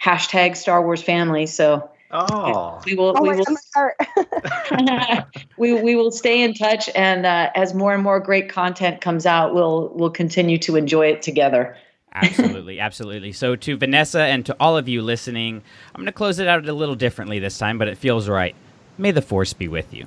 hashtag 0.02 0.56
Star 0.56 0.82
Wars 0.82 1.02
family. 1.02 1.46
So 1.46 1.90
Oh, 2.10 2.80
we 2.86 2.94
will 2.94 3.14
Oh 3.16 3.22
we 3.22 3.30
will 3.30 3.44
God, 3.44 3.56
my 3.56 3.60
heart. 3.74 5.24
we 5.58 5.74
we 5.80 5.96
will 5.96 6.10
stay 6.10 6.42
in 6.42 6.54
touch, 6.54 6.88
and 6.94 7.26
uh, 7.26 7.50
as 7.54 7.74
more 7.74 7.94
and 7.94 8.02
more 8.02 8.20
great 8.20 8.48
content 8.48 9.00
comes 9.00 9.26
out, 9.26 9.54
we'll 9.54 9.90
we'll 9.94 10.10
continue 10.10 10.58
to 10.58 10.76
enjoy 10.76 11.06
it 11.08 11.22
together. 11.22 11.76
absolutely, 12.12 12.78
absolutely. 12.80 13.32
So 13.32 13.56
to 13.56 13.76
Vanessa 13.76 14.20
and 14.20 14.46
to 14.46 14.56
all 14.60 14.76
of 14.76 14.88
you 14.88 15.02
listening, 15.02 15.62
I'm 15.94 16.00
going 16.00 16.06
to 16.06 16.12
close 16.12 16.38
it 16.38 16.46
out 16.46 16.66
a 16.68 16.72
little 16.72 16.94
differently 16.94 17.38
this 17.38 17.58
time, 17.58 17.76
but 17.76 17.88
it 17.88 17.98
feels 17.98 18.28
right. 18.28 18.54
May 18.98 19.10
the 19.10 19.22
force 19.22 19.52
be 19.52 19.68
with 19.68 19.92
you. 19.92 20.06